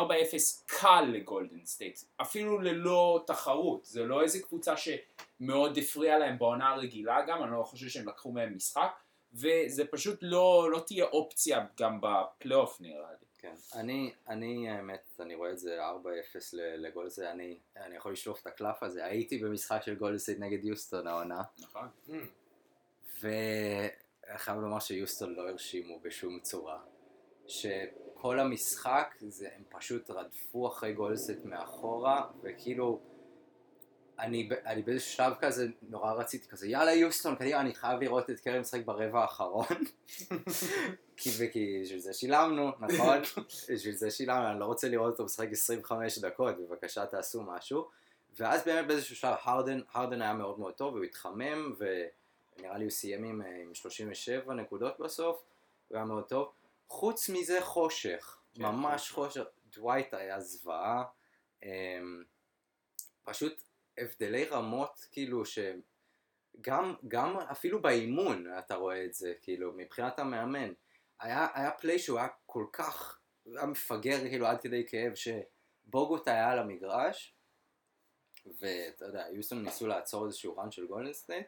קל 0.66 1.05
לגולדן 1.12 1.64
סטייט, 1.64 2.01
אפילו 2.20 2.59
ללא 2.59 3.25
תחרות, 3.27 3.85
זה 3.85 4.05
לא 4.05 4.23
איזה 4.23 4.43
קבוצה 4.43 4.75
שמאוד 4.77 5.79
הפריעה 5.79 6.18
להם 6.18 6.39
בעונה 6.39 6.70
הרגילה 6.70 7.23
גם, 7.27 7.43
אני 7.43 7.53
לא 7.53 7.62
חושב 7.62 7.89
שהם 7.89 8.09
לקחו 8.09 8.33
מהם 8.33 8.57
משחק, 8.57 8.93
וזה 9.33 9.85
פשוט 9.91 10.18
לא, 10.23 10.68
לא 10.70 10.79
תהיה 10.87 11.05
אופציה 11.05 11.66
גם 11.81 11.99
בפלייאוף 12.03 12.81
נראה 12.81 13.11
לי. 13.11 13.27
כן, 13.39 13.55
אני, 13.75 14.12
אני 14.29 14.70
האמת, 14.70 15.20
אני 15.20 15.35
רואה 15.35 15.51
את 15.51 15.59
זה 15.59 15.79
4-0 15.81 15.85
ל- 16.53 16.87
לגולדסטייט, 16.87 17.29
אני, 17.29 17.59
אני 17.77 17.97
יכול 17.97 18.12
לשלוף 18.12 18.41
את 18.41 18.47
הקלף 18.47 18.83
הזה, 18.83 19.05
הייתי 19.05 19.39
במשחק 19.39 19.83
של 19.83 19.95
גולדסטייט 19.95 20.39
נגד 20.39 20.64
יוסטון 20.64 21.07
העונה, 21.07 21.43
נכון. 21.59 21.89
Mm. 22.09 22.12
ואני 24.27 24.39
חייב 24.39 24.59
לומר 24.61 24.79
שיוסטון 24.79 25.35
לא 25.35 25.49
הרשימו 25.49 26.01
בשום 26.01 26.41
צורה. 26.41 26.79
שכל 27.47 28.41
המשחק, 28.41 29.14
זה, 29.20 29.49
הם 29.57 29.62
פשוט 29.68 30.11
רדפו 30.11 30.68
אחרי 30.68 30.93
גולדסטייט 30.93 31.45
מאחורה, 31.45 32.27
וכאילו, 32.43 33.01
אני, 34.18 34.49
אני 34.66 34.83
באיזה 34.83 35.05
שלב 35.05 35.33
כזה, 35.41 35.66
נורא 35.83 36.12
רציתי 36.12 36.49
כזה, 36.49 36.68
יאללה 36.68 36.93
יוסטון, 36.93 37.37
קדימה, 37.37 37.61
אני 37.61 37.75
חייב 37.75 38.01
לראות 38.01 38.31
את 38.31 38.41
קרי 38.41 38.61
משחק 38.61 38.85
ברבע 38.85 39.20
האחרון. 39.20 39.66
כי, 41.16 41.31
בשביל 41.83 41.99
זה 41.99 42.12
שילמנו, 42.12 42.73
נכון? 42.81 43.18
בשביל 43.73 43.95
זה 43.95 44.11
שילמנו, 44.11 44.51
אני 44.51 44.61
לא 44.61 44.64
רוצה 44.64 44.89
לראות 44.89 45.12
אותו 45.12 45.25
משחק 45.25 45.49
25 45.53 46.18
דקות, 46.18 46.55
בבקשה 46.59 47.07
תעשו 47.07 47.43
משהו. 47.43 47.89
ואז 48.39 48.64
באמת 48.64 48.87
באיזשהו 48.87 49.16
שלב 49.16 49.35
הרדן, 49.43 49.81
הרדן 49.93 50.23
היה 50.23 50.33
מאוד 50.33 50.59
מאוד 50.59 50.75
טוב, 50.75 50.95
והוא 50.95 51.05
התחמם, 51.05 51.73
ונראה 52.57 52.79
לי 52.79 52.85
הוא 52.85 52.91
סיים 52.91 53.25
עם, 53.25 53.43
אה, 53.43 53.63
עם 53.63 53.75
37 53.75 54.55
נקודות 54.55 54.99
בסוף, 54.99 55.45
הוא 55.89 55.97
היה 55.97 56.05
מאוד 56.05 56.25
טוב. 56.29 56.53
חוץ 56.89 57.29
מזה 57.29 57.59
חושך, 57.61 58.39
כן, 58.55 58.63
ממש 58.63 59.11
חושך. 59.11 59.45
דווייט 59.73 60.15
היה 60.15 60.41
זוועה. 60.41 61.05
אמ, 61.63 62.25
פשוט 63.23 63.63
הבדלי 63.99 64.45
רמות, 64.45 65.07
כאילו, 65.11 65.43
שגם 65.45 66.95
גם 67.09 67.37
אפילו 67.37 67.83
באימון 67.83 68.47
אתה 68.59 68.75
רואה 68.75 69.05
את 69.05 69.15
זה, 69.15 69.35
כאילו, 69.43 69.73
מבחינת 69.73 70.19
המאמן. 70.19 70.73
היה, 71.21 71.49
היה 71.55 71.71
play 71.70 71.99
שהוא 71.99 72.19
היה 72.19 72.29
כל 72.47 72.67
כך, 72.73 73.19
היה 73.47 73.67
מפגר 73.67 74.21
כאילו 74.29 74.47
עד 74.47 74.61
כדי 74.61 74.87
כאב 74.87 75.13
שבוגוט 75.15 76.29
היה 76.29 76.51
על 76.51 76.59
המגרש 76.59 77.35
ואתה 78.47 79.05
יודע, 79.05 79.27
יוסטון 79.33 79.63
ניסו 79.65 79.87
לעצור 79.87 80.27
איזשהו 80.27 80.57
run 80.57 80.70
של 80.71 80.87
גולדן 80.87 81.13
סטייט 81.13 81.47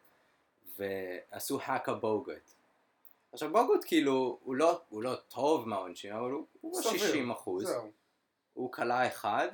ועשו 0.78 1.60
hack-a 1.62 1.94
בוגוט. 1.94 2.52
עכשיו 3.32 3.52
בוגוט 3.52 3.84
כאילו, 3.86 4.38
הוא 4.42 4.54
לא, 4.54 4.82
הוא 4.88 5.02
לא 5.02 5.14
טוב 5.14 5.68
מהעונשים, 5.68 6.12
אבל 6.12 6.30
הוא, 6.30 6.46
הוא 6.60 6.82
סביר. 6.82 7.24
ב-60 7.24 7.32
אחוז. 7.32 7.66
זהו. 7.66 7.90
הוא 8.52 8.72
קלע 8.72 9.06
אחד, 9.06 9.48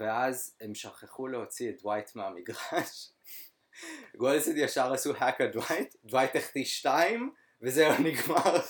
ואז 0.00 0.56
הם 0.60 0.74
שכחו 0.74 1.28
להוציא 1.28 1.70
את 1.70 1.82
דווייט 1.82 2.16
מהמגרש. 2.16 3.10
גולדסטייט 4.18 4.52
ישר 4.56 4.92
עשו 4.92 5.12
hack 5.16 5.40
על 5.40 5.46
דווייט, 5.46 5.96
דווייט 6.04 6.36
החטיא 6.36 6.64
שתיים, 6.64 7.32
וזהו 7.60 7.92
נגמר. 8.04 8.60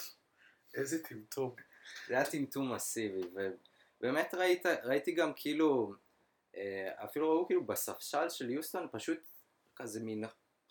איזה 0.74 1.02
טמטום. 1.02 1.54
זה 2.06 2.14
היה 2.14 2.30
טמטום 2.30 2.72
מסיבי, 2.74 3.20
ובאמת 4.00 4.34
ראית, 4.34 4.66
ראיתי 4.66 5.12
גם 5.12 5.32
כאילו, 5.36 5.94
אה, 6.56 7.04
אפילו 7.04 7.30
ראו 7.30 7.46
כאילו 7.46 7.64
בספסל 7.64 8.28
של 8.28 8.50
יוסטון 8.50 8.88
פשוט 8.92 9.18
כזה 9.76 10.00
מין 10.00 10.24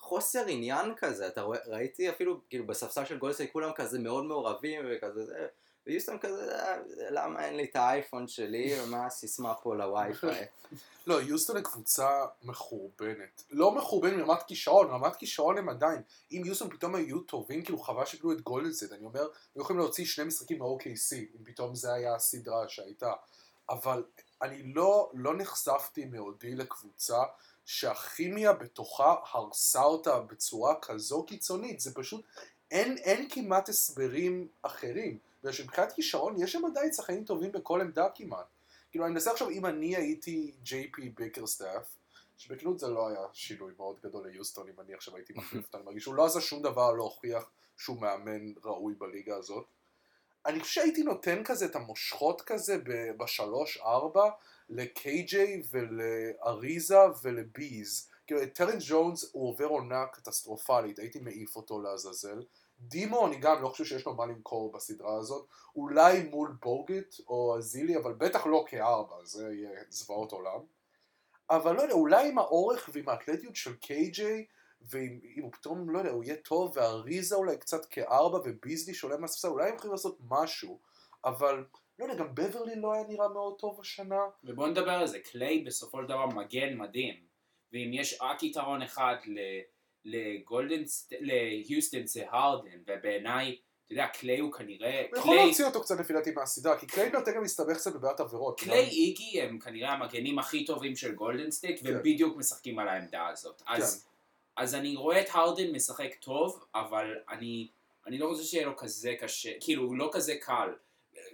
חוסר 0.04 0.44
עניין 0.48 0.96
כזה, 0.98 1.28
אתה 1.28 1.42
רואה, 1.42 1.60
ראיתי 1.66 2.10
אפילו 2.10 2.42
כאילו 2.50 2.68
בספסל 2.68 3.06
של 3.06 3.18
גולדסטייט 3.18 3.52
כולם 3.52 3.72
כזה 3.76 4.00
מאוד 4.00 4.26
מעורבים 4.26 4.86
וכזה 4.90 5.26
זה, 5.26 5.48
ויוסטון 5.88 6.20
כזה, 6.20 6.60
"אה, 6.60 6.78
למה 7.10 7.46
אין 7.46 7.56
לי 7.56 7.64
את 7.64 7.76
האייפון 7.76 8.28
שלי, 8.28 8.82
ומה 8.82 9.06
הסיסמה 9.06 9.54
פה 9.54 9.76
לווי-פיי. 9.76 10.46
לא, 11.08 11.22
יוסטון 11.22 11.56
היא 11.56 11.64
קבוצה 11.66 12.26
מחורבנת. 12.44 13.44
לא 13.52 13.72
מחורבנת 13.72 14.14
מרמת 14.14 14.44
כישרון, 14.48 14.88
רמת 14.88 15.16
כישרון 15.16 15.58
הם 15.58 15.70
עדיין. 15.70 16.02
אם 16.32 16.42
יוסטון 16.46 16.70
פתאום 16.70 16.96
היו 16.96 17.20
טובים, 17.20 17.64
כאילו 17.64 17.80
חבל 17.80 18.06
שקיבלו 18.06 18.32
את 18.32 18.42
גולדסט, 18.42 18.92
אני 18.94 19.06
אומר, 19.06 19.28
היו 19.56 19.62
יכולים 19.62 19.80
להוציא 19.80 20.06
שני 20.06 20.26
משחקים 20.26 20.60
מה-OKC, 20.60 21.16
אם 21.16 21.44
פתאום 21.44 21.76
זה 21.76 21.94
היה 21.94 22.16
הסדרה 22.16 22.70
שהייתה. 22.70 23.14
אבל 23.70 24.04
אני 24.42 24.64
לא, 24.64 25.12
לא 25.14 25.38
נחשפתי 25.38 26.06
מעודי 26.06 26.56
לקבוצה 26.56 27.18
שהכימיה 27.66 28.54
בתוכה 28.54 29.16
הרסה 29.32 29.84
אותה 29.84 30.20
בצורה 30.20 30.76
כזו 30.82 31.24
קיצונית. 31.24 31.80
זה 31.80 31.94
פשוט, 31.94 32.26
אין, 32.72 32.98
אין 32.98 33.30
כמעט 33.30 33.70
הסברים 33.70 34.48
אחרים. 34.62 35.18
בגלל 35.40 35.54
שמבחינת 35.54 35.92
כישרון 35.92 36.42
יש 36.42 36.52
שם 36.52 36.66
עדיין 36.66 36.94
שחקנים 36.94 37.24
טובים 37.24 37.52
בכל 37.52 37.82
עמדה 37.82 38.08
כמעט. 38.16 38.46
כאילו 38.92 39.06
אני 39.06 39.14
מנסה 39.14 39.32
עכשיו 39.32 39.50
אם 39.50 39.66
אני 39.66 39.96
הייתי 39.96 40.54
ג'יי 40.64 40.92
פי 40.92 41.10
ביקרסטאף, 41.10 41.86
שבכנות 42.38 42.80
זה 42.80 42.88
לא 42.88 43.08
היה 43.08 43.20
שינוי 43.34 43.74
מאוד 43.78 44.00
גדול 44.04 44.28
ליוסטון 44.28 44.68
אם 44.68 44.80
אני 44.80 44.94
עכשיו 44.94 45.16
הייתי 45.16 45.34
מחליף 45.36 45.64
אותו, 45.66 45.78
אני 45.78 45.86
מרגיש 45.86 46.04
שהוא 46.04 46.16
לא 46.16 46.26
עשה 46.26 46.42
שום 46.42 46.62
דבר 46.62 46.92
להוכיח 46.92 47.50
שהוא 47.78 48.02
מאמן 48.02 48.54
ראוי 48.64 48.94
בליגה 48.98 49.36
הזאת. 49.36 49.66
אני 50.46 50.60
חושב 50.60 50.74
שהייתי 50.74 51.04
נותן 51.04 51.44
כזה 51.44 51.66
את 51.66 51.76
המושכות 51.76 52.42
כזה 52.42 52.78
ב- 52.78 53.12
בשלוש-ארבע 53.18 54.30
לקיי-ג'יי 54.76 55.64
ולאריזה 55.72 56.98
ולביז. 57.24 58.08
כאילו 58.28 58.44
את 58.44 58.54
טרנס 58.54 58.84
ג'ונס 58.88 59.30
הוא 59.32 59.50
עובר 59.50 59.66
עונה 59.66 60.06
קטסטרופלית, 60.06 61.00
הייתי 61.00 61.20
מעיף 61.20 61.56
אותו 61.56 61.82
לעזאזל. 61.82 62.44
דימו 62.80 63.28
אני 63.28 63.36
גם 63.36 63.62
לא 63.62 63.68
חושב 63.68 63.86
שיש 63.86 64.06
לו 64.06 64.14
מה 64.14 64.26
למכור 64.26 64.72
בסדרה 64.72 65.18
הזאת, 65.18 65.48
אולי 65.76 66.24
מול 66.24 66.56
בוגט 66.62 67.16
או 67.28 67.58
אזילי, 67.58 67.98
אבל 67.98 68.14
בטח 68.14 68.46
לא 68.46 68.66
כארבע, 68.68 69.16
זה 69.24 69.54
יהיה 69.54 69.84
זוועות 69.90 70.32
עולם. 70.32 70.60
אבל 71.50 71.76
לא 71.76 71.82
יודע, 71.82 71.94
אולי 71.94 72.30
עם 72.30 72.38
האורך 72.38 72.90
ועם 72.94 73.10
האתלטיות 73.10 73.56
של 73.56 73.76
קיי-ג'יי, 73.76 74.46
ואם 74.90 75.20
אם 75.38 75.44
הוא 75.44 75.52
פתאום, 75.52 75.90
לא 75.90 76.00
יודע, 76.00 76.12
הוא 76.12 76.24
יהיה 76.24 76.36
טוב, 76.36 76.72
ואריזה 76.76 77.36
אולי 77.36 77.58
קצת 77.58 77.86
כארבע, 77.86 78.38
וביזלי 78.38 78.94
שעולה 78.94 79.18
מהספסל, 79.18 79.48
אולי 79.48 79.70
הם 79.70 79.76
יכולים 79.76 79.92
לעשות 79.92 80.18
משהו, 80.30 80.80
אבל 81.26 81.66
לא 82.08 82.12
יודע, 82.12 82.24
גם 82.24 82.36
בברלי 82.36 82.76
לא 82.76 82.94
היה 82.94 83.04
נראה 83.10 83.28
מאוד 83.30 83.60
טוב 83.60 83.80
השנה. 83.82 84.20
ובואו 84.44 84.68
נדבר 84.68 84.92
על 84.92 85.08
זה, 85.08 85.20
קליי 85.20 85.60
בסופו 85.60 86.02
של 86.02 86.08
דבר 86.08 86.26
מגן 86.26 86.78
מדהים, 86.78 87.16
ואם 87.74 87.92
יש 87.94 88.18
רק 88.22 88.44
יתרון 88.44 88.82
אחד 88.82 89.16
לגולדן, 90.06 90.84
סט- 90.86 91.14
להיוסטון 91.20 92.08
זה 92.08 92.24
הרדן, 92.30 92.70
ובעיניי, 92.88 93.58
אתה 93.86 93.94
יודע, 93.94 94.08
קליי 94.08 94.40
הוא 94.40 94.52
כנראה, 94.52 95.06
הוא 95.12 95.18
יכול 95.18 95.36
להוציא 95.36 95.66
אותו 95.66 95.82
קצת 95.82 96.00
לפי 96.00 96.14
דעתי 96.14 96.32
מהסדרה, 96.32 96.80
כי 96.80 96.88
קליי 96.88 97.10
נותן 97.10 97.32
גם 97.36 97.42
להסתבך 97.42 97.76
קצת 97.78 97.96
בבעיית 97.96 98.20
עבירות. 98.20 98.60
קליי 98.60 98.88
ואיגי 98.88 99.42
הם 99.42 99.60
כנראה 99.60 99.92
המגנים 99.94 100.40
הכי 100.40 100.66
טובים 100.66 100.96
של 100.96 101.16
גולדן 101.16 101.52
סטייט, 101.52 101.84
כן. 101.84 102.00
בדיוק 102.04 102.38
משחקים 102.38 102.80
על 102.80 102.88
העמדה 102.88 103.28
הזאת. 103.28 103.62
אז, 103.68 104.08
אז 104.58 104.76
אני 104.76 104.96
רואה 104.96 105.22
את 105.22 105.28
הרדן 105.32 105.72
משחק 105.72 106.16
טוב, 106.20 106.66
אבל 106.76 107.16
אני, 107.30 107.68
אני 108.08 108.18
לא 108.18 108.28
רוצה 108.28 108.44
שיהיה 108.44 108.66
לו 108.66 108.78
כזה 108.78 109.16
קשה, 109.20 109.52
כאילו, 109.60 109.84
הוא 109.84 109.96
לא 109.96 110.10
כזה 110.14 110.36
קל. 110.42 110.70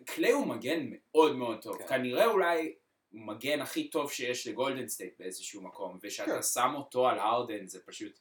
קליי 0.05 0.31
הוא 0.31 0.47
מגן 0.47 0.79
מאוד 0.91 1.35
מאוד 1.35 1.61
טוב, 1.61 1.77
כן. 1.77 1.87
כנראה 1.87 2.25
אולי 2.25 2.75
מגן 3.11 3.61
הכי 3.61 3.89
טוב 3.89 4.11
שיש 4.11 4.47
לגולדן 4.47 4.87
סטייט 4.87 5.13
באיזשהו 5.19 5.61
מקום, 5.61 5.99
ושאתה 6.03 6.31
כן. 6.31 6.41
שם 6.41 6.71
אותו 6.75 7.07
על 7.09 7.19
הרדן 7.19 7.67
זה 7.67 7.79
פשוט, 7.85 8.19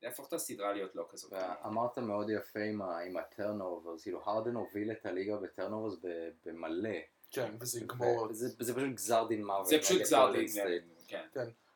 זה 0.00 0.06
יהפוך 0.06 0.28
את 0.28 0.32
הסדרה 0.32 0.72
להיות 0.72 0.94
לא 0.94 1.06
כזאת. 1.10 1.32
ואמרת 1.32 1.98
מאוד 1.98 2.30
יפה 2.30 2.60
עם 2.60 2.82
ה- 2.82 2.98
עם 2.98 3.16
ה 3.16 3.24
turnovers, 3.24 4.02
כאילו 4.02 4.20
הרדן 4.24 4.54
הוביל 4.54 4.90
את 4.92 5.06
הליגה 5.06 5.36
ב 5.36 5.42
turnovers 5.42 5.94
ב- 6.02 6.30
במלא. 6.44 6.90
כן, 7.30 7.54
וזה 7.60 7.80
יגמור. 7.80 8.28
זה 8.32 8.56
פשוט 8.58 8.78
גזר 8.94 9.24
דין 9.28 9.44
מוות. 9.44 9.66
זה 9.66 9.78
פשוט 9.78 10.00
גזר 10.00 10.32
דין, 10.32 10.48
סטייט. 10.48 10.82
כן. 11.08 11.26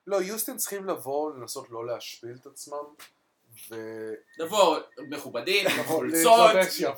לא, 0.07 0.17
יוסטון 0.17 0.57
צריכים 0.57 0.85
לבוא, 0.85 1.35
לנסות 1.35 1.71
לא 1.71 1.87
להשפיל 1.87 2.37
את 2.41 2.47
עצמם, 2.47 2.85
ו... 3.71 3.75
לבוא 4.39 4.79
מכובדים, 4.99 5.67
חולצות. 5.87 6.51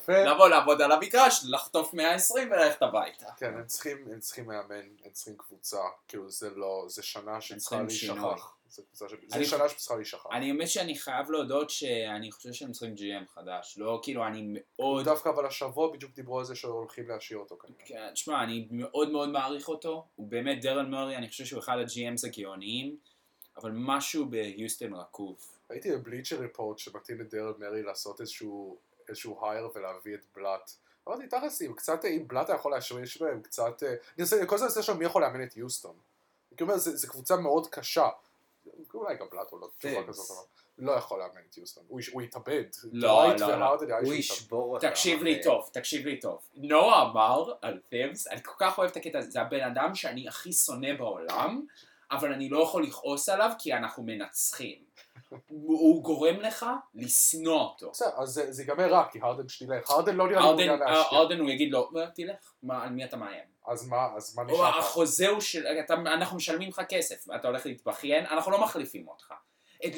לבוא 0.08 0.48
לעבוד 0.48 0.82
על 0.82 0.92
המגרש, 0.92 1.44
לחטוף 1.44 1.94
120 1.94 2.50
וללכת 2.50 2.82
הביתה. 2.82 3.26
כן, 3.36 3.54
הם 3.54 3.66
צריכים, 3.66 4.08
הם 4.12 4.20
צריכים 4.20 4.46
מאמן, 4.46 4.86
הם 5.04 5.10
צריכים 5.12 5.36
קבוצה, 5.36 5.80
כאילו 6.08 6.30
זה 6.30 6.50
לא, 6.50 6.84
זה 6.88 7.02
שנה 7.02 7.40
שצריכה. 7.40 7.82
להישכח. 7.82 8.54
זה 9.26 9.44
שנה 9.44 9.68
שצריכה 9.68 9.96
להישכח. 9.96 10.26
אני 10.32 10.50
האמת 10.50 10.68
שאני 10.68 10.98
חייב 10.98 11.30
להודות 11.30 11.70
שאני 11.70 12.32
חושב 12.32 12.52
שהם 12.52 12.72
צריכים 12.72 12.94
GM 12.94 13.34
חדש, 13.34 13.74
לא 13.78 14.00
כאילו 14.02 14.26
אני 14.26 14.54
מאוד, 14.78 15.04
דווקא 15.04 15.28
אבל 15.28 15.46
השבוע 15.46 15.92
בדיוק 15.92 16.12
דיברו 16.14 16.38
על 16.38 16.44
זה 16.44 16.54
שהולכים 16.54 17.08
להשאיר 17.08 17.38
אותו 17.38 17.58
כנראה. 17.58 17.86
כן, 17.86 18.12
תשמע 18.12 18.44
אני 18.44 18.68
מאוד 18.70 19.10
מאוד 19.10 19.28
מעריך 19.28 19.68
אותו, 19.68 20.06
הוא 20.16 20.28
באמת 20.28 20.60
דריל 20.60 20.86
מורי, 20.86 21.16
אני 21.16 21.28
חושב 21.28 21.44
שהוא 21.44 21.60
אחד 21.60 21.78
ה-GMs 21.78 22.26
הגאוניים, 22.26 22.96
אבל 23.56 23.70
משהו 23.74 24.26
ביוסטון 24.26 24.94
רקוב. 24.94 25.57
הייתי 25.70 25.96
בבליצ'ר 25.96 26.40
ריפורט 26.40 26.78
שמתאים 26.78 27.20
לדרל 27.20 27.54
מרי 27.58 27.82
לעשות 27.82 28.20
איזשהו, 28.20 28.78
איזשהו 29.08 29.46
הייר 29.46 29.68
ולהביא 29.74 30.14
את 30.14 30.24
בלאט. 30.34 30.70
אמרתי, 31.08 31.26
תכלס, 31.26 31.62
אם 31.62 31.72
קצת, 31.72 32.04
אם 32.04 32.24
בלאט 32.28 32.48
היה 32.48 32.56
יכול 32.56 32.72
להשמיש 32.72 33.22
בהם 33.22 33.42
קצת, 33.42 33.82
אה, 33.82 33.88
אני 33.88 34.22
עושה, 34.22 34.46
כל 34.46 34.54
הזמן 34.54 34.68
עושה 34.68 34.82
שם 34.82 34.98
מי 34.98 35.04
יכול 35.04 35.22
לאמן 35.22 35.42
את 35.42 35.56
יוסטון. 35.56 35.96
אני 36.52 36.62
אומר, 36.62 36.78
זו 36.78 37.08
קבוצה 37.08 37.36
מאוד 37.36 37.66
קשה. 37.66 38.08
אולי 38.94 39.16
גם 39.16 39.26
בלאט 39.30 39.50
הוא 39.50 39.60
לא 39.60 39.68
תשובה. 39.78 40.06
כזאת, 40.06 40.30
אבל... 40.30 40.46
לא 40.78 40.92
יכול 40.92 41.18
לאמן 41.18 41.40
את 41.50 41.58
יוסטון, 41.58 41.84
הוא 41.88 42.22
יתאבד. 42.22 42.64
לא, 42.92 43.36
לא, 43.38 43.58
לא. 43.58 43.76
נראה 43.86 44.00
לי 44.00 44.08
הוא. 44.08 44.14
ישבור 44.14 44.74
אותם. 44.74 44.90
תקשיב 44.90 45.22
לי. 45.22 45.42
טוב, 45.42 45.70
תקשיב 45.72 46.06
לי 46.06 46.20
טוב. 46.20 46.40
נועה 46.54 47.10
אמר 47.10 47.52
על 47.62 47.80
פיבס, 47.88 48.26
אני 48.26 48.42
כל 48.42 48.54
כך 48.58 48.78
אוהב 48.78 48.90
את 48.90 48.96
הקטע 48.96 49.18
הזה, 49.18 49.30
זה 49.30 49.40
הבן 49.40 49.60
אדם 49.60 49.94
שאני 49.94 50.28
הכי 50.28 50.52
שונא 50.52 50.94
בעולם, 50.98 51.66
אבל 52.10 52.32
אני 52.32 52.48
לא 52.48 52.62
יכול 52.62 52.84
לכעוס 52.84 53.28
עליו 53.28 53.50
כי 53.58 53.74
אנחנו 53.74 54.02
מנצחים. 54.02 54.87
הוא 55.48 56.02
גורם 56.02 56.40
לך 56.40 56.66
לשנוא 56.94 57.60
אותו. 57.60 57.90
בסדר, 57.90 58.10
אז 58.18 58.28
זה- 58.28 58.62
ייגמר 58.62 58.92
רע, 58.92 59.04
כי 59.12 59.18
הרדן 59.22 59.48
שתלך. 59.48 59.90
הרדן 59.90 60.16
לא 60.16 60.28
נראה 60.28 60.40
לי 60.40 60.46
מעוניין 60.46 60.78
להשקיע. 60.78 61.18
ארדן 61.18 61.40
הוא 61.40 61.50
יגיד 61.50 61.72
לו, 61.72 61.90
"אה, 61.96 62.06
תלך, 62.14 62.52
על 62.70 62.88
מי 62.90 63.04
אתה 63.04 63.16
מאיים? 63.16 63.44
אז 63.66 63.88
מה, 63.88 64.08
אז 64.16 64.36
מה 64.36 64.44
נשאר? 64.44 64.78
החוזה 64.78 65.28
הוא 65.28 65.40
של, 65.40 65.66
אנחנו 66.06 66.36
משלמים 66.36 66.68
לך 66.68 66.82
כסף, 66.88 67.24
אתה 67.36 67.48
הולך 67.48 67.66
להתבכיין, 67.66 68.26
אנחנו 68.26 68.52
לא 68.52 68.60
מחליפים 68.60 69.08
אותך. 69.08 69.32
את 69.86 69.90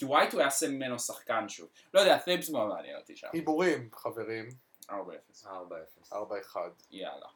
דווייט 0.00 0.32
הוא 0.32 0.40
יעשה 0.40 0.68
ממנו 0.68 0.98
שחקן 0.98 1.48
שוב. 1.48 1.68
לא 1.94 2.00
יודע, 2.00 2.18
פיבס 2.18 2.50
מאוד 2.50 2.68
מעניין 2.68 2.96
אותי 2.96 3.16
שם. 3.16 3.28
הימורים, 3.32 3.88
חברים, 3.92 4.48
4-0. 4.90 4.92
4-0. 5.44 6.12
4-1. 6.12 6.16
יאללה. 6.90 7.26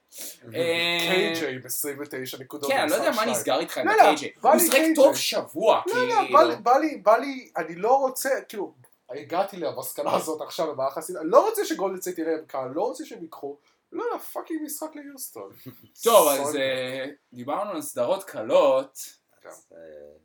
קיי-ג'יי 0.51 1.59
ב-29 1.59 2.41
נקודות. 2.41 2.71
כן, 2.71 2.79
אני 2.79 2.91
לא 2.91 2.95
יודע 2.95 3.11
מה. 3.11 3.27
נסגר 3.27 3.61
איתך 3.61 3.79
עם 3.79 3.87
לא, 3.87 3.93
לא, 3.93 4.03
הקייג'יי. 4.03 4.33
הוא 4.41 4.55
משחק. 4.55 4.79
טוב 4.95 5.17
שבוע, 5.17 5.83
לא, 5.87 6.09
לא, 6.09 6.15
כאילו. 6.15 6.63
בא 6.63 6.79
לי, 6.79 6.97
בא 6.97 7.17
לי, 7.17 7.51
אני 7.57 7.75
לא 7.75 7.99
רוצה, 7.99 8.31
כאילו, 8.49 8.75
הגעתי 9.11 9.57
למסקנה 9.57 10.15
הזאת 10.15 10.41
עכשיו 10.41 10.73
במהלך 10.75 10.99
הסדרה, 10.99 11.23
לא 11.25 11.49
רוצה 11.49 11.65
שגולדן 11.65 12.01
סטייט 12.01 12.19
יראה 12.19 12.35
קהל, 12.47 12.71
לא 12.75 12.83
רוצה 12.83 13.05
שהם 13.05 13.23
ייקחו, 13.23 13.57
לא 13.93 14.03
יודע, 14.03 14.19
fucking 14.19 14.63
משחק 14.65 14.91
ליוסטון. 14.95 15.53
טוב, 16.05 16.29
אז. 16.29 16.57
אה, 16.57 17.07
דיברנו 17.33 17.71
על 17.71 17.83
סדרות 17.83 18.25
קלות. 18.25 18.99
אז, 19.45 19.73
אה, 19.73 19.79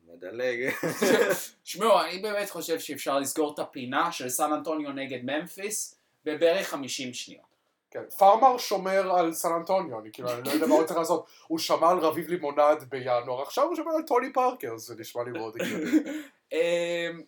נדלג. 0.07 0.71
שמעו, 1.63 2.01
אני 2.01 2.19
באמת 2.19 2.49
חושב 2.49 2.80
שאפשר 2.80 3.19
לסגור 3.19 3.53
את 3.53 3.59
הפינה 3.59 4.11
של 4.11 4.30
סן 4.30 4.53
אנטוניו 4.53 4.91
נגד 4.91 5.19
ממפיס 5.24 5.95
בבערך 6.26 6.69
50 6.69 7.13
שניות. 7.13 7.53
כן, 7.91 8.09
פארמר 8.17 8.57
שומר 8.57 9.15
על 9.15 9.34
סן 9.34 9.51
אנטוניו, 9.51 9.99
אני 9.99 10.11
כאילו, 10.11 10.34
אני 10.34 10.43
לא 10.43 10.51
יודע 10.51 10.67
מה 10.67 10.76
עוד 10.76 10.86
צריך 10.86 10.99
לעשות, 10.99 11.26
הוא 11.47 11.59
שמר 11.59 11.88
על 11.88 11.99
רביב 11.99 12.28
לימונד 12.28 12.84
בינואר, 12.89 13.41
עכשיו 13.41 13.63
הוא 13.63 13.76
שומר 13.76 13.91
על 13.95 14.01
טוני 14.07 14.34
פארקר, 14.34 14.78
זה 14.78 14.95
נשמע 14.97 15.24
לי 15.24 15.32
מאוד 15.32 15.55
הגיוני. 15.61 15.91
אמ, 16.53 17.21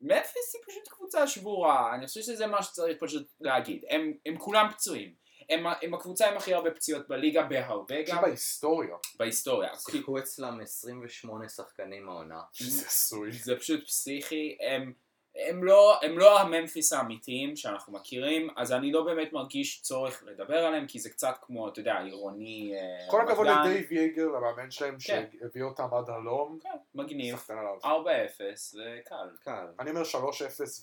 ממפיס 0.00 0.54
היא 0.54 0.62
פשוט 0.68 0.88
קבוצה 0.88 1.26
שבורה, 1.26 1.94
אני 1.94 2.06
חושב 2.06 2.20
שזה 2.20 2.46
מה 2.46 2.62
שצריך 2.62 2.96
פשוט 3.00 3.28
להגיד. 3.40 3.84
הם, 3.90 4.12
הם 4.26 4.38
כולם 4.38 4.68
פצועים. 4.70 5.14
הם, 5.50 5.66
הם 5.82 5.94
הקבוצה 5.94 6.30
עם 6.30 6.36
הכי 6.36 6.54
הרבה 6.54 6.70
פציעות 6.70 7.08
בליגה 7.08 7.42
בהרבה 7.42 8.02
גם 8.08 8.22
בהיסטוריה, 8.22 8.96
בהיסטוריה. 9.18 9.70
שיחקו 9.76 10.18
אצלם 10.18 10.60
28 10.60 11.48
שחקנים 11.48 12.08
העונה. 12.08 12.40
זה 12.58 12.86
עשוי. 12.86 13.32
זה 13.32 13.56
פשוט 13.56 13.84
פסיכי, 13.86 14.58
הם, 14.60 14.92
הם, 15.50 15.64
לא, 15.64 15.98
הם 16.02 16.18
לא 16.18 16.40
הממפיס 16.40 16.92
האמיתיים 16.92 17.56
שאנחנו 17.56 17.92
מכירים, 17.92 18.48
אז 18.56 18.72
אני 18.72 18.92
לא 18.92 19.02
באמת 19.02 19.32
מרגיש 19.32 19.80
צורך 19.82 20.22
לדבר 20.26 20.56
עליהם, 20.66 20.86
כי 20.86 20.98
זה 20.98 21.10
קצת 21.10 21.34
כמו, 21.46 21.68
אתה 21.68 21.80
יודע, 21.80 21.94
עירוני 21.98 22.72
אה, 22.74 23.10
כל 23.10 23.20
הכבוד. 23.20 23.46
לדייב 23.46 23.92
יגר, 23.92 24.26
למאמן 24.26 24.70
שלהם, 24.70 24.96
כן. 25.06 25.24
שהביא 25.40 25.62
אותם 25.62 25.86
עד 25.98 26.10
הלום, 26.10 26.58
כן, 26.62 26.68
מגניב. 26.94 27.36
שחקן 27.36 27.54
עליו. 27.58 27.74
4-0, 27.82 27.88
זה 28.54 28.98
קל. 29.04 29.14
קל. 29.44 29.66
אני 29.80 29.90
אומר 29.90 30.02
3-0 30.02 30.04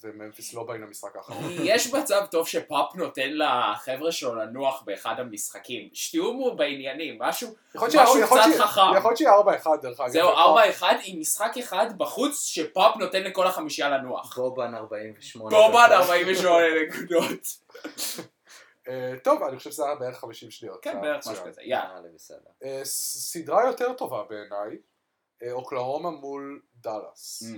וממפיס 0.03 0.53
לא 0.53 0.64
באים 0.64 0.82
למשחק 0.82 1.16
האחרון. 1.16 1.43
יש 1.64 1.93
מצב 1.93 2.26
טוב 2.32 2.47
שפאפ 2.47 2.95
נותן 2.95 3.30
לחבר'ה 3.34 4.12
שלו 4.12 4.36
לנוח 4.36 4.84
באחד 4.86 5.16
המשחקים. 5.20 5.89
שתהיו 5.93 6.56
בעניינים, 6.56 7.18
משהו, 7.20 7.47
משהו 7.76 7.93
קצת 8.26 8.41
חכם. 8.58 8.82
יכול 8.97 9.10
להיות 9.10 9.18
שיהיה 9.18 9.34
4-1 9.76 9.82
דרך 9.82 9.99
אגב. 9.99 10.10
זהו, 10.10 10.30
ופאפ- 10.30 10.82
4-1 10.82 10.86
עם 11.06 11.20
משחק 11.20 11.51
אחד 11.60 11.97
בחוץ 11.97 12.45
שפאפ 12.45 12.95
נותן 12.97 13.24
לכל 13.24 13.47
החמישייה 13.47 13.89
לנוח. 13.89 14.38
בובן 14.49 14.75
48. 14.75 15.49
בובן 15.49 15.85
דקות. 15.89 16.09
48 16.09 16.65
נקודות. 16.87 17.47
אה, 18.87 19.13
טוב, 19.23 19.43
אני 19.43 19.57
חושב 19.57 19.71
שזה 19.71 19.85
היה 19.85 19.95
בערך 19.95 20.17
50 20.19 20.51
שניות. 20.51 20.79
כן, 20.83 20.89
היה 20.89 21.01
בערך. 21.01 21.27
משהו 21.27 21.45
כזה, 21.45 21.61
יאללה. 21.63 22.01
בסדר. 22.15 22.49
אה, 22.63 22.81
ס- 22.85 23.31
סדרה 23.33 23.65
יותר 23.67 23.93
טובה 23.93 24.23
בעיניי, 24.29 24.77
אה, 25.43 25.51
אוקלהומה 25.51 26.09
מול 26.11 26.61
דאלאס. 26.75 27.43
Mm. 27.43 27.55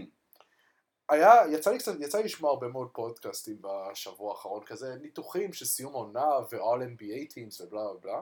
היה, 1.09 1.33
יצא 1.51 1.71
לי 1.71 1.77
קצת, 1.79 1.91
יצא 1.99 2.17
לי 2.17 2.23
לשמוע 2.23 2.49
הרבה 2.51 2.67
מאוד 2.67 2.89
פודקאסטים 2.93 3.61
בשבוע 3.61 4.31
האחרון, 4.31 4.63
כזה 4.65 4.95
ניתוחים 5.01 5.53
של 5.53 5.65
סיום 5.65 5.93
עונה 5.93 6.25
ו-all 6.51 6.81
NBA 6.81 7.33
teams 7.33 7.63
ובלה 7.63 7.81
בלה 7.83 7.93
בלה. 8.01 8.21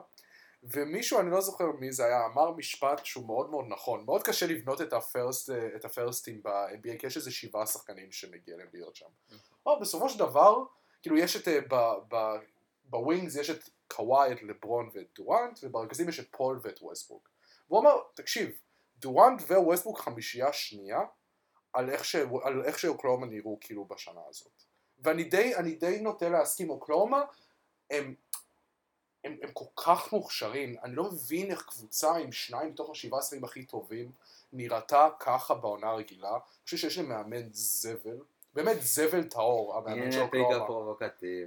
ומישהו, 0.72 1.20
אני 1.20 1.30
לא 1.30 1.40
זוכר 1.40 1.72
מי 1.72 1.92
זה 1.92 2.04
היה, 2.04 2.26
אמר 2.26 2.50
משפט 2.50 3.04
שהוא 3.04 3.26
מאוד 3.26 3.50
מאוד 3.50 3.64
נכון. 3.68 4.04
מאוד 4.04 4.22
קשה 4.22 4.46
לבנות 4.46 4.80
את 4.80 4.92
ה 4.92 5.00
first, 5.00 5.50
את 5.76 5.84
ה 5.84 5.91
first 5.91 6.28
ים 6.28 6.42
ב-NBA, 6.42 6.98
כי 6.98 7.06
יש 7.06 7.16
איזה 7.16 7.30
שבעה 7.30 7.66
שחקנים 7.66 8.12
שמגיע 8.12 8.56
להם 8.56 8.68
להיות 8.72 8.96
שם. 8.96 9.06
אבל 9.66 9.74
בסופו 9.80 10.08
של 10.08 10.18
דבר, 10.18 10.64
כאילו 11.02 11.16
יש 11.16 11.36
את, 11.36 11.48
אה, 11.48 11.58
ב 12.84 12.93
wings 12.93 13.36
יש 13.36 13.50
את 13.50 13.68
קוואי, 13.88 14.32
את 14.32 14.42
לברון 14.42 14.90
ואת 14.94 15.06
דורנט, 15.14 15.58
וברכזים 15.62 16.08
יש 16.08 16.20
את 16.20 16.26
פול 16.30 16.60
ואת 16.62 16.78
ווסטבוק. 16.82 17.28
והוא 17.68 17.80
אמר, 17.80 17.96
תקשיב, 18.14 18.50
דורנט 18.98 19.42
וווסטבוק 19.42 20.00
חמישייה 20.00 20.52
שנייה, 20.52 21.00
על 21.72 21.90
איך, 21.90 22.04
ש... 22.04 22.16
על 22.42 22.64
איך 22.64 22.78
שאוקלהומה 22.78 23.26
נראו 23.26 23.58
כאילו 23.60 23.84
בשנה 23.84 24.20
הזאת. 24.28 24.62
ואני 24.98 25.24
די, 25.24 25.52
די 25.80 26.00
נוטה 26.00 26.28
להסכים, 26.28 26.70
אוקלהומה 26.70 27.22
הם, 27.90 28.14
הם, 29.26 29.36
הם 29.42 29.48
כל 29.52 29.64
כך 29.76 30.12
מוכשרים, 30.12 30.76
אני 30.82 30.94
לא 30.94 31.04
מבין 31.04 31.50
איך 31.50 31.62
קבוצה 31.62 32.16
עם 32.16 32.32
שניים 32.32 32.68
מתוך 32.68 32.90
השבעה 32.90 33.20
עשרים 33.20 33.44
הכי 33.44 33.64
טובים 33.64 34.10
נראתה 34.52 35.08
ככה 35.20 35.54
בעונה 35.54 35.86
הרגילה. 35.86 36.30
אני 36.30 36.38
חושב 36.64 36.76
שיש 36.76 36.98
להם 36.98 37.08
מאמן 37.08 37.52
זבל, 37.52 38.18
באמת 38.54 38.76
זבל 38.80 39.24
טהור, 39.24 39.76
המאמן 39.76 40.12
של 40.12 40.20
אוקלהומה. 40.20 40.56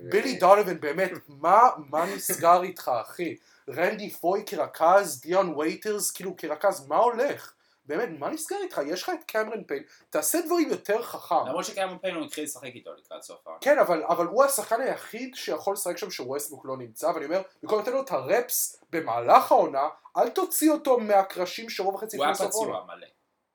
בילי 0.09 0.37
דונובין, 0.37 0.79
באמת, 0.79 1.11
מה, 1.27 1.69
מה 1.89 2.15
נסגר 2.15 2.63
איתך, 2.63 2.91
אחי? 3.01 3.35
רנדי 3.69 4.09
פוי 4.09 4.43
כרכז, 4.45 5.21
דיון 5.21 5.53
ווייטרס, 5.53 6.11
כאילו 6.11 6.37
כרכז, 6.37 6.87
מה 6.87 6.97
הולך? 6.97 7.53
באמת, 7.89 8.19
מה 8.19 8.29
נסגר 8.29 8.57
איתך? 8.63 8.81
יש 8.85 9.03
לך 9.03 9.09
את 9.09 9.23
קמרון 9.23 9.63
פיין, 9.63 9.83
תעשה 10.09 10.41
דברים 10.45 10.69
יותר 10.69 11.01
חכם. 11.01 11.47
למרות 11.47 11.65
שקיימון 11.65 11.97
פיין 11.97 12.15
הוא 12.15 12.25
התחיל 12.25 12.43
לשחק 12.43 12.65
איתו 12.75 12.93
לקראת 12.93 13.21
סוף 13.21 13.47
העונה. 13.47 13.61
כן, 13.61 13.79
אבל, 13.79 14.03
אבל 14.03 14.25
הוא 14.25 14.43
השחקן 14.43 14.81
היחיד 14.81 15.35
שיכול 15.35 15.73
לשחק 15.73 15.97
שם 15.97 16.11
שווסטבוק 16.11 16.65
לא 16.65 16.77
נמצא, 16.77 17.07
ואני 17.07 17.25
אומר, 17.25 17.41
במקום 17.63 17.79
לתת 17.79 17.91
לו 17.91 18.01
את 18.01 18.11
הרפס 18.11 18.83
במהלך 18.89 19.51
העונה, 19.51 19.89
אל 20.17 20.29
תוציא 20.29 20.71
אותו 20.71 20.99
מהקרשים 20.99 21.69
שרוב 21.69 21.95
החצי 21.95 22.17
הוא 22.17 22.25
היה. 22.25 22.35
פצוע 22.35 22.85
מלא. 22.85 23.07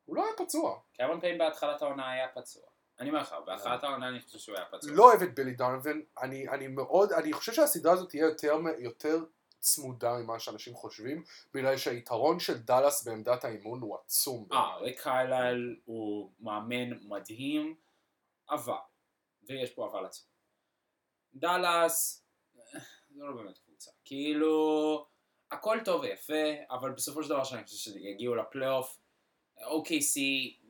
הוא 0.05 0.16
לא 0.16 0.24
היה 0.24 0.32
פצוע. 0.37 0.78
קיימון 0.93 1.20
פיין 1.20 1.39
בהתחלת 1.39 1.82
העונה 1.82 2.11
היה 2.12 2.28
פצוע. 2.35 2.62
אני 3.01 3.09
אומר 3.09 3.20
לך, 3.20 3.35
בהתחלת 3.47 3.85
העונה 3.85 4.09
אני 4.09 4.20
חושב 4.20 4.39
שהוא 4.39 4.57
היה 4.57 4.64
פצוע. 4.70 4.91
לא 4.93 5.05
אוהב 5.05 5.22
את 5.22 5.35
בילי 5.35 5.53
דונובין, 5.53 6.03
אני, 6.22 6.49
אני 6.49 6.68
מאוד, 6.68 7.12
אני 7.12 7.32
חושב 7.32 7.53
שהסדרה 7.53 7.93
הזאת 7.93 8.09
תהיה 8.09 8.24
יותר, 8.24 8.57
יותר 8.78 9.24
צמודה 9.64 10.18
ממה 10.18 10.38
שאנשים 10.38 10.74
חושבים, 10.74 11.22
בגלל 11.54 11.76
שהיתרון 11.76 12.40
של 12.40 12.58
דאלאס 12.58 13.04
בעמדת 13.06 13.44
האימון 13.44 13.80
הוא 13.80 13.96
עצום. 13.96 14.48
אה, 14.52 14.76
ריק 14.76 15.02
קיילל 15.02 15.76
הוא 15.84 16.30
מאמן 16.40 16.98
מדהים, 17.08 17.76
אבל, 18.50 18.72
ויש 19.42 19.70
פה 19.70 19.86
אבל 19.86 20.04
עצום. 20.04 20.26
דאלאס, 21.34 22.24
אה, 22.58 22.80
זה 23.10 23.24
לא 23.24 23.32
באמת 23.32 23.58
קבוצה. 23.58 23.90
כאילו, 24.04 25.06
הכל 25.50 25.78
טוב 25.84 26.00
ויפה, 26.00 26.44
אבל 26.70 26.90
בסופו 26.90 27.22
של 27.22 27.28
דבר 27.28 27.44
שאני 27.44 27.64
חושב 27.64 27.76
שיגיעו 27.76 28.34
לפלייאוף, 28.34 28.98
OKC 29.58 30.20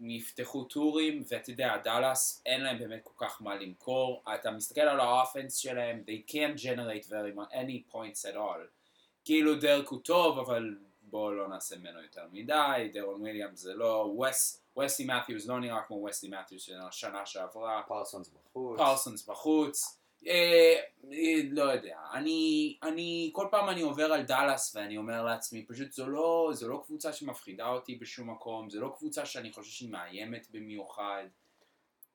יפתחו 0.00 0.64
טורים, 0.64 1.22
ואתה 1.28 1.50
יודע, 1.50 1.76
דאלאס 1.76 2.42
אין 2.46 2.60
להם 2.60 2.78
באמת 2.78 3.00
כל 3.04 3.26
כך 3.26 3.42
מה 3.42 3.54
למכור. 3.54 4.22
אתה 4.34 4.50
מסתכל 4.50 4.80
על 4.80 5.00
ה 5.00 5.07
offense 5.07 5.56
שלהם, 5.56 6.04
they 6.06 6.30
can't 6.30 6.58
generate 6.58 7.06
very 7.08 7.36
much, 7.36 7.52
any 7.52 7.92
points 7.92 8.24
at 8.32 8.36
all. 8.36 8.83
כאילו 9.24 9.54
דרק 9.54 9.88
הוא 9.88 10.00
טוב, 10.02 10.38
אבל 10.38 10.76
בואו 11.02 11.32
לא 11.32 11.48
נעשה 11.48 11.76
ממנו 11.76 12.02
יותר 12.02 12.22
מדי, 12.32 12.90
דרון 12.92 13.20
וויליאמס 13.20 13.56
זה 13.56 13.74
לא, 13.74 14.14
וס, 14.20 14.62
וסלי 14.78 15.06
מת'יוס 15.06 15.46
לא 15.46 15.60
נראה 15.60 15.82
כמו 15.82 16.04
וסלי 16.04 16.28
מת'יוס 16.28 16.62
של 16.62 16.80
השנה 16.88 17.26
שעברה, 17.26 17.82
פרסונס 17.88 18.28
בחוץ. 18.28 18.78
פרסונס 18.78 19.26
בחוץ, 19.26 19.98
אה, 20.26 20.74
אה, 21.12 21.40
לא 21.50 21.62
יודע, 21.62 21.98
אני, 22.12 22.76
אני, 22.82 23.30
כל 23.32 23.46
פעם 23.50 23.68
אני 23.68 23.82
עובר 23.82 24.12
על 24.12 24.22
דאלאס 24.22 24.76
ואני 24.76 24.96
אומר 24.96 25.22
לעצמי, 25.22 25.66
פשוט 25.66 25.92
זו 25.92 26.06
לא, 26.06 26.50
זו 26.52 26.68
לא 26.68 26.82
קבוצה 26.86 27.12
שמפחידה 27.12 27.68
אותי 27.68 27.94
בשום 27.94 28.30
מקום, 28.30 28.70
זו 28.70 28.80
לא 28.80 28.94
קבוצה 28.98 29.26
שאני 29.26 29.52
חושב 29.52 29.70
שהיא 29.70 29.90
מאיימת 29.90 30.46
במיוחד, 30.50 31.24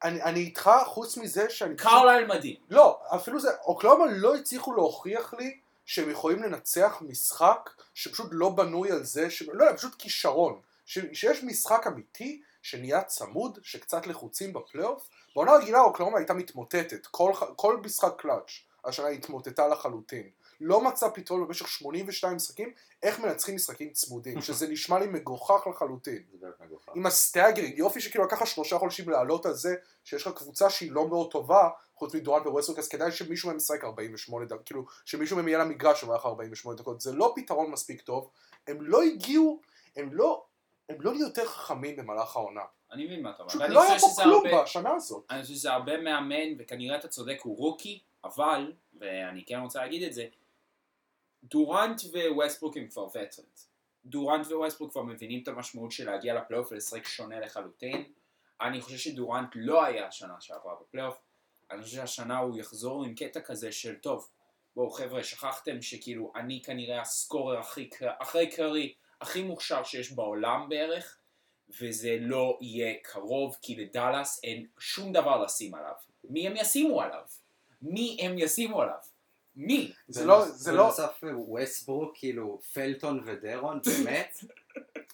אני, 0.03 0.23
אני 0.23 0.39
איתך, 0.39 0.71
חוץ 0.85 1.17
מזה 1.17 1.49
שאני... 1.49 1.75
קרליל 1.75 2.25
מדהים, 2.25 2.55
לא, 2.69 2.99
אפילו 3.15 3.39
זה, 3.39 3.49
אוקלאומה 3.65 4.05
לא 4.09 4.35
הצליחו 4.35 4.73
להוכיח 4.73 5.33
לי 5.33 5.59
שהם 5.89 6.09
יכולים 6.09 6.43
לנצח 6.43 6.97
משחק 7.01 7.69
שפשוט 7.93 8.27
לא 8.31 8.49
בנוי 8.49 8.91
על 8.91 9.03
זה, 9.03 9.29
ש... 9.29 9.41
לא, 9.41 9.65
פשוט 9.75 9.95
כישרון. 9.97 10.61
ש... 10.85 10.99
שיש 11.13 11.43
משחק 11.43 11.87
אמיתי 11.87 12.41
שנהיה 12.61 13.03
צמוד, 13.03 13.59
שקצת 13.61 14.07
לחוצים 14.07 14.53
בפלייאוף. 14.53 15.09
בעונה 15.35 15.51
רגילה 15.51 15.81
אוקלהומה 15.81 16.17
הייתה 16.17 16.33
מתמוטטת, 16.33 17.05
כל, 17.05 17.33
כל 17.55 17.77
משחק 17.77 18.13
קלאץ', 18.17 18.49
השנה 18.85 19.07
התמוטטה 19.07 19.67
לחלוטין. 19.67 20.29
לא 20.61 20.81
מצא 20.81 21.09
פתרון 21.13 21.47
במשך 21.47 21.67
82 21.67 22.35
משחקים, 22.35 22.71
איך 23.03 23.19
מנצחים 23.19 23.55
משחקים 23.55 23.89
צמודים, 23.89 24.41
שזה 24.45 24.67
נשמע 24.67 24.99
לי 24.99 25.07
מגוחך 25.07 25.67
לחלוטין. 25.67 26.23
עם 26.95 27.05
ה 27.05 27.11
staggering, 27.11 27.77
יופי 27.77 28.01
שכאילו 28.01 28.25
לקח 28.25 28.41
לך 28.41 28.47
שלושה 28.47 28.77
חודשים 28.77 29.09
לעלות 29.09 29.45
על 29.45 29.53
זה, 29.53 29.75
שיש 30.03 30.27
לך 30.27 30.33
קבוצה 30.33 30.69
שהיא 30.69 30.91
לא 30.91 31.07
מאוד 31.07 31.31
טובה, 31.31 31.69
חוץ 31.99 32.15
מדורנט 32.15 32.47
וווסטברוק, 32.47 32.79
אז 32.79 32.87
כדאי 32.87 33.11
שמישהו 33.11 33.49
מהם 33.49 33.57
ישחק 33.57 33.83
48 33.83 34.45
דקות, 34.45 34.65
כאילו, 34.65 34.85
שמישהו 35.05 35.37
מהם 35.37 35.47
יהיה 35.47 35.59
למגרש 35.59 36.03
במהלך 36.03 36.25
48 36.25 36.77
דקות, 36.77 37.01
זה 37.01 37.11
לא 37.13 37.33
פתרון 37.35 37.71
מספיק 37.71 38.01
טוב, 38.01 38.29
הם 38.67 38.81
לא 38.81 39.01
הגיעו, 39.01 39.61
הם 39.95 40.13
לא, 40.13 40.45
הם 40.89 41.01
לא 41.01 41.11
נהיו 41.13 41.27
יותר 41.27 41.45
חכמים 41.45 41.95
במהלך 41.95 42.35
העונה. 42.35 42.61
אני 42.91 43.05
מבין 43.05 43.21
מה 43.23 43.29
אתה 43.29 43.37
אומר. 43.37 43.49
פשוט 43.49 43.61
לא 43.61 43.83
היה 43.83 43.99
פה 43.99 44.07
כלום 44.23 44.45
הרבה- 44.45 44.63
בשנה 44.63 44.93
הזאת. 44.93 45.25
אני 45.29 45.41
חושב 45.41 45.53
שזה 45.53 45.71
הרבה 45.71 45.97
מאמן, 46.01 46.55
וכנראה 46.59 46.97
אתה 46.97 47.07
צודק, 47.07 47.37
הוא 47.43 47.57
rookie, 47.57 47.99
אבל, 48.23 48.73
ואני 48.99 49.45
כן 49.45 49.59
רוצה 49.59 49.79
להגיד 49.79 50.03
את 50.03 50.13
זה, 50.13 50.25
דורנט 51.43 52.01
וווסטברוק 52.31 52.77
הם 52.77 52.87
כבר 52.87 53.07
veteran. 53.07 53.59
דורנט 54.05 54.47
וווסטברוק 54.47 54.91
כבר 54.91 55.03
מבינים 55.03 55.43
את 55.43 55.47
המשמעות 55.47 55.91
של 55.91 56.11
להגיע 56.11 56.33
לפלייאוף 56.33 56.71
ולשחק 56.71 57.07
שונה 57.07 57.39
לחלוטין. 57.39 58.03
אני 58.61 58.81
חושב 58.81 58.97
שדורנט 58.97 59.49
לא 59.55 59.83
היה 59.83 60.07
השנה 60.07 60.33
שעברה 60.39 60.75
בפלייאוף. 60.81 61.17
אני 61.71 61.83
חושב 61.83 61.95
שהשנה 61.97 62.37
הוא 62.37 62.59
יחזור 62.59 63.03
עם 63.05 63.15
קטע 63.15 63.39
כזה 63.41 63.71
של 63.71 63.95
טוב, 63.95 64.29
בואו 64.75 64.89
חבר'ה, 64.89 65.23
שכחתם 65.23 65.81
שכאילו 65.81 66.31
אני 66.35 66.61
כנראה 66.65 67.01
ה 67.01 67.10
scorer 67.10 67.59
הכי, 67.59 67.89
אחרי 68.19 68.51
קרי, 68.51 68.93
הכי 69.21 69.43
מוכשר 69.43 69.83
שיש 69.83 70.11
בעולם 70.11 70.69
בערך, 70.69 71.17
וזה 71.81 72.17
לא 72.21 72.57
יהיה 72.61 72.93
קרוב, 73.03 73.57
כי 73.61 73.75
לדאלאס 73.75 74.39
אין 74.43 74.65
שום 74.79 75.13
דבר 75.13 75.43
לשים 75.43 75.75
עליו. 75.75 75.93
מי 76.23 76.47
הם 76.47 76.53
ישימו 76.55 77.01
עליו? 77.01 77.21
מי 77.81 78.17
הם 78.21 78.37
ישימו 78.37 78.81
עליו? 78.81 78.97
מי? 79.55 79.91
זה 80.07 80.25
לא, 80.25 80.45
זה 80.45 80.71
לא, 80.71 80.83
בנוסף 80.83 81.23
ווסטברוק, 81.33 82.11
כאילו, 82.17 82.59
פלטון 82.73 83.23
ודרון, 83.25 83.79
באמת, 84.03 84.37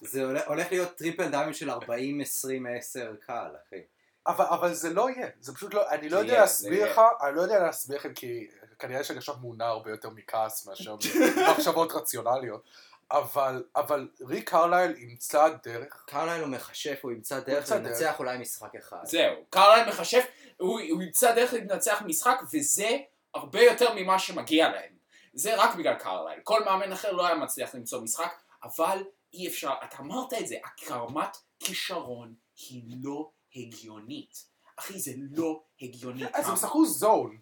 זה 0.00 0.24
הולך- 0.46 0.72
להיות 0.72 0.94
triple 0.96 1.28
double 1.30 1.48
ים 1.48 1.54
של 1.54 1.70
40, 1.70 2.20
20, 2.20 2.66
10 2.66 3.14
קל, 3.20 3.50
אחי. 3.66 3.80
אבל, 4.26 4.44
אבל 4.44 4.74
זה 4.74 4.90
לא 4.90 5.10
יהיה, 5.10 5.28
זה 5.40 5.54
פשוט 5.54 5.74
לא, 5.74 5.90
אני 5.90 6.08
לא 6.08 6.18
יודע 6.18 6.32
יהיה, 6.32 6.40
להסביר 6.40 6.90
לך, 6.90 7.00
אני 7.22 7.36
לא 7.36 7.40
יודע 7.42 7.58
להסביר 7.58 7.96
לכם 7.96 8.14
כי 8.14 8.48
כנראה 8.78 9.04
שאני 9.04 9.18
עכשיו 9.18 9.34
מונע 9.40 9.66
הרבה 9.66 9.90
יותר 9.90 10.10
מכעס 10.10 10.66
מאשר 10.66 10.96
מחשבות 11.52 11.92
רציונליות, 11.92 12.62
אבל, 13.10 13.64
אבל 13.76 14.08
ריק 14.20 14.50
קרלייל 14.50 14.96
ימצא 14.98 15.48
דרך, 15.62 16.04
קרלייל 16.06 16.42
הוא 16.42 16.50
מכשף, 16.50 16.98
הוא 17.02 17.12
ימצא 17.12 17.40
דרך 17.40 17.58
ימצא 17.58 17.78
דרך. 17.78 17.86
לנצח 17.86 18.18
אולי 18.18 18.38
משחק 18.38 18.74
אחד. 18.74 19.04
זהו, 19.04 19.34
קרלייל 19.50 19.88
מכשף, 19.88 20.24
הוא, 20.56 20.80
הוא 20.90 21.02
ימצא 21.02 21.34
דרך 21.34 21.52
לנצח 21.52 22.02
משחק, 22.06 22.40
וזה 22.52 22.98
הרבה 23.34 23.62
יותר 23.62 23.94
ממה 23.94 24.18
שמגיע 24.18 24.68
להם. 24.68 24.96
זה 25.34 25.54
רק 25.56 25.74
בגלל 25.74 25.94
קרלייל. 25.94 26.40
כל 26.44 26.64
מאמן 26.64 26.92
אחר 26.92 27.12
לא 27.12 27.26
היה 27.26 27.34
מצליח 27.34 27.74
למצוא 27.74 28.00
משחק, 28.00 28.32
אבל 28.62 29.04
אי 29.32 29.48
אפשר, 29.48 29.72
אתה 29.84 29.96
אמרת 29.98 30.32
את 30.32 30.46
זה, 30.46 30.56
הערמת 30.64 31.36
כישרון 31.60 32.34
היא 32.68 32.82
לא 33.02 33.30
הגיונית. 33.56 34.44
אחי, 34.78 34.98
זה 34.98 35.12
לא 35.30 35.60
הגיוני. 35.82 36.24
אז 36.32 36.48
הם. 36.48 36.56
שחקו 36.56 36.86
זון. 36.86 37.36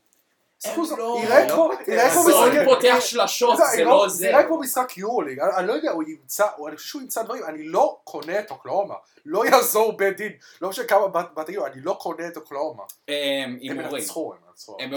לא- 0.99 1.21
יראה 1.25 1.47
לא 1.47 1.53
כמו, 1.55 1.69
פותח. 1.71 1.89
יראה 1.89 2.09
משחק, 2.29 2.65
פותח 2.65 2.97
שלשות, 3.01 3.59
זה 3.77 3.85
לא- 3.85 3.91
לא 3.91 4.09
זה. 4.09 4.29
נראה 4.29 4.43
כמו 4.47 4.61
משחק 4.61 4.99
יורוליג, 4.99 5.39
אני 5.41 5.67
לא 5.67 5.73
יודע, 5.73 5.91
הוא 5.91 6.03
ימצא, 6.07 6.47
אני 6.69 6.77
חושב 6.77 6.89
שהוא 6.89 7.03
ימצא 7.03 7.23
דברים, 7.23 7.45
אני 7.45 7.69
לא 7.69 7.99
קונה 8.05 8.41
את 8.41 8.51
אוקלאומה, 8.51 8.95
לא 9.25 9.47
יעזור 9.47 9.97
בית 9.97 10.17
דין, 10.17 10.33
לא 10.61 10.69
משנה 10.69 10.85
כמה 10.85 11.09
בת 11.09 11.27
בת 11.35 11.47
תגידו, 11.47 11.67
אני 11.67 11.81
לא 11.81 11.97
קונה 12.01 12.29
את 12.29 12.37
אוקלאומה, 12.37 12.83
הם. 13.09 13.59
ינצחו, 13.61 14.35
הם 14.35 14.41
ינצחו, 14.49 14.77
הם 14.81 14.91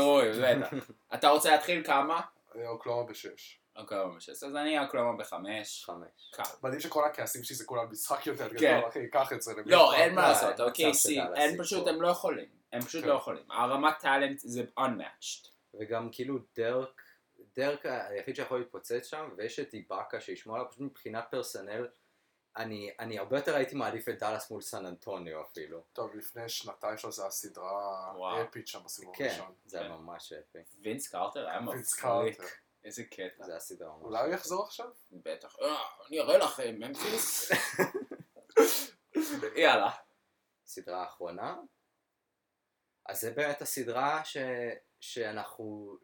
בטח. 0.62 0.74
אתה 1.14 1.30
רוצה 1.30 1.52
להתחיל 1.52 1.84
כמה? 1.84 2.22
אוקלאומה 2.68 3.04
בשש. 3.04 3.60
אוקלאומה 3.78 4.16
בשש. 4.16 4.30
אז 4.30 4.56
אני 4.56 4.80
אוקלאומה 4.80 5.18
בחמש. 5.18 5.86
חמש. 5.86 6.32
קל. 6.34 6.44
מדהים 6.64 6.80
שכל 6.80 7.06
הכעסים 7.06 7.44
שלי 7.44 7.56
זה 7.56 7.66
כולם 7.66 7.92
משחק 7.92 8.28
יותר 8.28 8.50
כן. 8.50 8.56
גדול, 8.56 8.90
אחי, 8.90 9.10
קח 9.10 9.34
את 9.34 9.42
זה. 9.42 9.54
למי 9.54 9.72
לא? 9.72 9.96
אין 9.96 10.16
מה 10.16 10.22
לא, 10.22 10.28
לעשות, 10.28 10.60
אוקיי, 10.60 10.94
סי, 10.94 11.20
אין. 11.36 11.58
פשוט, 11.64 11.88
הם 11.88 12.02
לא 12.02 12.08
יכולים. 12.08 12.50
הם 12.74 12.82
פשוט 12.82 13.04
כן. 13.04 13.10
לא 13.10 13.14
יכולים. 13.14 13.52
הרמת 13.52 13.94
טאלנט 14.00 14.40
זה 14.40 14.64
unmatched. 14.80 15.48
וגם 15.80 16.10
כאילו 16.12 16.40
דרק, 16.56 17.02
דרק 17.56 17.86
היחיד 17.86 18.36
שיכול 18.36 18.60
להתפוצץ 18.60 19.06
שם, 19.06 19.30
ויש 19.38 19.60
את 19.60 19.74
איבאקה 19.74 20.22
שישמור 20.22 20.56
עליו, 20.56 20.70
פשוט 20.70 20.82
מבחינת 20.82 21.26
פרסונל, 21.32 21.88
אני, 22.58 22.92
אני 23.00 23.20
הרבה 23.20 23.38
יותר 23.38 23.56
הייתי 23.56 23.76
מעדיף 23.76 24.10
את 24.10 24.20
דאלאס 24.20 24.52
מול 24.52 24.62
סן 24.62 24.86
אנטוניו 24.86 25.42
אפילו. 25.42 25.84
טוב, 25.94 26.16
לפני 26.16 26.50
שנתיים 26.50 26.98
שלו 26.98 27.12
זה 27.12 27.22
היה 27.22 27.32
סדרה. 27.32 28.14
אפית 28.44 28.68
שם 28.68 28.80
בסיבוב 28.86 29.16
כן, 29.16 29.26
הראשון. 29.26 29.54
זה 29.66 29.80
היה 29.80 29.90
כן. 29.90 29.94
ממש 29.94 30.34
אפי. 30.34 30.60
וינס 30.82 31.08
קרטר 31.08 31.48
היה 31.48 31.60
מבריק. 31.60 32.42
איזה 32.88 33.04
קטע. 33.04 33.44
זה 33.46 33.52
היה 33.52 33.60
סדרה 33.60 33.90
ממש 33.90 34.04
אולי 34.04 34.24
הוא. 34.24 34.34
יחזור 34.34 34.64
עכשיו? 34.64 34.90
בטח. 35.12 35.56
אה, 35.62 35.84
אני 36.08 36.20
אראה 36.20 36.38
לכם, 36.38 36.76
ממפיס. 36.80 37.52
יאללה. 39.64 39.92
סדרה 40.66 41.02
האחרונה. 41.02 41.58
אז 43.06 43.22
זה 43.22 43.32
באמת 43.32 43.62
הסדרה 43.62 44.26
ש... 44.26 44.38
שאנחנו 45.00 45.98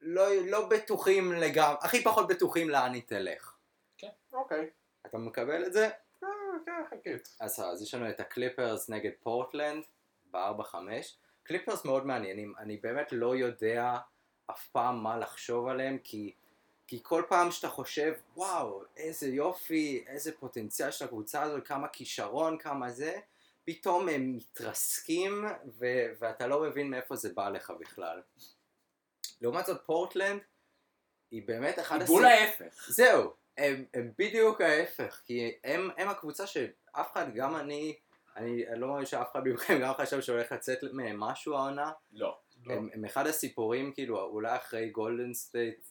לא, 0.00 0.24
לא 0.46 0.68
בטוחים 0.68 1.32
לגמרי, 1.32 1.78
הכי 1.82 2.04
פחות 2.04 2.28
בטוחים 2.28 2.70
לאן 2.70 2.92
היא 2.92 3.02
תלך. 3.06 3.56
אוקיי. 4.32 4.70
אתה 5.06 5.18
מקבל 5.18 5.66
את 5.66 5.72
זה? 5.72 5.88
אה, 6.24 6.28
כן. 7.04 7.16
אז, 7.40 7.60
אז 7.60 7.82
יש 7.82 7.94
לנו 7.94 8.10
את 8.10 8.20
הקליפרס 8.20 8.90
נגד 8.90 9.10
פורטלנד 9.22 9.84
ב-4-5. 10.30 10.76
קליפרס 11.42 11.84
מאוד 11.84 12.06
מעניינים, 12.06 12.54
אני 12.58 12.76
באמת 12.76 13.12
לא 13.12 13.36
יודע 13.36 13.98
אף 14.50 14.68
פעם 14.68 15.02
מה 15.02 15.18
לחשוב 15.18 15.68
עליהם, 15.68 15.98
כי, 16.04 16.32
כי 16.86 17.00
כל 17.02 17.22
פעם 17.28 17.50
שאתה 17.50 17.68
חושב, 17.68 18.12
וואו, 18.36 18.82
איזה 18.96 19.28
יופי, 19.28 20.04
איזה 20.06 20.32
פוטנציאל 20.32 20.90
של 20.90 21.04
הקבוצה 21.04 21.42
הזאת, 21.42 21.66
כמה 21.66 21.88
כישרון, 21.88 22.58
כמה 22.58 22.90
זה, 22.90 23.18
פתאום 23.64 24.08
הם 24.08 24.36
מתרסקים, 24.36 25.44
ו- 25.78 26.06
ואתה 26.18 26.46
לא 26.46 26.60
מבין 26.60 26.90
מאיפה 26.90 27.16
זה 27.16 27.34
בא 27.34 27.48
לך 27.48 27.72
בכלל. 27.80 28.22
לעומת 29.40 29.66
זאת 29.66 29.80
פורטלנד, 29.86 30.40
היא 31.30 31.42
באמת 31.46 31.78
אחד 31.78 32.02
בול 32.02 32.24
ההפך. 32.24 32.86
זהו, 32.88 33.32
הם, 33.58 33.84
הם 33.94 34.12
בדיוק 34.18 34.60
ההפך, 34.60 35.20
כי 35.24 35.58
הם, 35.64 35.90
הם 35.96 36.08
הקבוצה 36.08 36.46
שאף 36.46 37.12
אחד, 37.12 37.34
גם 37.34 37.56
אני, 37.56 37.96
אני, 38.36 38.68
אני 38.68 38.80
לא 38.80 38.88
מאמין 38.88 39.06
שאף 39.06 39.32
אחד 39.32 39.48
מכם 39.48 39.80
גם 39.80 39.94
חשב 39.94 40.20
שהולך 40.20 40.52
לצאת 40.52 40.78
מהם 40.92 41.20
משהו 41.20 41.54
העונה, 41.54 41.92
לא. 42.12 42.38
לא. 42.66 42.74
הם, 42.74 42.88
הם 42.92 43.04
אחד 43.04 43.26
הסיפורים, 43.26 43.92
כאילו, 43.92 44.20
אולי 44.20 44.56
אחרי 44.56 44.90
גולדן 44.90 45.34
סטייט, 45.34 45.86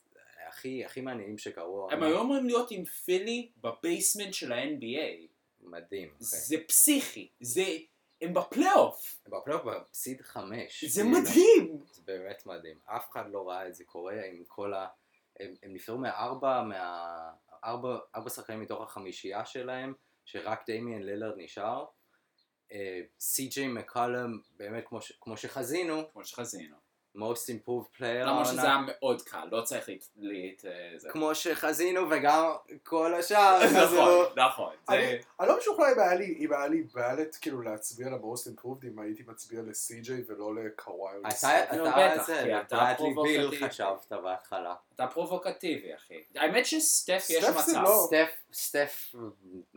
הכי, 0.47 0.85
הכי 0.85 1.01
מעניינים 1.01 1.37
שקרו. 1.37 1.87
הם. 1.91 2.03
היו 2.03 2.21
אמורים 2.21 2.45
להיות 2.45 2.71
עם 2.71 2.85
פילי 2.85 3.49
ב 3.61 3.69
basement 3.69 4.33
של 4.33 4.51
ה-NBA. 4.51 5.27
מדהים. 5.61 6.07
אחי. 6.07 6.17
זה 6.21 6.55
פסיכי. 6.67 7.29
זה... 7.39 7.63
הם 8.21 8.33
בפלייאוף. 8.33 9.19
הם 9.25 9.31
בפלייאוף 9.39 9.63
בסיד 9.65 10.21
חמש. 10.21 10.83
זה 10.85 11.01
כאילו, 11.01 11.19
מדהים. 11.19 11.83
זה 11.91 12.01
באמת 12.05 12.45
מדהים. 12.45 12.77
אף 12.85 13.09
אחד 13.11 13.31
לא 13.31 13.49
ראה 13.49 13.67
את 13.67 13.75
זה 13.75 13.83
קורה 13.83 14.25
עם 14.25 14.43
כל 14.47 14.73
ה... 14.73 14.87
הם, 15.39 15.53
הם 15.63 15.73
נפטרו 15.73 15.97
מארבע, 15.97 16.63
מה... 16.63 17.31
ארבע, 17.63 17.97
ארבע 18.15 18.29
שחקנים 18.29 18.61
מתוך 18.61 18.81
החמישייה 18.81 19.45
שלהם, 19.45 19.93
שרק 20.25 20.69
דמיאן 20.69 21.01
לילרד 21.01 21.33
נשאר. 21.37 21.85
אה, 22.71 23.01
סי.ג'יי 23.19 23.67
מקולום, 23.67 24.39
באמת 24.57 24.83
כמו, 24.87 25.01
ש... 25.01 25.11
כמו 25.21 25.37
שחזינו, 25.37 26.11
כמו 26.13 26.25
שחזינו. 26.25 26.75
Most 27.15 27.49
improved 27.49 27.99
player 27.99 28.25
למרות 28.25 28.45
שזה 28.45 28.61
היה. 28.61 28.77
מאוד 28.87 29.21
קל, 29.21 29.47
לא 29.51 29.61
צריך 29.61 29.89
להת... 29.89 30.65
אה, 30.65 30.97
זה. 30.97 31.09
כמו 31.09 31.35
שחזינו 31.35 32.01
וגם 32.09 32.51
כל 32.83 33.13
השאר. 33.13 33.59
נכון, 33.83 34.25
נכון. 34.37 34.73
זה... 34.89 34.93
אני 34.95 35.17
אני 35.39 35.47
לא 35.47 35.57
משוכנע 35.57 35.91
אם 35.91 35.99
היה 35.99 36.15
לי, 36.15 36.37
אם 36.39 36.53
היה 36.53 36.67
לי 36.67 36.83
בעלת 36.93 37.35
כאילו 37.35 37.61
להצביע 37.61 38.09
למוסט 38.09 38.47
אימפרובד, 38.47 38.85
אם 38.85 38.99
הייתי 38.99 39.23
מצביע 39.27 39.61
לסי.ג'יי 39.61 40.23
ולא 40.27 40.55
לקוואי. 40.55 41.15
אתה. 42.61 42.77
לא, 42.91 42.93
פרובוקטיבי. 42.97 43.69
חשבת 43.69 44.11
בהתחלה. 44.23 44.75
אתה 44.95 45.07
פרובוקטיבי, 45.07 45.95
אחי. 45.95 46.23
האמת 46.35 46.65
שסטף 46.65 47.25
יש 47.29 47.43
סטף 47.45 47.65
זה 47.65 47.71
מצב. 47.71 47.81
לא- 47.83 48.03
סטף, 48.07 48.29
סטף, 48.53 49.15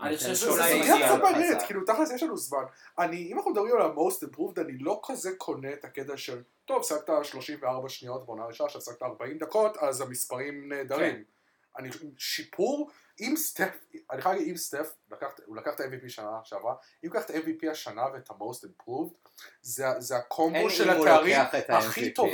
אני 0.03 0.17
חושב 0.17 0.35
שאולי 0.35 0.57
זה 0.57 0.79
סוגיה 0.79 1.07
קצת 1.07 1.19
לו 1.19 1.23
מעניינת. 1.23 1.63
כאילו 1.63 1.85
תכלס 1.85 2.11
יש 2.11 2.23
לנו 2.23 2.37
זמן. 2.37 2.63
אני, 2.99 3.33
אם 3.33 3.37
אנחנו 3.37 3.51
מדברים 3.51 3.77
על 3.77 3.83
ה-most 3.83 4.25
improved, 4.27 4.61
אני 4.61 4.79
לא 4.79 5.01
כזה 5.07 5.31
קונה 5.39 5.73
את 5.73 5.85
הקטע 5.85 6.17
של, 6.17 6.43
טוב, 6.69 6.83
שחקת 6.83 7.13
34 7.23 7.89
שניות 7.89 8.27
בעונה 8.27 8.45
ראשונה, 8.45 8.71
שחקת 8.71 9.03
40 9.03 9.39
דקות, 9.39 9.77
אז 9.77 10.01
המספרים 10.01 10.69
נהדרים. 10.69 11.17
כן. 11.17 11.23
אני 11.79 11.91
שיפור, 12.19 12.91
אם 13.21 13.35
סטף, 13.37 13.79
אני 14.11 14.23
חייב 14.23 14.35
להגיד, 14.35 14.51
אם 14.51 14.57
סטף, 14.57 14.95
לקח, 15.11 15.27
הוא 15.47 15.57
לקח 15.57 15.75
את 15.75 15.81
ה-MVP 15.81 16.09
שנה 16.09 16.31
שעברה, 16.45 16.75
אם 17.05 17.09
הוא 17.09 17.17
לקח 17.17 17.31
את 17.31 17.31
ה-MVP 17.31 17.71
השנה 17.71 18.07
ואת 18.15 18.31
ה-most 18.31 18.65
improved, 18.65 19.29
זה, 19.63 19.87
זה 19.99 20.17
הקומבו 20.17 20.71
של 20.71 20.91
התארים 20.91 21.41
הכי 21.69 22.13
טוב, 22.13 22.29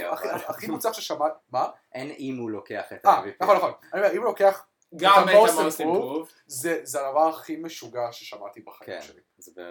הכי 0.49 0.66
מוצלח 0.66 0.93
ששמעת, 0.93 1.32
מה? 1.53 1.70
אין 1.93 2.11
אם 2.18 2.37
הוא 2.39 2.51
לוקח 2.51 2.93
את 2.93 3.07
אה, 3.07 3.11
ה-MVP. 3.11 3.30
נכון 3.41 3.57
נכון, 3.57 3.72
אני 3.93 4.03
אומר, 4.03 4.12
אם 4.12 4.18
הוא 4.18 4.24
לוקח, 4.24 4.66
גם 4.97 5.29
את 5.29 5.35
ה-most 5.35 5.81
improved. 5.81 6.31
זה 6.47 6.81
זה 6.83 7.07
הדבר 7.07 7.29
הכי 7.29 7.57
משוגע 7.57 8.13
ששמעתי 8.13 8.61
בחיים 8.61 9.01
כן. 9.01 9.07
שלי. 9.07 9.21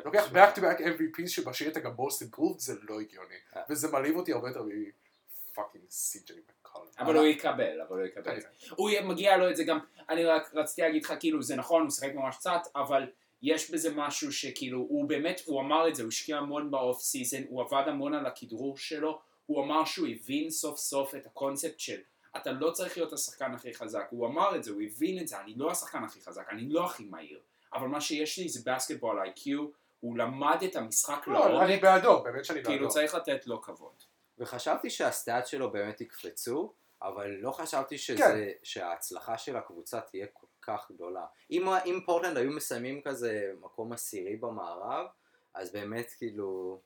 לוקח 0.05 0.31
back 0.31 0.57
to 0.57 0.59
back 0.59 0.79
MVP 0.79 1.27
שבשנייה 1.27 1.71
אתה 1.71 1.77
גם 1.77 1.91
most 1.97 2.23
improved 2.23 2.57
זה 2.57 2.73
לא 2.89 2.99
הגיוני. 2.99 3.35
אה. 3.55 3.61
וזה 3.69 3.91
מעליב 3.91 4.15
אותי 4.15 4.33
הרבה 4.33 4.47
יותר 4.47 4.63
מ 4.63 4.78
fucking 4.78 5.83
סי.ג'יי. 5.89 6.37
מקולום. 6.75 6.87
אבל 6.99 7.17
הוא 7.17 7.25
יקבל, 7.25 7.81
אבל 7.81 7.97
הוא 7.97 8.05
יקבל 8.07 8.39
זה. 8.39 8.47
הוא 8.75 8.89
מגיע 9.03 9.37
לו 9.37 9.49
את 9.49 9.55
זה 9.55 9.63
גם, 9.63 9.79
אני 10.09 10.25
רק 10.25 10.51
רציתי 10.53 10.81
להגיד 10.81 11.03
לך, 11.03 11.13
כאילו, 11.19 11.41
זה 11.41 11.55
נכון, 11.55 11.81
הוא 11.81 11.89
שיחק 11.89 12.13
ממש 12.13 12.37
קצת, 12.37 12.61
אבל 12.75 13.07
יש 13.41 13.71
בזה 13.71 13.89
משהו 13.95 14.31
שכאילו, 14.31 14.79
הוא 14.79 15.09
באמת, 15.09 15.41
הוא 15.45 15.61
אמר 15.61 15.87
את 15.87 15.95
זה, 15.95 16.03
הוא 16.03 16.09
השקיע 16.09 16.37
המון 16.37 16.71
ב 16.71 16.79
off 16.79 17.01
season, 17.01 17.43
הוא 17.49 17.61
עבד 17.61 17.83
המון 17.87 18.13
על 18.13 18.25
הכדרור 18.25 18.77
שלו, 18.77 19.21
הוא 19.45 19.63
אמר 19.63 19.85
שהוא 19.85 20.07
הבין 20.07 20.49
סוף 20.49 20.77
סוף 20.79 21.15
את 21.15 21.25
הקונספט 21.25 21.79
של 21.79 21.99
אתה 22.37 22.51
לא 22.51 22.71
צריך 22.71 22.97
להיות 22.97 23.13
השחקן 23.13 23.53
הכי 23.53 23.73
חזק, 23.73 24.07
הוא 24.09 24.27
אמר 24.27 24.55
את 24.55 24.63
זה, 24.63 24.71
הוא 24.71 24.81
הבין 24.81 25.19
את 25.19 25.27
זה, 25.27 25.39
אני 25.39 25.53
לא 25.55 25.71
השחקן 25.71 26.03
הכי 26.03 26.21
חזק, 26.21 26.47
אני 26.49 26.69
לא 26.69 26.85
הכי 26.85 27.05
מהיר, 27.05 27.41
אבל 27.73 27.87
מה 27.87 28.01
שיש 28.01 28.39
לי 28.39 28.49
זה 28.49 28.71
בסקטבול 28.71 29.19
איי-קיו, 29.19 29.67
הוא 29.99 30.17
למד 30.17 30.57
את 30.65 30.75
המשחק 30.75 31.27
לא, 31.27 31.45
אני 31.45 31.53
לעומק, 31.53 31.81
בעדו, 31.81 32.23
באמת 32.23 32.45
שאני 32.45 32.63
כאילו 32.63 32.79
בעדו. 32.79 32.93
צריך 32.93 33.15
לתת 33.15 33.47
לו 33.47 33.61
כבוד. 33.61 34.03
וחשבתי 34.37 34.89
שהסטאט 34.89 35.47
שלו 35.47 35.71
באמת 35.71 36.01
יקפצו, 36.01 36.73
אבל 37.01 37.27
לא 37.27 37.51
חשבתי 37.51 37.97
שזה, 37.97 38.17
כן. 38.17 38.49
שההצלחה 38.63 39.37
של 39.37 39.57
הקבוצה 39.57 40.01
תהיה 40.01 40.27
כל 40.33 40.47
כך 40.61 40.91
גדולה. 40.91 41.25
אם, 41.51 41.67
אם 41.85 41.99
פורטלנד 42.05 42.37
היו 42.37 42.51
מסיימים 42.51 43.01
כזה 43.01 43.51
מקום 43.61 43.93
עשירי 43.93 44.35
במערב, 44.35 45.05
אז 45.53 45.71
באמת 45.71 46.11
כאילו, 46.17 46.79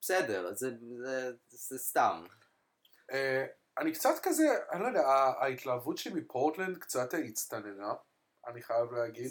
בסדר, 0.00 0.54
זה, 0.54 0.70
זה, 0.96 1.32
זה 1.48 1.78
סתם. 1.78 2.24
אני 3.78 3.92
קצת 3.92 4.14
כזה, 4.22 4.56
אני 4.72 4.82
לא 4.82 4.86
יודע, 4.88 5.06
ההתלהבות 5.08 5.98
שלי 5.98 6.20
מפורטלנד 6.20 6.78
קצת 6.78 7.14
הצטננה, 7.14 7.92
אני 8.46 8.62
חייב 8.62 8.92
להגיד. 8.92 9.26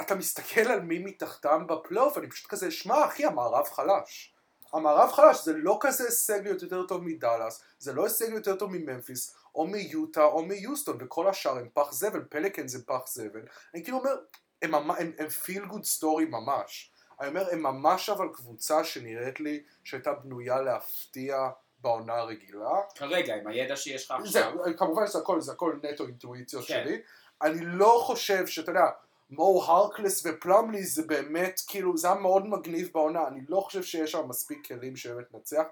אתה 0.00 0.14
מסתכל 0.14 0.60
על 0.60 0.80
מי 0.80 0.98
מתחתם 0.98 1.66
בפלייאוף, 1.66 2.18
אני 2.18 2.30
פשוט 2.30 2.50
כזה, 2.50 2.70
שמע 2.70 3.04
אחי, 3.06 3.24
המערב 3.24 3.66
חלש. 3.66 4.34
המערב 4.72 5.12
חלש, 5.12 5.44
זה 5.44 5.52
לא 5.52 5.78
כזה 5.80 6.04
הישג 6.04 6.40
להיות 6.44 6.62
יותר 6.62 6.86
טוב 6.86 7.02
מדאלאס, 7.04 7.62
זה 7.78 7.92
לא 7.92 8.04
הישג 8.04 8.28
יותר 8.28 8.56
טוב 8.56 8.70
מממפיס, 8.72 9.34
או 9.54 9.66
מיוטה, 9.66 10.24
או 10.24 10.42
מיוסטון, 10.42 10.98
וכל 11.00 11.28
השאר 11.28 11.58
הם 11.58 11.68
פח 11.74 11.92
זבל, 11.92 12.24
פליקנס 12.24 12.68
זה 12.68 12.86
פח 12.86 13.00
זבל. 13.06 13.42
אני 13.74 13.84
כאילו 13.84 13.98
אומר, 13.98 14.16
הם, 14.62 14.70
ממ- 14.74 14.90
הם, 14.90 15.12
הם 15.18 15.28
feel 15.28 15.64
good 15.64 15.84
story 15.84 16.24
ממש. 16.24 16.92
אני 17.20 17.28
אומר, 17.28 17.50
הם 17.52 17.62
ממש 17.62 18.10
אבל 18.10 18.28
קבוצה 18.32 18.84
שנראית 18.84 19.40
לי 19.40 19.62
שהייתה 19.84 20.12
בנויה 20.12 20.60
להפתיע 20.60 21.50
בעונה 21.82 22.14
הרגילה. 22.14 22.70
כרגע, 22.94 23.36
עם 23.36 23.46
הידע 23.46 23.76
שיש 23.76 24.04
לך 24.04 24.10
עכשיו. 24.10 24.52
זהו, 24.64 24.76
כמובן 24.76 25.06
זה 25.06 25.18
הכל, 25.18 25.40
זה 25.40 25.52
הכל 25.52 25.76
נטו 25.82 26.06
אינטואיציות 26.06 26.64
כן. 26.66 26.82
שלי. 26.84 27.00
אני 27.42 27.60
לא 27.64 28.02
חושב 28.06 28.46
שאתה 28.46 28.70
יודע, 28.70 28.86
מו 29.30 29.62
הרקלס 29.64 30.26
ופלמלי 30.26 30.84
זה 30.84 31.02
באמת, 31.02 31.60
כאילו, 31.66 31.96
זה 31.96 32.08
היה 32.08 32.20
מאוד 32.20 32.46
מגניב 32.46 32.90
בעונה, 32.94 33.28
אני 33.28 33.40
לא 33.48 33.60
חושב 33.60 33.82
שיש 33.82 34.12
שם 34.12 34.28
מספיק 34.28 34.66
כלים 34.66 34.96
שבאמת 34.96 35.34
נצח. 35.34 35.62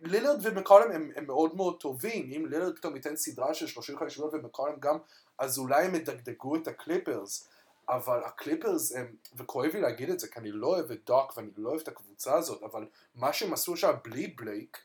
לילרד 0.00 0.38
ומקולם 0.42 0.90
הם, 0.92 1.10
הם 1.16 1.26
מאוד 1.26 1.56
מאוד 1.56 1.80
טובים, 1.80 2.30
אם 2.36 2.46
לילרד 2.46 2.76
פתאום 2.76 2.96
ייתן 2.96 3.16
סדרה 3.16 3.54
של 3.54 3.66
35 3.66 4.14
שבועות 4.14 4.34
ומקולם 4.34 4.74
גם, 4.80 4.98
אז 5.38 5.58
אולי 5.58 5.84
הם 5.84 5.94
ידגדגו 5.94 6.56
את 6.56 6.68
הקליפרס. 6.68 7.48
אבל 7.88 8.24
הקליפרס 8.24 8.96
הם, 8.96 9.16
וכואב 9.36 9.70
לי 9.74 9.80
להגיד 9.80 10.10
את 10.10 10.20
זה, 10.20 10.28
כי 10.28 10.38
אני 10.38 10.52
לא 10.52 10.66
אוהב 10.66 10.90
את 10.90 11.00
דוק 11.06 11.36
ואני 11.36 11.50
לא 11.56 11.68
אוהב 11.68 11.80
את 11.80 11.88
הקבוצה 11.88 12.34
הזאת, 12.34 12.62
אבל 12.62 12.86
מה 13.14 13.32
שהם 13.32 13.52
עשו 13.52 13.76
שם 13.76 13.92
בלי 14.04 14.26
בלייק, 14.26 14.78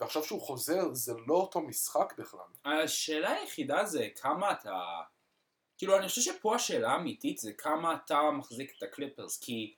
ועכשיו 0.00 0.24
שהוא 0.24 0.40
חוזר, 0.40 0.92
זה 0.92 1.12
לא 1.26 1.34
אותו 1.34 1.60
משחק 1.60 2.14
בכלל. 2.18 2.40
השאלה 2.64 3.30
היחידה 3.30 3.84
זה 3.84 4.08
כמה 4.20 4.52
אתה... 4.52 4.80
כאילו, 5.78 5.98
אני 5.98 6.08
חושב 6.08 6.20
שפה 6.20 6.54
השאלה 6.54 6.92
האמיתית 6.92 7.38
זה 7.38 7.52
כמה 7.52 7.94
אתה 7.94 8.30
מחזיק 8.30 8.72
את 8.78 8.82
הקליפרס, 8.82 9.40
כי... 9.40 9.74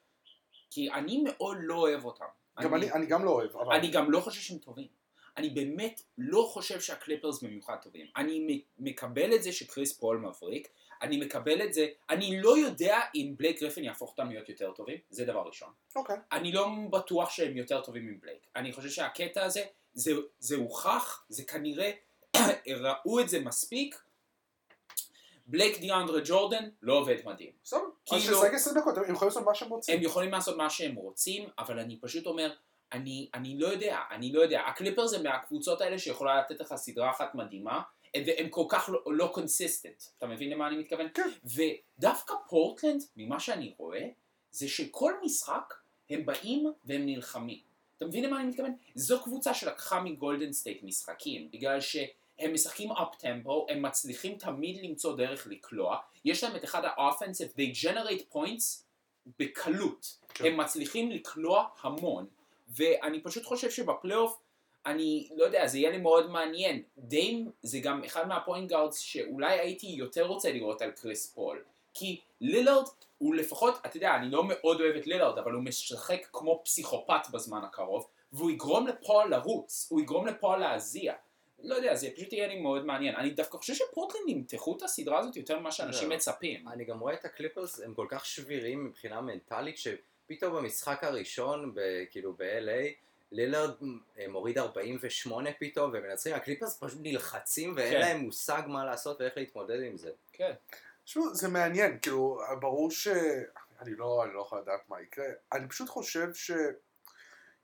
כי 0.71 0.93
אני 0.93 1.23
מאוד 1.25 1.57
לא 1.61 1.75
אוהב 1.75 2.05
אותם. 2.05 2.25
גם 2.63 2.75
אני, 2.75 2.93
אני 2.93 3.07
גם 3.07 3.25
לא 3.25 3.31
אוהב, 3.31 3.57
אבל... 3.57 3.75
אני 3.75 3.91
גם 3.91 4.11
לא 4.11 4.21
חושב 4.21 4.41
שהם 4.41 4.59
טובים. 4.59 4.89
אני 5.37 5.51
באמת 5.51 6.01
לא 6.19 6.51
חושב 6.53 6.81
שהקליפרס 6.81 7.43
במיוחד 7.43 7.77
טובים. 7.83 8.07
אני 8.17 8.63
מקבל 8.79 9.35
את 9.35 9.43
זה 9.43 9.53
שקריס 9.53 9.99
פול 9.99 10.19
מבריק, 10.19 10.69
אני 11.03 11.17
מקבל 11.17 11.63
את 11.63 11.75
זה, 11.75 11.87
אני 12.11 12.41
לא 12.43 12.59
יודע 12.59 13.01
אם 13.15 13.35
בלייק 13.37 13.61
גריפין 13.61 13.85
יהפוך 13.85 14.11
אותם 14.11 14.29
להיות 14.29 14.49
יותר 14.49 14.73
טובים, 14.73 14.99
זה 15.11 15.25
דבר 15.25 15.43
ראשון. 15.47 15.69
אוקיי. 15.97 16.17
אני 16.33 16.53
לא 16.53 16.69
בטוח 16.91 17.31
שהם 17.31 17.57
יותר 17.57 17.81
טובים 17.83 18.07
מבלייק. 18.07 18.47
אני 18.57 18.73
חושב 18.73 18.89
שהקטע 18.89 19.45
הזה, 19.45 19.65
זה, 19.97 20.13
זה 20.39 20.57
הוכח, 20.57 21.25
זה 21.29 21.45
כנראה, 21.45 21.91
ראו 22.85 23.21
את 23.21 23.29
זה 23.29 23.41
מספיק. 23.41 24.03
בלייק 25.47 25.79
דיאנדרה 25.81 26.21
ג'ורדן 26.25 26.69
לא 26.83 26.93
עובד 26.93 27.17
מדהים. 27.25 27.51
בסדר. 27.65 27.81
אז 27.81 28.23
כאילו- 28.23 28.39
ששחק 28.39 28.55
20 28.55 28.77
דקות, 28.79 28.97
הם 28.97 29.15
יכולים 29.15 29.29
לעשות 29.29 29.45
מה 29.45 29.55
שהם 29.55 29.69
רוצים. 29.71 29.97
הם 29.97 30.03
יכולים 30.03 30.31
לעשות 30.31 30.57
מה 30.57 30.71
שהם 30.71 30.95
רוצים, 30.95 31.49
אבל 31.59 31.79
אני 31.79 31.97
פשוט 32.01 32.27
אומר, 32.27 32.53
אני, 32.93 33.29
אני 33.35 33.59
לא 33.59 33.67
יודע, 33.69 34.01
אני 34.11 34.33
לא 34.33 34.43
יודע. 34.43 34.61
הקליפר 34.61 35.07
זה 35.07 35.23
מהקבוצות 35.23 35.81
האלה 35.81 35.99
שיכולה 35.99 36.41
לתת 36.41 36.61
לך 36.61 36.75
סדרה 36.75 37.11
אחת 37.11 37.35
מדהימה, 37.35 37.83
והם 38.27 38.49
כל 38.49 38.65
כך 38.69 38.89
לא, 38.93 39.01
לא 39.07 39.31
consistent. 39.35 40.03
אתה 40.19 40.27
מבין 40.27 40.51
למה 40.51 40.67
אני 40.69 40.77
מתכוון? 40.77 41.07
כן. 41.15 41.31
ודווקא 41.45 42.35
פורטלנד, 42.49 43.03
ממה 43.17 43.41
שאני 43.41 43.75
רואה, 43.79 44.09
זה 44.51 44.69
שכל 44.69 45.13
משחק 45.25 45.75
הם 46.11 46.27
באים 46.27 46.73
והם 46.85 47.07
נלחמים. 47.07 47.66
אתה 47.97 48.07
מבין 48.07 48.25
למה 48.25 48.41
אני 48.41 48.49
מתכוון? 48.49 48.77
זו 48.95 49.23
קבוצה 49.23 49.55
שלקחה 49.55 50.01
מגולדן 50.01 50.53
סטייט 50.53 50.83
משחקים, 50.83 51.49
בגלל 51.53 51.81
שהם 51.81 52.55
משחקים 52.55 52.93
up 52.93 53.17
tempo, 53.19 53.67
הם 53.69 53.83
מצליחים 53.83 54.39
תמיד 54.39 54.85
למצוא 54.85 55.17
דרך 55.17 55.47
לקלוע, 55.47 55.99
יש 56.25 56.45
להם 56.45 56.57
את 56.57 56.65
אחד 56.65 56.83
ה 56.85 56.90
offensive, 56.90 57.49
they 57.49 57.87
generate 57.87 58.35
points 58.35 58.83
בקלות, 59.39 60.19
כן. 60.29 60.45
הם 60.45 60.57
מצליחים 60.57 61.11
לקלוע 61.11 61.69
המון, 61.81 62.27
ואני 62.69 63.21
פשוט 63.23 63.45
חושב 63.45 63.71
שבפלייאוף, 63.71 64.39
אני 64.87 65.29
לא 65.37 65.45
יודע, 65.45 65.67
זה 65.67 65.79
יהיה 65.79 65.91
לי 65.91 65.99
מאוד 65.99 66.31
מעניין, 66.31 66.83
דיים 66.99 67.51
זה 67.63 67.79
גם 67.79 68.05
אחד 68.05 68.29
מה 68.29 68.41
point 68.41 68.71
guards 68.71 68.99
שאולי 68.99 69.59
הייתי 69.59 69.87
יותר 69.87 70.27
רוצה 70.27 70.53
לראות 70.53 70.83
על 70.83 70.91
קריס 70.91 71.33
פול, 71.33 71.63
כי 71.99 72.21
לילארד 72.41 72.85
הוא 73.19 73.35
לפחות, 73.35 73.75
אתה 73.87 73.97
יודע, 73.97 74.15
אני 74.15 74.31
לא 74.31 74.45
מאוד 74.45 74.81
אוהב 74.81 74.97
את 74.97 75.07
לילארד, 75.07 75.39
אבל 75.39 75.53
הוא 75.53 75.63
משחק 75.63 76.27
כמו 76.33 76.63
פסיכופת 76.65 77.31
בזמן 77.33 77.61
הקרוב, 77.65 78.07
והוא 78.33 78.51
יגרום 78.51 78.87
לפול 78.87 79.29
לרוץ, 79.31 79.87
הוא 79.91 80.01
יגרום 80.01 80.27
לפול 80.27 80.61
להזיע. 80.61 81.15
לא 81.63 81.75
יודע, 81.75 81.95
זה 81.95 82.09
פשוט 82.17 82.33
יהיה 82.33 82.49
לי 82.49 82.61
מאוד 82.61 82.87
מעניין. 82.87 83.17
אני 83.17 83.31
דווקא 83.31 83.59
חושב 83.59 83.75
שפורטלנד 83.75 84.29
ימתחו 84.29 84.77
את 84.77 84.83
הסדרה 84.83 85.19
הזאת 85.19 85.37
יותר 85.37 85.59
ממה 85.59 85.73
שאנשים 85.73 86.09
זהו. 86.09 86.17
מצפים. 86.17 86.69
אני 86.69 86.85
גם 86.85 87.01
רואה 87.01 87.15
את 87.15 87.25
הקליפרס, 87.25 87.81
הם 87.81 87.95
כל 87.95 88.07
כך 88.11 88.27
שבירים 88.27 88.85
מבחינה 88.85 89.21
מנטלית, 89.21 89.79
שפתאום 89.79 90.57
במשחק 90.57 91.05
הראשון, 91.05 91.75
ב, 91.75 91.81
כאילו 92.11 92.33
ב-LA, 92.33 93.07
לילארד 93.33 93.71
אה, 94.19 94.29
מוריד 94.29 94.59
48 94.59 95.51
פתאום, 95.59 95.91
ומנצחים, 95.95 96.35
הקליפרס 96.35 96.79
פשוט 96.81 96.99
נלחצים 97.03 97.73
ואין 97.77 97.93
כן. 97.93 98.01
להם 98.01 98.21
מושג 98.21 98.63
מה 98.67 98.85
לעשות 98.85 99.21
ואיך 99.21 99.37
להתמודד 99.37 99.83
עם 99.83 99.97
זה. 99.97 100.11
כן. 100.33 100.53
תשמעו, 101.07 101.35
זה 101.35 101.49
מעניין, 101.49 101.99
כאילו, 102.03 102.39
ברור 102.61 102.91
ש... 102.91 103.09
אני 103.81 103.95
לא, 103.95 104.25
אני 104.25 104.35
לא 104.35 104.41
יכול 104.41 104.61
לדעת 104.61 104.89
מה 104.89 105.01
יקרה. 105.01 105.27
אני 105.53 105.69
פשוט 105.69 105.89
חושב 105.89 106.35
ש... 106.35 106.51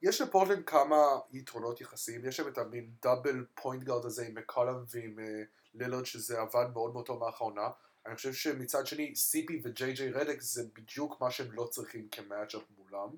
יש 0.02 0.20
לפורטלנד 0.20 0.64
כמה 0.66 0.96
יתרונות 1.32 1.80
יחסיים, 1.80 2.24
יש 2.24 2.36
שם 2.36 2.48
את 2.48 2.58
המין 2.58 2.90
double 3.02 3.44
point 3.54 3.82
guard 3.82 4.04
הזה 4.04 4.26
עם 4.26 4.34
מקולם 4.34 4.84
ועם 4.90 5.18
אה, 5.18 5.42
לילרד 5.74 6.06
שזה 6.06 6.40
עבד 6.40 6.66
מאוד 6.72 6.92
מאוד 6.92 7.06
טוב 7.06 7.20
מהאחרונה. 7.20 7.68
אני 8.06 8.16
חושב 8.16 8.32
שמצד 8.32 8.86
שני 8.86 9.16
סיפי 9.16 9.60
וג'יי 9.64 9.92
ג'יי 9.92 10.10
רדק 10.10 10.40
זה 10.40 10.62
בדיוק 10.74 11.20
מה 11.20 11.30
שהם 11.30 11.52
לא 11.52 11.68
צריכים 11.70 12.08
כ 12.08 12.20
matchup 12.20 12.62
מולם. 12.78 13.08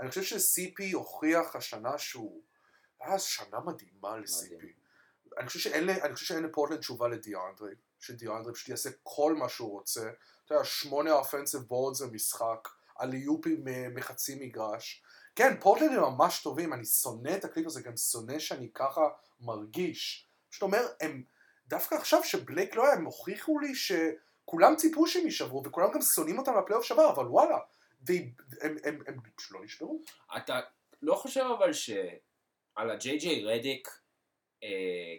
אני 0.00 0.08
חושב 0.08 0.22
שסיפי 0.22 0.92
הוכיח 0.92 1.56
השנה 1.56 1.98
שהוא... 1.98 2.42
היה 3.00 3.18
שנה 3.18 3.60
מדהימה 3.66 4.16
לסיפי. 4.16 4.72
אני 5.38 5.46
חושב 5.46 5.72
שאין 6.14 6.42
לפורטלנד 6.42 6.80
תשובה 6.80 7.08
לדיאנדרי, 7.08 7.74
שדיאנדרי 8.00 8.54
פשוט 8.54 8.68
יעשה 8.68 8.90
כל 9.02 9.34
מה 9.34 9.48
שהוא 9.48 9.70
רוצה. 9.70 10.10
אתה 10.44 10.54
יודע, 10.54 10.64
שמונה 10.64 11.12
offensive 11.12 11.60
boards 11.60 12.00
במשחק, 12.00 12.68
עלי-הופים 12.96 13.64
מ- 13.64 13.94
מחצי 13.94 14.34
מגרש. 14.40 15.02
כן, 15.36 15.60
פורטלנד 15.60 15.92
הם 15.92 16.02
ממש 16.02 16.42
טובים, 16.42 16.72
אני 16.72 16.84
שונא 16.84 17.36
את 17.36 17.44
הקליפרס, 17.44 17.72
זה 17.72 17.82
גם 17.82 17.96
שונא 17.96 18.38
שאני 18.38 18.70
ככה 18.74 19.00
מרגיש. 19.40 20.28
פשוט 20.50 20.62
אומר, 20.62 20.86
הם, 21.00 21.22
דווקא 21.68 21.94
עכשיו 21.94 22.24
שבלייק 22.24 22.74
לא 22.74 22.84
היה, 22.84 22.92
הם 22.92 23.04
הוכיחו 23.04 23.58
לי 23.58 23.72
שכולם 23.74 24.76
ציפו 24.76 25.06
שהם 25.06 25.24
יישברו, 25.24 25.62
וכולם 25.66 25.90
גם 25.94 26.02
שונאים 26.02 26.38
אותם 26.38 26.52
בפלייאוף 26.58 26.84
שעבר, 26.84 27.10
אבל 27.10 27.26
וואלה, 27.26 27.58
they, 28.06 28.12
הם, 28.60 28.76
הם, 28.84 29.02
הם 29.06 29.20
פשוט 29.36 29.52
לא 29.52 29.64
נשברו. 29.64 30.02
אתה 30.36 30.60
לא 31.02 31.14
חושב 31.14 31.44
אבל 31.58 31.72
שעל 31.72 32.90
הג'יי 32.90 33.18
ג'יי 33.18 33.44
רדיק, 33.44 33.88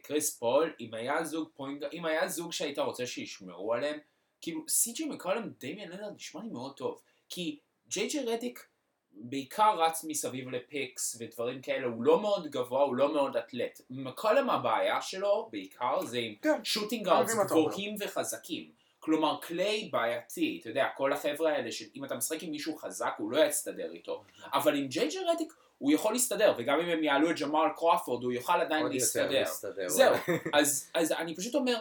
קריס 0.04 0.38
פול, 0.38 0.74
אם 0.80 0.94
היה 0.94 1.24
זוג 1.24 1.50
פוינט, 1.56 1.84
אם 1.94 2.06
היה 2.06 2.28
זוג 2.28 2.52
שהיית 2.52 2.80
רוצה 2.80 3.08
שישמרו 3.08 3.74
עליהם, 3.74 4.00
כאילו 4.42 4.62
סי.ג'י 4.68 5.06
מקולם, 5.06 5.50
דמיאן 5.60 5.90
לנרד 5.90 6.16
נשמע 6.16 6.42
לי 6.42 6.50
מאוד 6.50 6.78
טוב, 6.78 7.02
כי 7.30 7.60
ג'יי 7.88 8.08
ג'יי 8.08 8.26
רדיק 8.26 8.68
בעיקר 9.12 9.76
רץ 9.82 10.04
מסביב 10.04 10.50
ל 10.49 10.61
picks 10.61 11.18
ודברים 11.20 11.62
כאלה, 11.62 11.88
הוא 11.88 12.04
לא 12.04 12.20
מאוד 12.20 12.48
גבוה, 12.48 12.84
הוא 12.84 12.96
לא 12.96 13.14
מאוד 13.14 13.38
אתלט. 13.38 13.82
מקולם 13.90 14.50
הבעיה 14.50 15.02
שלו 15.02 15.50
בעיקר 15.52 16.02
זה 16.02 16.18
עם 16.18 16.36
כן, 16.42 16.64
shooting 16.64 17.08
אומר. 17.08 17.24
גבוהים 17.46 17.96
וחזקים. 18.00 18.72
כלומר, 19.00 19.38
קליי 19.42 19.90
בעייתי, 19.92 20.58
אתה 20.62 20.70
יודע, 20.70 20.88
כל 20.98 21.14
החבר'ה 21.14 21.52
האלה, 21.52 21.72
שאם 21.72 22.06
אתה 22.06 22.16
משחק 22.16 22.44
עם 22.44 22.52
מישהו 22.52 22.78
חזק, 22.78 23.14
הוא 23.18 23.32
לא 23.32 23.46
יסתדר 23.46 23.92
איתו. 23.92 24.24
אבל 24.54 24.76
עם 24.76 24.88
ג'יי 24.88 25.10
ג'יי 25.10 25.24
רדיק, 25.24 25.54
הוא 25.78 25.91
יכול 25.91 26.13
להסתדר, 26.13 26.53
וגם 26.57 26.80
אם 26.80 26.89
הם 26.89 27.03
יעלו 27.03 27.30
את 27.32 27.39
ג'מאל 27.41 27.69
קרופורד, 27.75 28.23
הוא 28.23 28.32
יוכל 28.32 28.61
עדיין 28.61 28.84
עוד 28.84 28.93
יותר 28.93 29.30
להסתדר. 29.30 29.39
להסתדר. 29.39 29.89
זהו, 29.89 30.15
אז, 30.53 30.89
אז 30.93 31.11
אני 31.11 31.36
פשוט 31.36 31.55
אומר, 31.55 31.75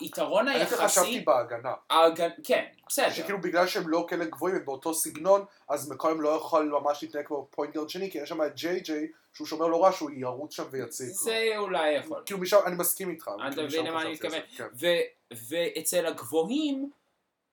היתרון 0.00 0.48
אני 0.48 0.58
דווקא 0.58 0.76
חשבתי 0.76 1.08
היחסי, 1.08 1.20
בהגנה. 1.24 1.72
ההגנ- 1.90 2.40
כן, 2.44 2.64
בסדר, 2.88 3.10
שכאילו 3.10 3.40
בגלל 3.40 3.66
שהם 3.66 3.88
לא 3.88 4.06
כאלה 4.08 4.24
גבוהים 4.24 4.56
הם 4.56 4.64
באותו 4.64 4.94
סגנון, 4.94 5.44
אז 5.68 5.90
מקולם 5.90 6.20
לא 6.20 6.28
יכול 6.28 6.64
ממש 6.82 7.02
להתנהג 7.02 7.26
כמו 7.26 7.48
point 7.50 7.74
guard 7.74 7.88
שני, 7.88 8.10
כי 8.10 8.18
יש 8.18 8.28
שם 8.28 8.42
את 8.42 8.54
ג'יי 8.54 8.80
ג'יי, 8.80 9.06
שהוא 9.32 9.46
שומר 9.46 9.66
לא 9.66 9.84
רע, 9.84 9.92
שהוא 9.92 10.10
ירוץ 10.14 10.54
שם 10.54 10.64
ויציג 10.70 11.08
לו. 11.08 11.14
זה 11.14 11.52
אולי 11.56 11.90
יכול. 11.92 12.22
כאילו 12.26 12.40
משם, 12.40 12.58
אני 12.66 12.76
מסכים 12.76 13.10
איתך. 13.10 13.30
אתה 13.36 13.50
כאילו, 13.50 13.66
מבין 13.66 13.86
למה 13.86 14.02
אני 14.02 14.12
מתכוון? 14.12 14.40
כן. 14.56 14.66
ואצל 15.48 16.06
הגבוהים, 16.06 16.90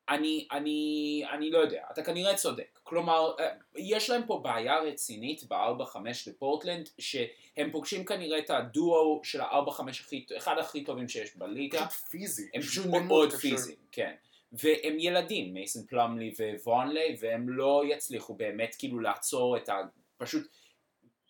אני, 0.09 0.47
אני, 0.51 1.23
אני 1.31 1.51
לא 1.51 1.57
יודע, 1.57 1.83
אתה 1.91 2.03
כנראה 2.03 2.35
צודק. 2.35 2.79
כלומר, 2.83 3.31
אה, 3.39 3.49
יש 3.77 4.09
להם 4.09 4.21
פה 4.27 4.39
בעיה 4.43 4.79
רצינית 4.79 5.43
ב-4-5 5.43 5.97
בפורטלנד, 6.27 6.89
שהם 6.99 7.71
פוגשים 7.71 8.05
כנראה 8.05 8.39
את 8.39 8.49
הדואו 8.49 9.21
של 9.23 9.41
ה-4-5 9.41 9.81
הכי, 9.89 10.25
אחד 10.37 10.57
הכי 10.57 10.83
טובים 10.83 11.09
שיש 11.09 11.37
בליגה. 11.37 11.87
פשוט 11.87 12.07
פיזי. 12.09 12.47
הם 12.53 12.61
פשוט 12.61 12.85
מאוד. 12.85 13.33
פיזיים, 13.33 13.77
כן. 13.91 14.13
והם 14.51 14.99
ילדים, 14.99 15.53
מייסון 15.53 15.85
פלומלי 15.85 16.33
ווונלי, 16.63 17.15
והם 17.19 17.49
לא 17.49 17.83
יצליחו 17.87 18.33
באמת 18.33 18.75
כאילו 18.79 18.99
לעצור 18.99 19.57
את 19.57 19.69
ה... 19.69 19.75
פשוט 20.17 20.47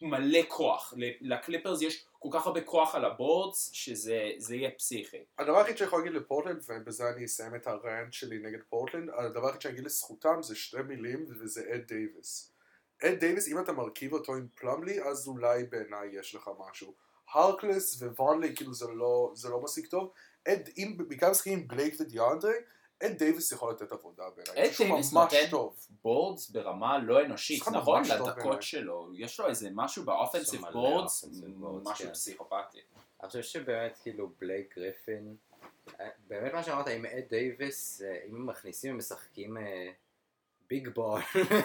מלא 0.02 0.40
כוח. 0.48 0.94
לקליפרס 1.22 1.82
יש 1.82 2.06
כל 2.32 2.40
כך 2.40 2.48
הרבה 2.48 2.62
כוח 2.62 2.96
על 2.96 3.06
ה 3.06 3.14
boards, 3.14 3.70
שזה 3.74 4.32
זה 4.38 4.56
יהיה 4.56 4.72
פסיכי. 4.72 5.18
הדבר 5.38 5.58
היחיד 5.58 5.78
שאני 5.78 5.88
יכול 5.88 6.00
להגיד 6.00 6.14
לפורטלנד, 6.14 6.64
ובזה 6.68 7.10
אני 7.10 7.26
אסיים 7.26 7.56
את 7.56 7.68
ה 7.68 7.77
rant 7.77 8.14
שלי 8.14 8.40
נגד 8.40 8.60
פורטלנד, 8.70 9.10
הדבר 9.10 9.46
היחיד 9.48 9.62
שאני 9.62 9.74
אגיד 9.74 9.86
לזכותם 9.86 10.42
זה 10.42 10.56
שתי 10.56 10.82
מילים, 10.82 11.26
וזה 11.30 11.62
אד 11.74 11.82
דייוויס. 11.88 12.52
אד 13.04 13.20
דייוויס, 13.20 13.48
אם 13.48 13.60
אתה 13.60 13.72
מרכיב 13.72 14.14
אותו 14.14 14.36
עם 14.36 14.48
פלומלי, 14.56 15.04
אז 15.04 15.28
אולי 15.28 15.64
בעיניי 15.64 16.10
יש 16.20 16.36
לך 16.36 16.50
משהו. 16.70 16.94
הרקלס 17.34 18.02
ו-וונלי, 18.02 18.56
כאילו 18.56 18.74
זה 18.74 18.88
לא, 18.88 19.32
זה 19.36 19.50
לא 19.50 19.62
מספיק 19.62 19.88
טוב. 19.88 20.12
אד, 20.48 20.70
אם 20.78 20.98
בעיקר 21.08 21.32
משחקים 21.32 21.60
עם 21.60 21.68
בלייק 21.68 21.96
ודיאנדרי, 22.00 22.56
אד 23.04 23.18
דייוויס 23.18 23.52
יכול 23.52 23.72
לתת 23.72 23.92
עבודה 23.92 24.24
בעיניי. 24.36 24.70
אד 24.70 24.76
דייוויס 24.78 25.14
נותן. 25.14 25.38
boards 26.04 26.50
ברמה 26.50 26.98
לא 26.98 27.26
אנושית, 27.26 27.68
נכון? 27.68 28.04
לדקות. 28.04 28.64
שלו, 28.64 29.10
יש 29.14 29.40
לו 29.40 29.48
איזה 29.48 29.70
משהו 29.74 30.04
ב 30.04 30.10
offensive 30.10 30.62
boards, 30.72 31.26
משהו 31.84 32.06
כן. 32.06 32.14
פסיכופתי. 32.14 32.80
אני 33.22 33.28
חושב 33.28 33.44
שבאמת 33.44 33.98
כאילו 34.04 34.30
בלייק 34.40 34.78
גריפין, 34.78 35.36
אה, 36.00 36.10
באמת 36.28 36.54
מה 36.54 36.64
שאמרת 36.64 36.88
עם 36.88 37.06
אד 37.06 37.24
דייוויס, 37.30 38.02
אה, 38.02 38.20
אם 38.30 38.36
הם 38.36 38.46
מכניסים 38.48 38.92
הם 38.92 38.98
משחקים 38.98 39.58
big 40.70 40.90
ball, 40.90 41.22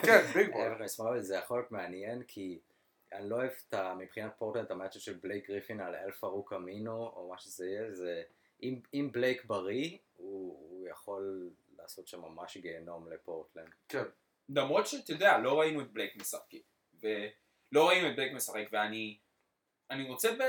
כן, 0.06 0.24
big 0.34 0.52
ball. 0.52 1.20
זה 1.20 1.36
יכול 1.36 1.58
להיות 1.58 1.72
מעניין 1.72 2.22
כי 2.22 2.58
אני 3.12 3.30
לא 3.30 3.36
אוהב 3.36 3.50
את 3.68 3.74
ה... 3.74 3.94
מבחינת 3.94 4.32
פורטלנד 4.38 4.64
את 4.64 4.70
ה 4.70 4.74
matchup 4.74 5.00
של 5.00 5.18
בלייק 5.22 5.48
גריפין 5.48 5.80
על 5.80 5.94
אל 5.94 6.10
פארוק 6.10 6.52
אמינו 6.52 7.12
או 7.16 7.28
מה 7.30 7.38
שזה 7.38 7.66
יהיה, 7.66 7.92
זה 7.92 8.22
אם, 8.62 8.80
אם 8.94 9.08
בלייק 9.12 9.44
בריא 9.44 9.98
הוא, 10.16 10.56
הוא 10.60 10.71
יכול 10.92 11.50
לעשות 11.78 12.08
שם 12.08 12.20
ממש 12.20 12.56
גיהנום 12.56 13.12
לפורטלנד. 13.12 13.74
כן. 13.88 14.04
למרות 14.48 14.86
שאתה 14.86 15.12
יודע, 15.12 15.38
לא 15.38 15.60
ראינו 15.60 15.80
את 15.80 15.92
בלייק 15.92 16.16
משחק. 16.16 16.54
ולא 17.00 17.88
ראינו 17.88 18.10
את 18.10 18.16
בלייק 18.16 18.32
משחק, 18.32 18.64
ואני 18.72 19.18
אני 19.92 20.08
רוצה, 20.08 20.32
ב... 20.32 20.42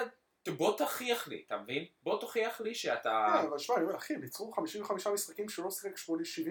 בוא 0.49 0.77
תוכיח 0.77 1.27
לי, 1.27 1.43
אתה 1.47 1.57
מבין? 1.57 1.85
בוא 2.03 2.19
תוכיח 2.19 2.61
לי 2.61 2.75
שאתה... 2.75 3.27
כן, 3.41 3.47
אבל 3.47 3.57
שמע, 3.57 3.75
אני 3.75 3.85
אומר, 3.85 3.95
אחי, 3.95 4.13
הם 4.13 4.21
ניצחו 4.21 4.51
55 4.51 5.07
משחקים 5.07 5.49
שהוא 5.49 5.65
לא 5.65 5.71
שיחק 5.71 5.95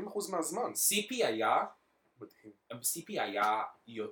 80-70% 0.08 0.30
מהזמן. 0.30 0.74
סיפי 0.74 1.24
היה, 1.24 1.64
מדהים. 2.20 2.82
סיפי 2.82 3.20
היה 3.20 3.62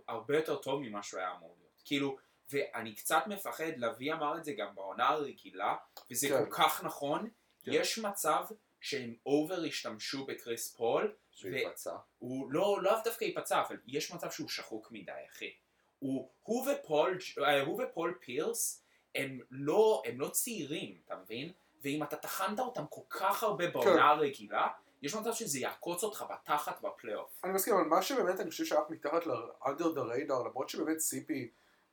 הרבה 0.08 0.36
יותר 0.36 0.56
טוב 0.56 0.80
ממה 0.80 1.02
שהוא 1.02 1.20
היה 1.20 1.32
אמור 1.36 1.56
להיות. 1.58 1.82
כאילו, 1.84 2.16
ואני 2.50 2.94
קצת 2.94 3.22
מפחד, 3.26 3.72
לביא 3.76 4.12
אמר 4.12 4.38
את 4.38 4.44
זה 4.44 4.52
גם 4.52 4.74
בעונה 4.74 5.08
הרגילה, 5.08 5.76
וזה 6.10 6.28
כן. 6.28 6.44
כל 6.44 6.50
כך 6.50 6.84
נכון, 6.84 7.28
כן. 7.62 7.72
יש 7.74 7.98
מצב 7.98 8.44
שהם 8.80 9.14
over 9.26 9.62
השתמשו 9.66 10.26
בקריס 10.26 10.74
פול, 10.76 11.14
שהוא 11.32 11.52
ו- 11.52 11.56
ייפצע. 11.56 11.96
הוא 12.18 12.52
לא, 12.52 12.78
לאו 12.82 12.92
דווקא 13.04 13.24
ייפצע, 13.24 13.62
אבל 13.68 13.76
יש 13.86 14.12
מצב 14.12 14.30
שהוא 14.30 14.48
שחוק 14.48 14.88
מדי, 14.92 15.12
אחי. 15.30 15.50
הוא, 15.98 16.28
הוא, 16.42 16.66
ופול, 16.70 17.18
אה, 17.44 17.60
הוא 17.60 17.82
ופול 17.82 18.18
פירס 18.20 18.84
הם 19.14 19.40
לא, 19.50 20.02
הם 20.06 20.20
לא 20.20 20.28
צעירים, 20.28 20.98
אתה 21.06 21.16
מבין? 21.16 21.52
ואם 21.82 22.02
אתה 22.02 22.16
טחנת 22.16 22.58
אותם 22.60 22.84
כל 22.90 23.00
כך 23.10 23.42
הרבה 23.42 23.66
כן. 23.66 23.72
בעונה 23.72 24.10
הרגילה, 24.10 24.68
יש 25.02 25.14
מצב 25.14 25.32
שזה 25.32 25.58
יעקוץ 25.58 26.04
אותך 26.04 26.24
בתחת 26.30 26.80
בפלייאוף. 26.80 27.40
אני 27.44 27.52
מסכים, 27.52 27.74
אבל 27.74 27.84
מה 27.84 28.02
שבאמת 28.02 28.40
אני 28.40 28.50
חושב 28.50 28.64
שהיה 28.64 28.80
מתחת 28.88 29.26
ל-under 29.26 29.96
the 29.96 29.98
radar, 29.98 30.48
למרות 30.48 30.68
שבאמת 30.68 30.98
סיפי, 30.98 31.50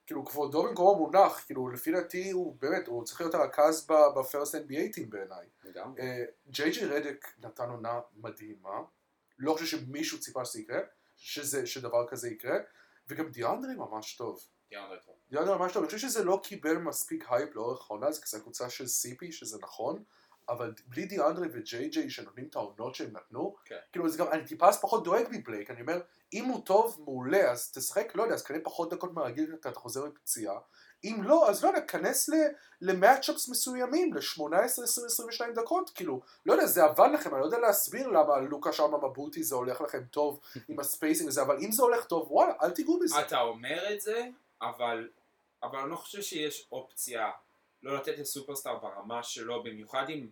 כאילו 0.08 0.26
כבודו 0.26 0.64
במקומו 0.64 0.96
מונח, 0.96 1.44
כאילו 1.46 1.70
לפי 1.70 1.92
דעתי 1.92 2.32
הוא 2.32 2.58
באמת, 2.60 2.88
הוא 2.88 3.04
צריך 3.04 3.22
להיות 3.22 3.34
הרכז 3.34 3.88
ב 3.88 3.99
first 3.99 4.56
NBA 4.56 4.94
team 4.94 5.10
בעיניי. 5.10 5.48
לגמרי. 5.64 6.02
ג'יי 6.48 6.72
ג'י 6.72 6.86
רדק 6.86 7.28
נתן 7.40 7.70
עונה 7.70 8.00
מדהימה, 8.16 8.80
לא 9.40 9.54
חושב 9.54 9.66
שמישהו 9.66 10.20
ציפה 10.20 10.46
שזה 10.46 10.60
יקרה, 10.60 10.80
שזה, 11.16 11.66
שדבר 11.66 12.08
כזה 12.08 12.30
יקרה, 12.30 12.58
וגם 13.08 13.30
דיאנדרי 13.30 13.76
ממש 13.76 14.16
טוב. 14.16 14.40
דיאנדרי 15.30 15.58
ממש 15.58 15.74
טוב, 15.74 15.84
אני 15.84 15.92
חושב 15.92 16.08
שזה 16.08 16.24
לא 16.24 16.40
קיבל 16.44 16.78
מספיק 16.78 17.26
הייפ 17.30 17.56
לאורך 17.56 17.92
העונה, 17.92 18.12
זה 18.12 18.22
כזה 18.22 18.40
קבוצה 18.40 18.70
של 18.70 18.88
סיפי, 18.88 19.32
שזה 19.32 19.58
נכון, 19.62 20.04
אבל 20.50 20.74
בלי 20.88 21.06
דיאנדרי 21.06 21.48
וג'יי 21.54 21.90
ג'יי 21.90 22.10
שנותנים 22.10 22.48
את 22.50 22.56
העונות 22.56 22.96
שהם 22.96 23.12
נתנו, 23.14 23.56
כן. 23.66 23.76
כאילו 23.92 24.10
זה 24.10 24.18
גם, 24.18 24.28
אני 24.32 24.46
טיפה 24.46 24.74
פחות 24.74 25.04
דואג 25.04 25.26
מבלייק, 25.32 25.72
אני 25.72 25.82
אומר, 25.82 26.00
אם 26.34 26.46
הוא 26.46 26.66
טוב, 26.66 26.98
מעולה, 27.06 27.52
אז 27.52 27.72
תשחק, 27.72 28.16
לא 28.16 28.24
יודע, 28.24 28.36
אז 28.36 28.44
כנראה 28.44 28.64
פחות 28.64 28.94
דקות 28.94 29.14
מהרגיל, 29.14 29.56
אתה 29.60 29.70
אתה 29.70 29.80
חוזר 29.80 30.06
מפציעה, 30.06 30.60
אם 31.04 31.20
לא, 31.24 31.50
אז 31.50 31.64
לא 31.64 31.68
יודע, 31.68 31.82
כנס 31.82 32.30
למאצ'אפס 32.82 33.50
מסוימים, 33.50 34.14
ל-18, 34.14 34.56
20, 34.84 35.08
22 35.08 35.54
דקות, 35.54 35.90
כאילו, 35.90 36.22
לא 36.46 36.54
יודע, 36.54 36.66
זה 36.66 36.84
עבד 36.84 37.10
לכם, 37.14 37.34
אני 37.34 37.42
לא 37.42 37.46
יודע 37.46 37.60
להסביר 37.60 38.08
למה 38.08 38.38
לוקה 38.38 38.74
שם 38.74 38.96
מבוטי 38.96 39.44
זה 39.44 39.56
הולך 39.56 39.82
לכם 39.82 40.04
טוב 40.12 40.40
עם 40.70 40.80
הספייסינג 40.80 41.30
הזה, 41.30 41.42
אבל 41.42 41.58
אם 41.62 41.72
זה 41.72 41.84
הולך 41.84 42.06
טוב, 42.06 42.32
וואלה, 42.32 42.54
אל 42.62 42.72
תיגעו 42.72 43.00
בזה. 43.00 43.22
אתה 43.22 43.42
אומר 43.42 43.94
את 43.94 44.02
זה, 44.02 44.28
אבל, 44.62 45.10
אבל 45.64 45.80
אני 45.80 45.92
לא 45.92 45.96
חושב 45.96 46.22
שיש 46.22 46.68
אופציה 46.72 47.32
לא 47.84 47.96
לתת 47.96 48.18
לסופרסטאר 48.18 48.80
ברמה 48.80 49.24
שלו, 49.24 49.64
במיוחד 49.64 50.06
אם, 50.10 50.28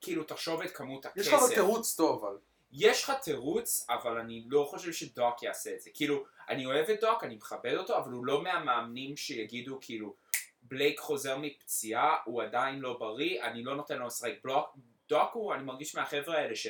כאילו, 0.00 0.24
תחשוב 0.24 0.62
את 0.62 0.70
כמות 0.70 1.06
הכסף. 1.06 1.20
יש 1.20 1.32
לך 1.32 1.40
תירוץ 1.54 1.96
טוב, 1.96 2.24
אבל. 2.24 2.38
יש 2.72 3.04
לך 3.04 3.12
תירוץ, 3.22 3.86
אבל 3.88 4.18
אני 4.18 4.44
לא 4.46 4.66
חושב 4.70 4.92
שדוק 4.92 5.42
יעשה 5.42 5.74
את 5.74 5.80
זה. 5.80 5.90
כאילו, 5.94 6.24
אני 6.48 6.66
אוהב 6.66 6.90
את 6.90 7.00
דוק, 7.00 7.24
אני 7.24 7.34
מכבד 7.34 7.74
אותו, 7.74 7.98
אבל 7.98 8.12
הוא 8.12 8.26
לא 8.26 8.42
מהמאמנים 8.42 9.16
שיגידו, 9.16 9.78
כאילו, 9.80 10.14
בלייק 10.62 11.00
חוזר 11.00 11.38
מפציעה, 11.38 12.16
הוא 12.24 12.42
עדיין 12.42 12.78
לא 12.78 12.96
בריא, 12.98 13.42
אני 13.42 13.64
לא 13.64 13.76
נותן 13.76 13.98
לו 13.98 14.06
לשחק 14.06 14.32
בלוק. 14.44 14.76
דוק 15.08 15.32
הוא, 15.32 15.54
אני 15.54 15.62
מרגיש 15.62 15.94
מהחבר'ה 15.94 16.38
האלה 16.38 16.56
ש... 16.56 16.66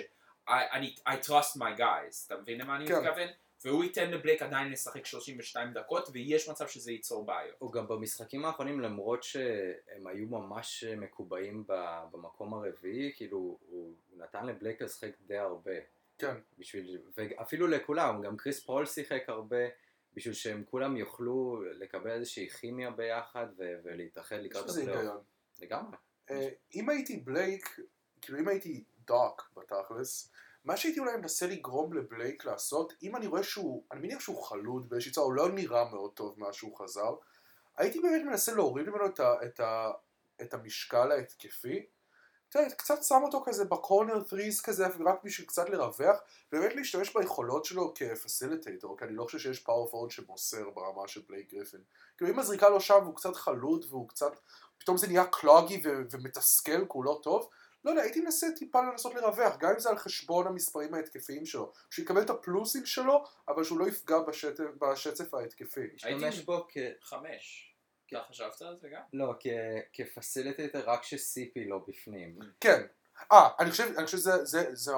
I, 0.49 0.53
אני, 0.73 0.95
I 1.09 1.27
trust 1.27 1.57
my 1.57 1.79
guys, 1.79 2.27
אתה 2.27 2.37
מבין 2.37 2.61
למה 2.61 2.77
אני 2.77 2.87
כן. 2.89 3.33
והוא 3.65 3.85
ייתן 3.85 4.11
לבלייק 4.11 4.43
עדיין 4.43 4.73
לשחק 4.73 5.07
32 5.07 5.73
דקות, 5.73 6.09
ויש 6.13 6.49
מצב 6.49 6.69
שזה 6.69 6.93
ייצור 6.93 7.27
בעיות. 7.27 7.57
הוא 7.59 7.73
גם 7.73 7.89
במשחקים 7.89 8.45
האחרונים, 8.45 8.81
למרות 8.81 9.23
שהם 9.23 10.07
היו 10.07 10.27
ממש 10.27 10.85
מקובעים 10.85 11.65
במקום 12.11 12.55
הרביעי, 12.55 13.13
כאילו, 13.17 13.59
הוא 13.69 13.95
נתן 14.17 14.47
לבלייק 14.47 14.83
לשחק 14.83 15.11
די 15.27 15.37
הרבה. 15.37 15.73
כן. 16.19 16.35
בשביל, 16.59 16.99
ואפילו 17.17 17.67
לכולם, 17.67 18.23
גם 18.23 18.37
קריס 18.37 18.65
פול 18.65 18.87
שיחק 18.87 19.25
הרבה, 19.29 19.67
בשביל 20.15 20.35
שהם 20.35 20.65
כולם 20.71 20.97
יוכלו 20.97 21.63
לקבל 21.73 22.11
איזושהי 22.11 22.49
כימיה 22.49 22.91
ביחד 22.91 23.47
ו- 23.59 23.75
ולהתאחד 23.85 24.37
יש 24.37 24.45
לקראת 24.45 24.65
בזה 24.65 24.81
הפלייאוף. 24.81 25.01
היגיון. 25.01 25.21
לגמרי. 25.61 25.97
אה, 26.31 26.49
אם 26.75 26.89
הייתי 26.89 27.17
בלייק, 27.17 27.81
כאילו 28.21 28.39
אם 28.39 28.49
הייתי 28.49 28.85
דוק 29.07 29.51
בתכלס, 29.57 30.33
מה 30.67 30.77
שהייתי 30.77 31.01
אולי 31.01 31.17
מנסה 31.17 31.47
לגרום 31.47 31.93
לבלייק 31.93 32.45
לעשות, 32.45 32.93
אם 33.03 33.17
אני 33.17 33.27
רואה 33.27 33.43
שהוא, 33.43 33.85
אני 33.93 34.01
מניח 34.01 34.21
שהוא 34.21 34.43
חלוד 34.43 34.89
באיזושהי 34.89 35.13
צורה, 35.13 35.27
הוא 35.27 35.35
לא 35.35 35.49
נראה 35.49 35.85
מאוד 35.91 36.13
טוב 36.13 36.35
מאז 36.39 36.55
שהוא 36.55 36.79
חזר, 36.79 37.15
הייתי 37.77 38.01
באמת 38.01 38.23
מנסה 38.23 38.55
להוריד 38.55 38.89
ממנו 38.89 39.07
את, 39.07 39.21
ה, 39.21 39.35
את, 39.45 39.61
ה, 39.61 39.91
את 40.43 40.55
המשקל 40.55 41.13
ההתקפי, 41.13 41.87
יודע, 42.59 42.75
קצת 42.75 43.03
שם 43.03 43.21
אותו 43.23 43.43
כזה 43.45 43.65
בקורנר 43.65 44.23
threes 44.31 44.63
כזה, 44.65 44.87
רק 44.87 45.25
בשביל 45.25 45.47
קצת 45.47 45.69
לרווח, 45.69 46.17
ובאמת 46.53 46.77
להשתמש 46.77 47.17
ביכולות 47.17 47.65
שלו 47.65 47.93
כפסיליטייטור, 47.95 48.99
כי 48.99 49.05
אני 49.05 49.15
לא 49.15 49.25
חושב 49.25 49.39
שיש 49.39 49.61
פאור 49.61 49.91
פורד 49.91 50.11
שמוסר 50.11 50.71
ברמה 50.71 51.09
של 51.09 51.23
בלייק 51.29 51.53
גריפין. 51.53 51.81
כאילו 52.17 52.31
אם 52.31 52.39
הזריקה 52.39 52.69
לא 52.69 52.81
שם 52.81 52.99
והוא 53.03 53.17
קצת 53.17 53.37
חלוד 53.37 53.85
והוא 53.89 54.09
קצת, 54.09 54.33
פתאום 54.79 54.97
זה 54.97 55.07
נהיה 55.07 55.25
קלוגי 55.27 55.83
ו- 55.85 56.03
ומתסכל 56.11 56.87
כי 56.93 56.99
לא 57.05 57.21
טוב, 57.23 57.49
לא 57.87 57.91
יודע, 57.91 58.03
הייתי 58.03 58.21
מנסה 58.21 58.47
טיפה 58.57 58.81
לנסות 58.81 59.15
לרווח, 59.15 59.57
גם 59.57 59.71
אם 59.71 59.79
זה 59.79 59.91
על 59.91 59.99
חשבון 59.99 60.47
המספרים 60.47 60.95
ההתקפיים 60.95 61.47
שלו, 61.47 61.73
שהוא 61.91 62.03
יקבל 62.03 62.23
את 62.23 62.31
הפלוסים 62.31 62.87
שלו, 62.87 63.25
אבל 63.49 63.65
שהוא 63.65 63.79
לא 63.79 63.89
יפגע 63.89 64.19
בשטף, 64.19 64.65
בשצף 64.79 65.35
ההתקפי. 65.35 65.81
הייתי- 66.03 66.43
בו 66.45 66.67
כ... 66.69 66.77
חמש. 67.03 67.75
אתה 68.09 68.23
חשבת 68.29 68.63
על 68.63 68.79
זה 68.81 68.89
גם? 68.89 69.01
לא, 69.13 69.35
כ... 69.41 69.47
כפסיליטייטר 69.93 70.91
רק 70.91 71.03
שסיפי 71.03 71.65
לא 71.65 71.81
בפנים. 71.89 72.39
כן. 72.61 72.83
אה, 73.33 73.49
אני 73.59 73.71
חושב, 73.71 73.93
אני 73.97 74.05
חושב 74.07 74.19
שזה, 74.19 74.45
זה, 74.45 74.75
זה, 74.75 74.93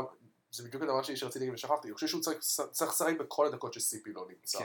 זה 0.51 0.63
בדיוק 0.63 0.83
הדבר 0.83 1.03
שרציתי 1.03 1.39
להגיד 1.39 1.55
ושכחתי, 1.55 1.89
אני 1.89 1.95
חושב 1.95 2.07
שהוא 2.07 2.23
צריך 2.23 2.39
צריך 2.71 2.91
לשחק 2.91 3.15
בכל 3.19 3.47
הדקות 3.47 3.75
שסיפי 3.75 4.13
לא 4.13 4.27
נמצא. 4.29 4.59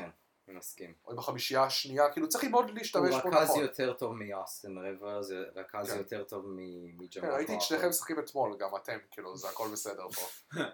אני 0.47 0.57
מסכים. 0.57 0.93
או 1.05 1.11
עם 1.11 1.19
החמישייה 1.19 1.63
השנייה, 1.63 2.09
כאילו 2.11 2.29
צריך 2.29 2.43
ללמוד 2.43 2.69
הוא 2.69 2.77
להשתמש 2.77 3.09
בו 3.09 3.29
רכז 3.29 3.49
נכון. 3.49 3.61
יותר 3.61 3.93
טוב 3.93 4.13
מאוסטין 4.13 4.77
ריברס, 4.77 5.31
רכז 5.55 5.91
כן. 5.91 5.97
יותר 5.97 6.23
טוב 6.23 6.45
מ- 6.47 6.97
מג'מאל 6.97 7.07
כן, 7.21 7.35
ראיתי 7.35 7.55
את. 7.55 7.61
שניכם 7.61 7.89
משחקים 7.89 8.19
אתמול, 8.19 8.57
גם 8.59 8.69
אתם, 8.83 8.97
כאילו, 9.11 9.37
זה 9.37 9.49
הכל 9.49 9.67
בסדר 9.71 10.09
פה. 10.09 10.25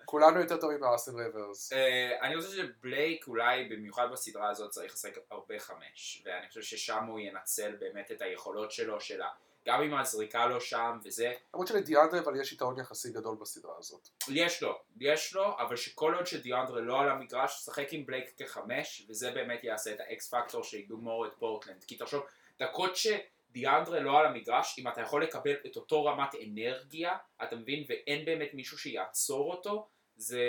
כולנו 0.06 0.40
יותר 0.40 0.58
טובים 0.58 0.80
מאסטין 0.80 1.16
ריברס. 1.16 1.74
אה, 1.74 2.22
אני 2.22 2.42
חושב 2.42 2.52
שבלייק 2.58 3.28
אולי 3.28 3.70
במיוחד 3.70 4.08
בסדרה 4.12 4.50
הזאת 4.50 4.72
צריך 4.72 4.94
לשחק 4.94 5.18
הרבה 5.32 5.60
חמש 5.60 6.24
ואני 6.26 6.48
חושב 6.48 6.62
ששם 6.62 7.06
הוא 7.06 7.20
ינצל 7.20 7.76
באמת 7.80 8.12
את 8.12 8.22
היכולות 8.22 8.72
שלו 8.72 9.02
של 9.02 9.22
ה... 9.22 9.28
גם 9.70 9.82
אם 9.82 9.94
הזריקה 9.94 10.46
לא 10.46 10.60
שם 10.60 11.00
וזה 11.04 11.34
למרות 11.54 11.68
שלדיאנדרה 11.68 12.20
אבל 12.20 12.42
יש 12.42 12.54
יתרון 12.54 12.80
יחסי 12.80 13.12
גדול 13.12 13.38
בסדרה 13.42 13.74
הזאת. 13.78 14.08
יש 14.30 14.64
לו, 14.64 14.80
יש 15.00 15.34
לו, 15.34 15.58
אבל 15.60 15.76
שכל 15.76 16.14
עוד 16.16 16.28
שדיאנדרה 16.28 16.82
לא 16.82 17.02
על 17.02 17.10
המגרש, 17.10 17.66
שחק 17.66 17.88
עם 17.94 18.06
בלייק 18.06 18.34
כחמש, 18.38 19.06
וזה 19.10 19.32
באמת 19.32 19.64
יעשה 19.64 19.94
את 19.94 20.00
האקס 20.00 20.34
פקטור 20.34 20.64
שיגמור 20.64 21.26
את 21.26 21.32
פורטלנד. 21.40 21.84
כי 21.84 21.96
תחשוב, 21.96 22.24
דקות 22.60 22.92
שדיאנדרה 22.96 24.00
לא 24.00 24.20
על 24.20 24.26
המגרש, 24.26 24.80
אם 24.80 24.88
אתה 24.88 25.02
יכול 25.02 25.24
לקבל 25.24 25.56
את 25.66 25.76
אותו 25.76 26.06
רמת 26.06 26.36
אנרגיה, 26.48 27.18
אתה 27.44 27.56
מבין, 27.56 27.84
ואין 27.90 28.26
באמת 28.26 28.54
מישהו 28.54 28.78
שיעצור 28.78 29.52
אותו, 29.52 29.88
זה, 30.16 30.44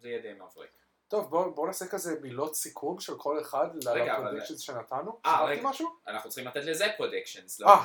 זה 0.00 0.08
יהיה 0.08 0.22
די 0.22 0.32
מבריק. 0.32 0.70
טוב, 1.08 1.30
בואו 1.30 1.54
בוא 1.54 1.66
נעשה 1.66 1.86
כזה 1.88 2.20
מילות 2.20 2.54
סיכום 2.54 3.00
של 3.00 3.18
כל 3.18 3.40
אחד 3.40 3.66
ל 3.76 3.83
predictions 3.83 4.60
שנתנו. 4.60 5.20
אה, 5.26 5.44
רגע. 5.44 5.62
משהו? 5.62 5.88
אנחנו 6.06 6.30
צריכים 6.30 6.48
לתת 6.48 6.64
לזה 6.64 6.86
predictions, 6.96 7.60
לא? 7.60 7.68
אה, 7.68 7.84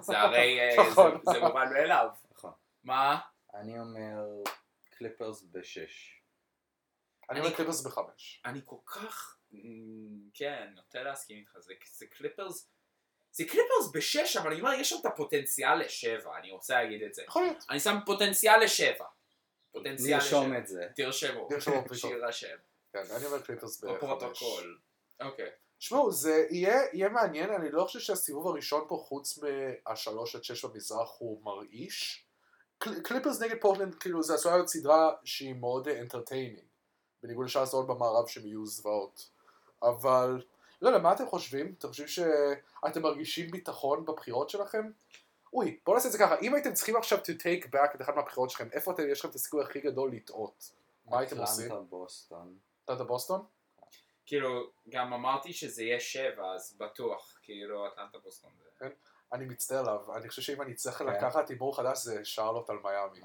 זה 0.00 0.18
הרי, 0.18 0.60
אה, 0.60 0.90
נכון. 0.90 1.20
זה, 1.26 1.32
זה 1.32 1.40
מובן 1.40 1.72
מאליו. 1.72 2.08
נכון. 2.32 2.52
מה? 2.84 3.18
אני 3.54 3.80
אומר 3.80 4.42
קליפרס 4.90 5.44
בשש. 5.52 6.22
אני 7.30 7.40
אומר 7.40 7.54
קליפרס 7.56 7.86
בחמש. 7.86 8.42
אני 8.44 8.60
כל 8.64 8.76
כך, 8.86 9.38
כן, 10.34 10.72
נוטה 10.74 11.02
להסכים 11.02 11.36
איתך, 11.38 11.58
זה, 11.58 11.72
זה 11.92 12.06
קליפרס, 12.06 12.68
זה 13.32 13.44
קליפרס 13.44 13.90
בשש, 13.94 14.36
אבל 14.36 14.50
אני 14.50 14.60
אומר, 14.60 14.72
יש 14.72 14.90
שם 14.90 14.96
את 15.00 15.06
הפוטנציאל 15.06 15.74
לשבע, 15.74 16.38
אני 16.38 16.50
רוצה 16.50 16.82
להגיד 16.82 17.02
את 17.02 17.14
זה. 17.14 17.22
יכול 17.22 17.42
להיות. 17.42 17.64
אני 17.70 17.80
שם 17.80 17.98
פוטנציאל 18.06 18.60
לשבע. 18.64 19.04
פוטנציאל 19.78 20.14
נרשום. 20.18 20.56
את 20.56 20.66
זה. 20.66 20.86
תרשמו. 20.96 21.48
נרשמו 21.50 21.82
פתאום. 21.84 21.96
שיירשם. 21.96 22.56
כן, 22.92 23.02
אני 23.16 23.26
אומר 23.26 23.40
קליפרס 23.40 23.80
בחמש. 23.80 23.96
בפרוטוקול. 23.96 24.78
אוקיי. 25.20 25.48
שמעו, 25.78 26.12
זה 26.12 26.46
יהיה, 26.50 26.78
יהיה 26.92 27.08
מעניין, 27.08 27.50
אני 27.50 27.70
לא 27.70 27.84
חושב 27.84 27.98
שהסיבוב 27.98 28.46
הראשון 28.48 28.84
פה, 28.88 29.04
חוץ 29.08 29.38
מהשלוש 29.86 30.36
עד 30.36 30.44
שש 30.44 30.64
במזרח, 30.64 31.08
הוא 31.18 31.42
מרעיש. 31.44 32.24
קל- 32.78 33.00
קליפרס 33.00 33.42
נגד 33.42 33.56
פורטלנד, 33.60 33.94
כאילו, 33.94 34.22
זה 34.22 34.34
עשויה 34.34 34.54
להיות 34.54 34.68
סדרה 34.68 35.12
שהיא 35.24 35.54
מאוד 35.54 35.88
entertaining. 35.88 36.66
בניגוד 37.22 37.46
לשאר 37.46 37.62
הסדרות 37.62 37.86
במערב 37.86 38.26
שהם 38.26 38.46
יהיו 38.46 38.66
זוועות. 38.66 39.30
אבל, 39.82 40.42
לא 40.82 40.88
יודע, 40.88 40.98
מה 41.00 41.12
אתם 41.12 41.26
חושבים? 41.26 41.74
אתם 41.78 41.88
חושבים 41.88 42.08
שאתם 42.08 43.02
מרגישים 43.02 43.50
ביטחון 43.50 44.04
בבחירות 44.04 44.50
שלכם? 44.50 44.90
אוי, 45.52 45.78
בואו 45.86 45.96
נעשה 45.96 46.08
את 46.08 46.12
זה 46.12 46.18
ככה, 46.18 46.38
אם 46.42 46.54
הייתם 46.54 46.72
צריכים 46.74 46.96
עכשיו 46.96 47.18
to 47.18 47.30
take 47.42 47.64
back 47.74 47.94
את 47.94 48.02
אחת 48.02 48.14
מהבחירות 48.16 48.50
שלכם, 48.50 48.68
איפה 48.72 48.92
אתם, 48.92 49.02
יש 49.10 49.18
לכם 49.20 49.28
את 49.28 49.34
הסיכוי 49.34 49.64
הכי 49.64 49.80
גדול 49.80 50.12
לטעות? 50.12 50.70
מה 51.06 51.18
הייתם 51.18 51.38
עושים? 51.40 51.66
אטלנטה 51.66 51.80
בוסטון. 51.82 52.56
אתה 52.84 53.04
בוסטון? 53.04 53.44
כאילו, 54.26 54.70
גם 54.88 55.12
אמרתי 55.12 55.52
שזה 55.52 55.82
יהיה 55.82 56.00
שבע, 56.00 56.52
אז 56.54 56.74
בטוח. 56.78 57.38
כאילו, 57.42 57.86
אטלנטה 57.86 58.18
בוסטון 58.18 58.50
זה... 58.80 58.88
אני 59.32 59.44
מצטער 59.44 59.78
עליו, 59.78 60.16
אני 60.16 60.28
חושב 60.28 60.42
שאם 60.42 60.62
אני 60.62 60.74
צריך 60.74 60.98
כן. 60.98 61.06
לקחת 61.06 61.50
הימור 61.50 61.76
חדש 61.76 61.98
זה 61.98 62.24
שרלוט 62.24 62.70
על 62.70 62.76
מיאמי. 62.84 63.20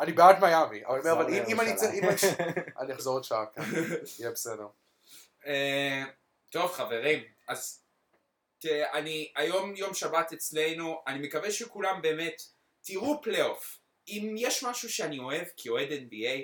אני 0.00 0.12
בעד 0.12 0.40
מיאמי, 0.40 0.86
אבל 0.86 1.34
אם- 1.48 1.60
אני 1.60 1.74
צריך, 1.76 1.90
אם 1.94 2.04
לירושלים. 2.04 2.34
אני- 2.40 2.62
אני 2.80 2.92
אחזור 2.94 3.14
עוד 3.14 3.24
שעה, 3.24 3.46
כן, 3.46 3.62
יהיה 4.18 4.30
בסדר. 4.30 4.66
אה, 5.46 6.04
טוב 6.50 6.72
חברים, 6.72 7.22
אז 7.48 7.82
תראה, 8.58 8.98
אני, 8.98 9.32
היום 9.36 9.76
יום 9.76 9.94
שבת 9.94 10.32
אצלנו, 10.32 11.02
אני 11.06 11.26
מקווה 11.26 11.50
שכולם 11.50 12.02
באמת 12.02 12.42
תראו 12.82 13.22
פלייאוף. 13.22 13.78
אם 14.08 14.34
יש 14.38 14.64
משהו 14.64 14.90
שאני 14.90 15.18
אוהב 15.18 15.44
כאוהד 15.56 15.88
NBA, 15.88 16.40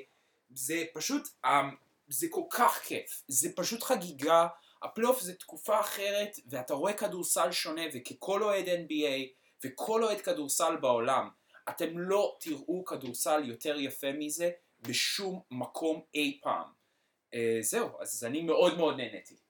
זה 0.54 0.84
פשוט, 0.94 1.28
אה, 1.44 1.62
זה 2.08 2.26
כל 2.30 2.44
כך 2.50 2.82
כיף, 2.84 3.22
זה 3.28 3.48
פשוט 3.56 3.82
חגיגה, 3.82 4.46
הפלייאוף 4.82 5.20
זה 5.20 5.34
תקופה 5.34 5.80
אחרת, 5.80 6.36
ואתה 6.46 6.74
רואה 6.74 6.92
כדורסל 6.92 7.52
שונה, 7.52 7.82
וככל 7.94 8.42
אוהד 8.42 8.66
NBA, 8.66 9.28
וכל 9.64 10.04
אוהד 10.04 10.20
כדורסל 10.20 10.76
בעולם, 10.76 11.28
אתם 11.68 11.98
לא 11.98 12.36
תראו 12.40 12.84
כדורסל 12.84 13.42
יותר 13.44 13.80
יפה 13.80 14.12
מזה 14.12 14.50
בשום 14.80 15.40
מקום 15.50 16.02
אי 16.14 16.40
פעם. 16.42 16.68
אה, 17.34 17.58
זהו, 17.60 17.88
אז 18.00 18.24
אני 18.24 18.42
מאוד 18.42 18.76
מאוד 18.76 18.96
נהניתי. 18.96 19.43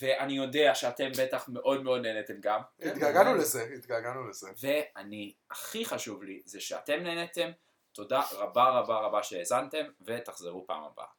ואני 0.00 0.32
יודע 0.32 0.74
שאתם 0.74 1.10
בטח 1.18 1.48
מאוד 1.48 1.82
מאוד 1.82 2.00
נהניתם 2.00 2.34
גם. 2.40 2.60
התגעגענו 2.82 3.34
לזה, 3.34 3.64
התגעגענו 3.76 4.28
לזה. 4.28 4.50
ואני, 4.60 5.32
הכי 5.50 5.84
חשוב 5.84 6.22
לי 6.22 6.42
זה 6.44 6.60
שאתם 6.60 7.02
נהניתם. 7.02 7.50
תודה 7.92 8.22
רבה 8.32 8.68
רבה 8.68 8.98
רבה 8.98 9.22
שהאזנתם, 9.22 9.84
ותחזרו 10.00 10.66
פעם 10.66 10.82
הבאה. 10.84 11.17